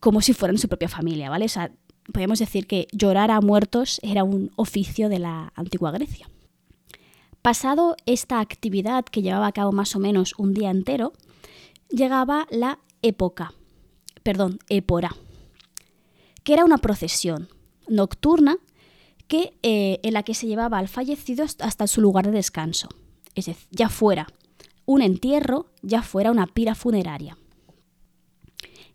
como 0.01 0.23
si 0.23 0.33
fueran 0.33 0.59
su 0.59 0.69
propia 0.69 0.89
familia, 0.89 1.29
¿vale? 1.29 1.45
O 1.45 1.49
sea, 1.49 1.73
podemos 2.13 2.39
decir 2.39 2.67
que 2.67 2.89
llorar 2.93 3.31
a 3.31 3.41
muertos 3.41 4.01
era 4.03 4.25
un 4.25 4.51
oficio 4.57 5.09
de 5.09 5.19
la 5.19 5.53
antigua 5.55 5.91
Grecia. 5.91 6.29
Pasado 7.43 7.97
esta 8.07 8.41
actividad 8.41 9.05
que 9.05 9.23
llevaba 9.23 9.47
a 9.47 9.53
cabo 9.53 9.73
más 9.73 9.95
o 9.97 9.99
menos 9.99 10.35
un 10.39 10.55
día 10.55 10.71
entero, 10.71 11.13
llegaba 11.89 12.47
la 12.51 12.79
época, 13.03 13.55
perdón, 14.23 14.59
épora, 14.69 15.15
que 16.45 16.53
era 16.53 16.65
una 16.65 16.79
procesión 16.79 17.49
nocturna 17.89 18.59
que, 19.27 19.55
eh, 19.63 20.01
en 20.03 20.15
la 20.15 20.23
que 20.23 20.35
se 20.35 20.47
llevaba 20.47 20.79
al 20.79 20.89
fallecido 20.89 21.45
hasta 21.45 21.87
su 21.87 22.01
lugar 22.01 22.27
de 22.27 22.33
descanso, 22.33 22.89
es 23.35 23.47
decir, 23.47 23.69
ya 23.71 23.89
fuera 23.89 24.27
un 24.91 25.03
entierro, 25.03 25.67
ya 25.83 26.03
fuera 26.03 26.33
una 26.33 26.49
pira 26.49 26.75
funeraria. 26.75 27.39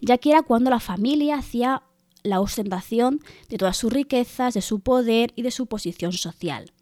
Ya 0.02 0.18
que 0.18 0.32
era 0.32 0.42
cuando 0.42 0.70
la 0.70 0.82
familia 0.82 1.38
hacía 1.38 1.84
la 2.22 2.42
ostentación 2.42 3.22
de 3.48 3.58
todas 3.58 3.78
sus 3.78 3.94
riquezas, 3.94 4.54
de 4.56 4.62
su 4.62 4.82
poder 4.82 5.32
y 5.38 5.42
de 5.42 5.52
su 5.52 5.68
posición 5.68 6.12
social. 6.12 6.74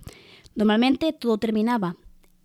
Normalmente 0.55 1.13
todo 1.13 1.37
terminaba 1.37 1.95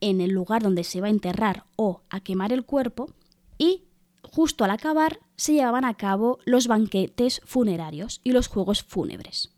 en 0.03 0.21
el 0.21 0.33
lugar 0.33 0.63
donde 0.63 0.85
se 0.85 0.99
iba 0.99 1.07
a 1.07 1.11
enterrar 1.11 1.65
o 1.77 2.03
a 2.11 2.21
quemar 2.21 2.53
el 2.53 2.67
cuerpo 2.67 3.09
y 3.57 3.85
justo 4.23 4.63
al 4.63 4.71
acabar 4.71 5.21
se 5.37 5.55
llevaban 5.55 5.87
a 5.87 5.95
cabo 5.95 6.39
los 6.45 6.67
banquetes 6.67 7.41
funerarios 7.47 8.21
y 8.25 8.33
los 8.33 8.47
juegos 8.47 8.83
fúnebres. 8.83 9.55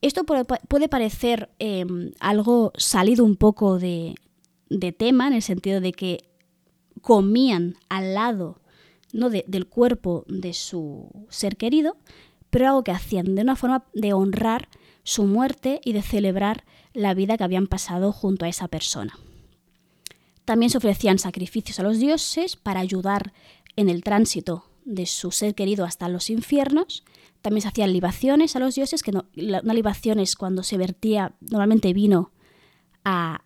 Esto 0.00 0.24
puede 0.24 0.88
parecer 0.88 1.50
em, 1.58 2.12
algo 2.20 2.72
salido 2.78 3.22
un 3.22 3.36
poco 3.36 3.78
de, 3.78 4.14
de, 4.70 4.92
tema, 4.92 5.26
en 5.26 5.34
el 5.34 5.42
sentido 5.42 5.82
de 5.82 5.92
que 5.92 6.33
comían 7.04 7.76
al 7.90 8.14
lado 8.14 8.62
¿no? 9.12 9.28
del 9.28 9.66
cuerpo 9.66 10.24
de 10.26 10.54
su 10.54 11.26
ser 11.28 11.58
querido, 11.58 11.98
pero 12.48 12.66
algo 12.66 12.82
que 12.82 12.92
hacían 12.92 13.34
de 13.34 13.42
una 13.42 13.56
forma 13.56 13.84
de 13.92 14.14
honrar 14.14 14.68
su 15.02 15.24
muerte 15.24 15.82
y 15.84 15.92
de 15.92 16.00
celebrar 16.00 16.64
la 16.94 17.12
vida 17.12 17.36
que 17.36 17.44
habían 17.44 17.66
pasado 17.66 18.10
junto 18.10 18.46
a 18.46 18.48
esa 18.48 18.68
persona. 18.68 19.18
También 20.46 20.70
se 20.70 20.78
ofrecían 20.78 21.18
sacrificios 21.18 21.78
a 21.78 21.82
los 21.82 21.98
dioses 21.98 22.56
para 22.56 22.80
ayudar 22.80 23.34
en 23.76 23.90
el 23.90 24.02
tránsito 24.02 24.64
de 24.86 25.04
su 25.04 25.30
ser 25.30 25.54
querido 25.54 25.84
hasta 25.84 26.08
los 26.08 26.30
infiernos. 26.30 27.04
También 27.42 27.60
se 27.60 27.68
hacían 27.68 27.92
libaciones 27.92 28.56
a 28.56 28.60
los 28.60 28.76
dioses, 28.76 29.02
que 29.02 29.12
no, 29.12 29.26
una 29.36 29.74
libación 29.74 30.20
es 30.20 30.36
cuando 30.36 30.62
se 30.62 30.78
vertía 30.78 31.34
normalmente 31.40 31.92
vino 31.92 32.30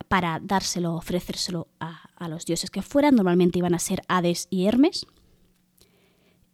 para 0.08 0.40
dárselo, 0.40 0.94
ofrecérselo 0.94 1.68
a, 1.80 2.10
a, 2.16 2.28
los 2.28 2.46
dioses 2.46 2.70
que 2.70 2.82
fueran. 2.82 3.16
Normalmente 3.16 3.58
iban 3.58 3.74
a 3.74 3.78
ser 3.78 4.02
Hades 4.08 4.46
y 4.50 4.66
Hermes. 4.66 5.06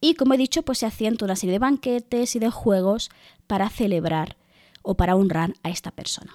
Y 0.00 0.14
como 0.14 0.34
he 0.34 0.38
dicho, 0.38 0.62
pues 0.62 0.78
se 0.78 0.86
hacían 0.86 1.16
toda 1.16 1.32
una 1.32 1.36
serie 1.36 1.52
de 1.52 1.58
banquetes 1.58 2.34
y 2.34 2.38
de 2.38 2.50
juegos 2.50 3.10
para 3.46 3.68
celebrar 3.70 4.36
o 4.82 4.96
para 4.96 5.16
honrar 5.16 5.54
a 5.62 5.70
esta 5.70 5.90
persona. 5.90 6.34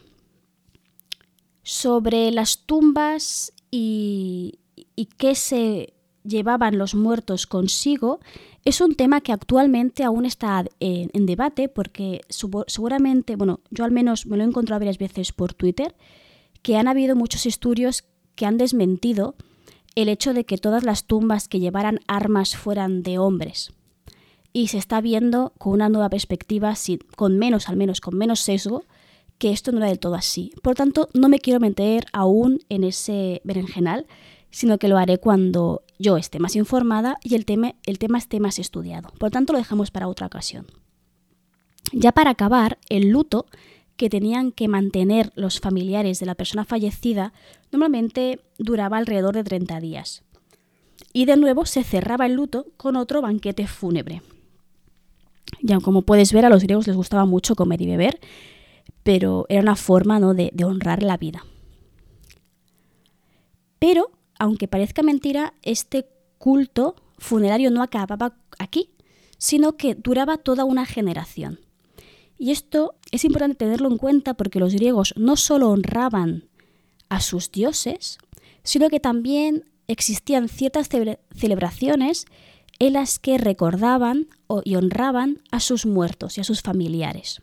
Sobre 1.64 2.32
las 2.32 2.66
tumbas 2.66 3.54
y, 3.70 4.60
y 4.96 5.06
qué 5.06 5.36
se 5.36 5.94
llevaban 6.24 6.78
los 6.78 6.96
muertos 6.96 7.48
consigo 7.48 8.20
es 8.66 8.82
un 8.82 8.96
tema 8.96 9.22
que 9.22 9.32
actualmente 9.32 10.04
aún 10.04 10.26
está 10.26 10.66
en, 10.80 11.26
debate 11.26 11.70
porque 11.70 12.22
seguramente, 12.68 13.36
bueno, 13.36 13.62
yo 13.72 13.86
al 13.86 13.92
menos 13.92 14.26
me 14.26 14.38
lo 14.38 14.44
he 14.44 14.48
encontrado 14.48 14.80
varias 14.80 14.98
veces 14.98 15.32
por 15.32 15.54
Twitter, 15.54 15.96
que 16.62 16.78
han 16.78 16.88
habido 16.88 17.16
muchos 17.16 17.46
estudios 17.46 18.06
que 18.36 18.46
han 18.46 18.58
desmentido 18.58 19.36
el 19.96 20.10
hecho 20.10 20.34
de 20.34 20.46
que 20.46 20.58
todas 20.58 20.84
las 20.84 21.06
tumbas 21.06 21.48
que 21.48 21.60
llevaran 21.60 22.00
armas 22.08 22.56
fueran 22.56 23.04
de 23.04 23.18
hombres. 23.18 23.72
Y 24.54 24.68
se 24.68 24.78
está 24.78 25.02
viendo 25.02 25.54
con 25.58 25.74
una 25.74 25.90
nueva 25.90 26.10
perspectiva, 26.10 26.74
con 27.16 27.38
menos, 27.38 27.70
al 27.70 27.78
menos 27.78 28.02
con 28.02 28.18
menos 28.18 28.40
sesgo, 28.40 28.86
que 29.38 29.52
esto 29.52 29.72
no 29.72 29.80
era 29.80 29.88
del 29.88 30.00
todo 30.00 30.16
así. 30.16 30.52
Por 30.62 30.76
tanto, 30.76 31.10
no 31.14 31.30
me 31.30 31.40
quiero 31.40 31.60
meter 31.60 32.06
aún 32.14 32.60
en 32.70 32.84
ese 32.84 33.42
berenjenal, 33.44 34.06
sino 34.52 34.78
que 34.78 34.88
lo 34.88 34.98
haré 34.98 35.18
cuando 35.18 35.84
yo 35.98 36.18
esté 36.18 36.40
más 36.40 36.56
informada 36.56 37.18
y 37.24 37.36
el 37.36 37.46
tema, 37.46 37.76
el 37.86 38.00
tema 38.00 38.18
esté 38.18 38.40
más 38.40 38.60
estudiado. 38.60 39.10
Por 39.18 39.32
tanto, 39.32 39.54
lo 39.54 39.60
dejamos 39.60 39.92
para 39.92 40.08
otra 40.08 40.28
ocasión. 40.28 40.66
Ya 41.92 42.12
para 42.12 42.32
acabar, 42.32 42.80
el 42.90 43.10
luto 43.10 43.46
que 44.00 44.10
tenían 44.10 44.54
que 44.54 44.70
mantener 44.70 45.34
los 45.36 45.60
familiares 45.60 46.22
de 46.22 46.26
la 46.26 46.34
persona 46.34 46.64
fallecida 46.64 47.34
normalmente 47.70 48.40
duraba 48.58 48.98
alrededor 48.98 49.36
de 49.36 49.44
30 49.44 49.82
días. 49.82 50.24
Y 51.12 51.26
de 51.26 51.36
nuevo 51.36 51.66
se 51.66 51.84
cerraba 51.84 52.26
el 52.26 52.36
luto 52.36 52.68
con 52.78 52.96
otro 52.96 53.22
banquete 53.22 53.68
fúnebre. 53.68 54.22
Ya 55.62 55.82
como 55.82 56.04
puedes 56.04 56.32
ver, 56.32 56.46
a 56.46 56.50
los 56.50 56.64
griegos 56.64 56.88
les 56.88 56.96
gustaba 56.96 57.26
mucho 57.26 57.56
comer 57.56 57.82
y 57.82 57.88
beber, 57.88 58.22
pero 59.04 59.46
era 59.50 59.62
una 59.62 59.76
forma 59.76 60.18
¿no? 60.18 60.34
de, 60.34 60.50
de 60.54 60.64
honrar 60.64 61.04
la 61.04 61.18
vida. 61.18 61.44
Pero 63.80 64.12
aunque 64.40 64.70
parezca 64.70 65.04
mentira, 65.04 65.56
este 65.62 66.08
culto 66.38 66.96
funerario 67.18 67.70
no 67.70 67.84
acababa 67.84 68.38
aquí, 68.60 68.92
sino 69.38 69.76
que 69.76 69.94
duraba 69.94 70.38
toda 70.38 70.64
una 70.64 70.86
generación. 70.86 71.60
Y 72.40 72.52
esto 72.52 72.96
es 73.12 73.26
importante 73.26 73.58
tenerlo 73.58 73.90
en 73.90 73.98
cuenta 73.98 74.34
porque 74.34 74.60
los 74.60 74.74
griegos 74.74 75.14
no 75.18 75.36
solo 75.36 75.70
honraban 75.70 76.46
a 77.10 77.20
sus 77.20 77.52
dioses, 77.52 78.18
sino 78.64 78.90
que 78.90 79.02
también 79.02 79.66
existían 79.88 80.48
ciertas 80.48 80.88
celebraciones 81.36 82.26
en 82.80 82.94
las 82.94 83.20
que 83.20 83.38
recordaban 83.38 84.30
y 84.64 84.76
honraban 84.76 85.42
a 85.52 85.60
sus 85.60 85.86
muertos 85.86 86.38
y 86.38 86.42
a 86.42 86.46
sus 86.46 86.62
familiares. 86.62 87.42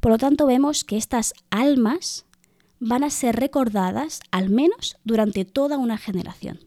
Por 0.00 0.12
lo 0.12 0.18
tanto, 0.18 0.46
vemos 0.46 0.82
que 0.82 0.96
estas 0.96 1.34
almas 1.50 2.24
van 2.80 3.04
a 3.04 3.10
ser 3.10 3.36
recordadas 3.36 4.20
al 4.30 4.48
menos 4.48 4.96
durante 5.04 5.44
toda 5.44 5.76
una 5.76 5.98
generación. 5.98 6.58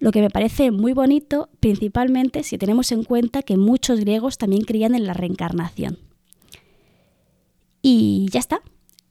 Lo 0.00 0.10
que 0.10 0.20
me 0.20 0.30
parece 0.30 0.72
muy 0.72 0.92
bonito, 0.92 1.48
principalmente 1.60 2.42
si 2.42 2.58
tenemos 2.58 2.90
en 2.90 3.04
cuenta 3.04 3.42
que 3.42 3.56
muchos 3.56 4.00
griegos 4.00 4.36
también 4.36 4.64
creían 4.64 4.94
en 4.94 5.06
la 5.06 5.14
reencarnación. 5.14 6.07
Y 7.82 8.28
ya 8.30 8.40
está. 8.40 8.60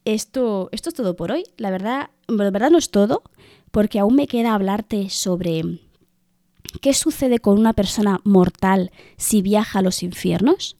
Esto, 0.06 0.70
esto 0.72 0.90
es 0.90 0.96
todo 0.96 1.16
por 1.16 1.32
hoy. 1.32 1.44
La 1.58 1.70
verdad, 1.70 2.10
la 2.28 2.50
verdad 2.50 2.72
no 2.72 2.78
es 2.78 2.92
todo, 2.92 3.24
porque 3.72 4.00
aún 4.00 4.16
me 4.16 4.28
queda 4.28 4.54
hablarte 4.54 5.10
sobre 5.10 5.80
qué 6.82 6.94
sucede 6.94 7.40
con 7.40 7.58
una 7.60 7.74
persona 7.74 8.22
mortal 8.24 8.92
si 9.18 9.42
viaja 9.42 9.80
a 9.80 9.82
los 9.82 10.04
infiernos, 10.04 10.78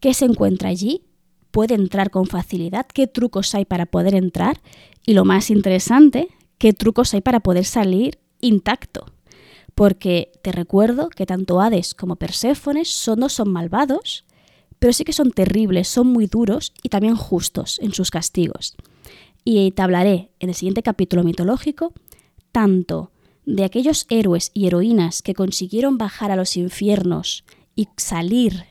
qué 0.00 0.14
se 0.14 0.24
encuentra 0.24 0.68
allí, 0.68 1.02
puede 1.50 1.74
entrar 1.74 2.10
con 2.10 2.26
facilidad, 2.26 2.86
qué 2.86 3.06
trucos 3.06 3.54
hay 3.54 3.64
para 3.64 3.86
poder 3.86 4.14
entrar 4.14 4.60
y 5.06 5.14
lo 5.14 5.24
más 5.24 5.50
interesante, 5.50 6.28
qué 6.58 6.72
trucos 6.72 7.14
hay 7.14 7.20
para 7.20 7.40
poder 7.40 7.64
salir 7.64 8.18
intacto. 8.40 9.06
Porque 9.74 10.32
te 10.42 10.52
recuerdo 10.52 11.08
que 11.08 11.26
tanto 11.26 11.60
Hades 11.60 11.94
como 11.94 12.16
Perséfones 12.16 12.88
son, 12.88 13.20
no 13.20 13.28
son 13.28 13.52
malvados, 13.52 14.24
pero 14.84 14.92
sí 14.92 15.04
que 15.04 15.14
son 15.14 15.30
terribles, 15.30 15.88
son 15.88 16.08
muy 16.08 16.26
duros 16.26 16.74
y 16.82 16.90
también 16.90 17.16
justos 17.16 17.78
en 17.78 17.94
sus 17.94 18.10
castigos. 18.10 18.76
Y 19.42 19.70
te 19.70 19.80
hablaré 19.80 20.30
en 20.40 20.50
el 20.50 20.54
siguiente 20.54 20.82
capítulo 20.82 21.24
mitológico 21.24 21.94
tanto 22.52 23.10
de 23.46 23.64
aquellos 23.64 24.04
héroes 24.10 24.50
y 24.52 24.66
heroínas 24.66 25.22
que 25.22 25.32
consiguieron 25.32 25.96
bajar 25.96 26.30
a 26.30 26.36
los 26.36 26.54
infiernos 26.58 27.44
y 27.74 27.88
salir 27.96 28.64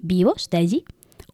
vivos 0.00 0.48
de 0.50 0.56
allí, 0.56 0.84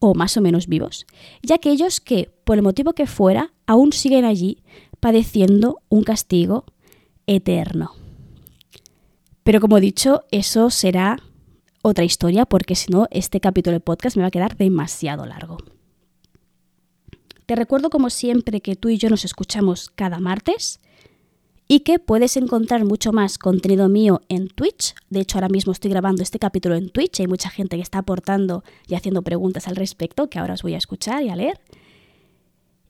o 0.01 0.15
más 0.17 0.37
o 0.37 0.41
menos 0.41 0.67
vivos, 0.67 1.07
y 1.41 1.53
aquellos 1.53 2.01
que, 2.01 2.33
por 2.43 2.57
el 2.57 2.65
motivo 2.65 2.93
que 2.93 3.07
fuera, 3.07 3.53
aún 3.67 3.93
siguen 3.93 4.25
allí 4.25 4.65
padeciendo 4.99 5.81
un 5.89 6.03
castigo 6.03 6.65
eterno. 7.29 7.93
Pero 9.45 9.61
como 9.61 9.79
he 9.79 9.81
dicho, 9.81 10.25
eso 10.33 10.71
será 10.71 11.23
otra 11.87 12.05
historia 12.05 12.47
porque 12.47 12.75
si 12.75 12.91
no, 12.91 13.07
este 13.11 13.41
capítulo 13.41 13.75
de 13.75 13.81
podcast 13.81 14.17
me 14.17 14.23
va 14.23 14.29
a 14.29 14.31
quedar 14.31 14.57
demasiado 14.57 15.27
largo. 15.27 15.59
Te 17.45 17.55
recuerdo 17.55 17.91
como 17.91 18.09
siempre 18.09 18.63
que 18.63 18.75
tú 18.75 18.89
y 18.89 18.97
yo 18.97 19.11
nos 19.11 19.27
escuchamos 19.27 19.91
cada 19.95 20.19
martes 20.19 20.81
y 21.69 21.81
que 21.81 21.99
puedes 21.99 22.39
encontrar 22.39 22.87
mucho 22.87 23.13
más 23.13 23.37
contenido 23.37 23.91
mío 23.91 24.23
en 24.31 24.49
Twitch. 24.49 24.95
De 25.11 25.21
hecho, 25.21 25.37
ahora 25.37 25.51
mismo 25.51 25.73
estoy 25.73 25.91
grabando 25.91 26.23
este 26.23 26.39
capítulo 26.39 26.75
en 26.75 26.89
Twitch. 26.89 27.21
Hay 27.21 27.27
mucha 27.27 27.51
gente 27.51 27.77
que 27.77 27.83
está 27.83 27.99
aportando 27.99 28.65
y 28.89 28.95
haciendo 28.95 29.21
preguntas 29.21 29.69
al 29.69 29.77
respecto 29.77 30.31
que 30.31 30.39
ahora 30.39 30.55
os 30.55 30.63
voy 30.63 30.73
a 30.73 30.79
escuchar 30.79 31.23
y 31.23 31.29
a 31.29 31.37
leer. 31.37 31.61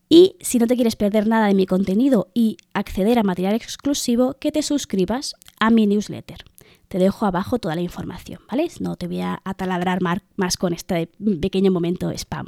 Y 0.09 0.37
si 0.39 0.61
no 0.61 0.69
te 0.69 0.77
quieres 0.77 0.95
perder 0.95 1.27
nada 1.27 1.49
de 1.49 1.55
mi 1.55 1.67
contenido 1.67 2.29
y 2.33 2.59
acceder 2.75 3.19
a 3.19 3.25
material 3.25 3.57
exclusivo, 3.57 4.35
que 4.35 4.53
te 4.53 4.63
suscribas 4.63 5.35
a 5.59 5.71
mi 5.71 5.89
newsletter. 5.89 6.45
Te 6.89 6.99
dejo 6.99 7.27
abajo 7.27 7.59
toda 7.59 7.75
la 7.75 7.81
información, 7.81 8.41
¿vale? 8.51 8.69
No 8.81 8.97
te 8.97 9.07
voy 9.07 9.21
a 9.21 9.41
ataladrar 9.45 10.01
más 10.37 10.57
con 10.57 10.73
este 10.73 11.09
pequeño 11.41 11.71
momento 11.71 12.11
spam. 12.11 12.47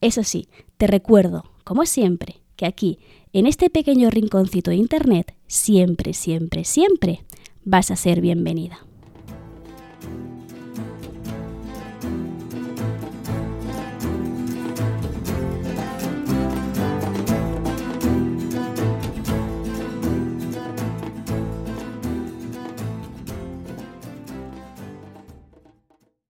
Eso 0.00 0.24
sí, 0.24 0.48
te 0.76 0.86
recuerdo, 0.86 1.44
como 1.64 1.86
siempre, 1.86 2.40
que 2.56 2.66
aquí, 2.66 2.98
en 3.32 3.46
este 3.46 3.70
pequeño 3.70 4.10
rinconcito 4.10 4.70
de 4.70 4.76
Internet, 4.76 5.34
siempre, 5.46 6.14
siempre, 6.14 6.64
siempre 6.64 7.24
vas 7.64 7.90
a 7.90 7.96
ser 7.96 8.20
bienvenida. 8.20 8.78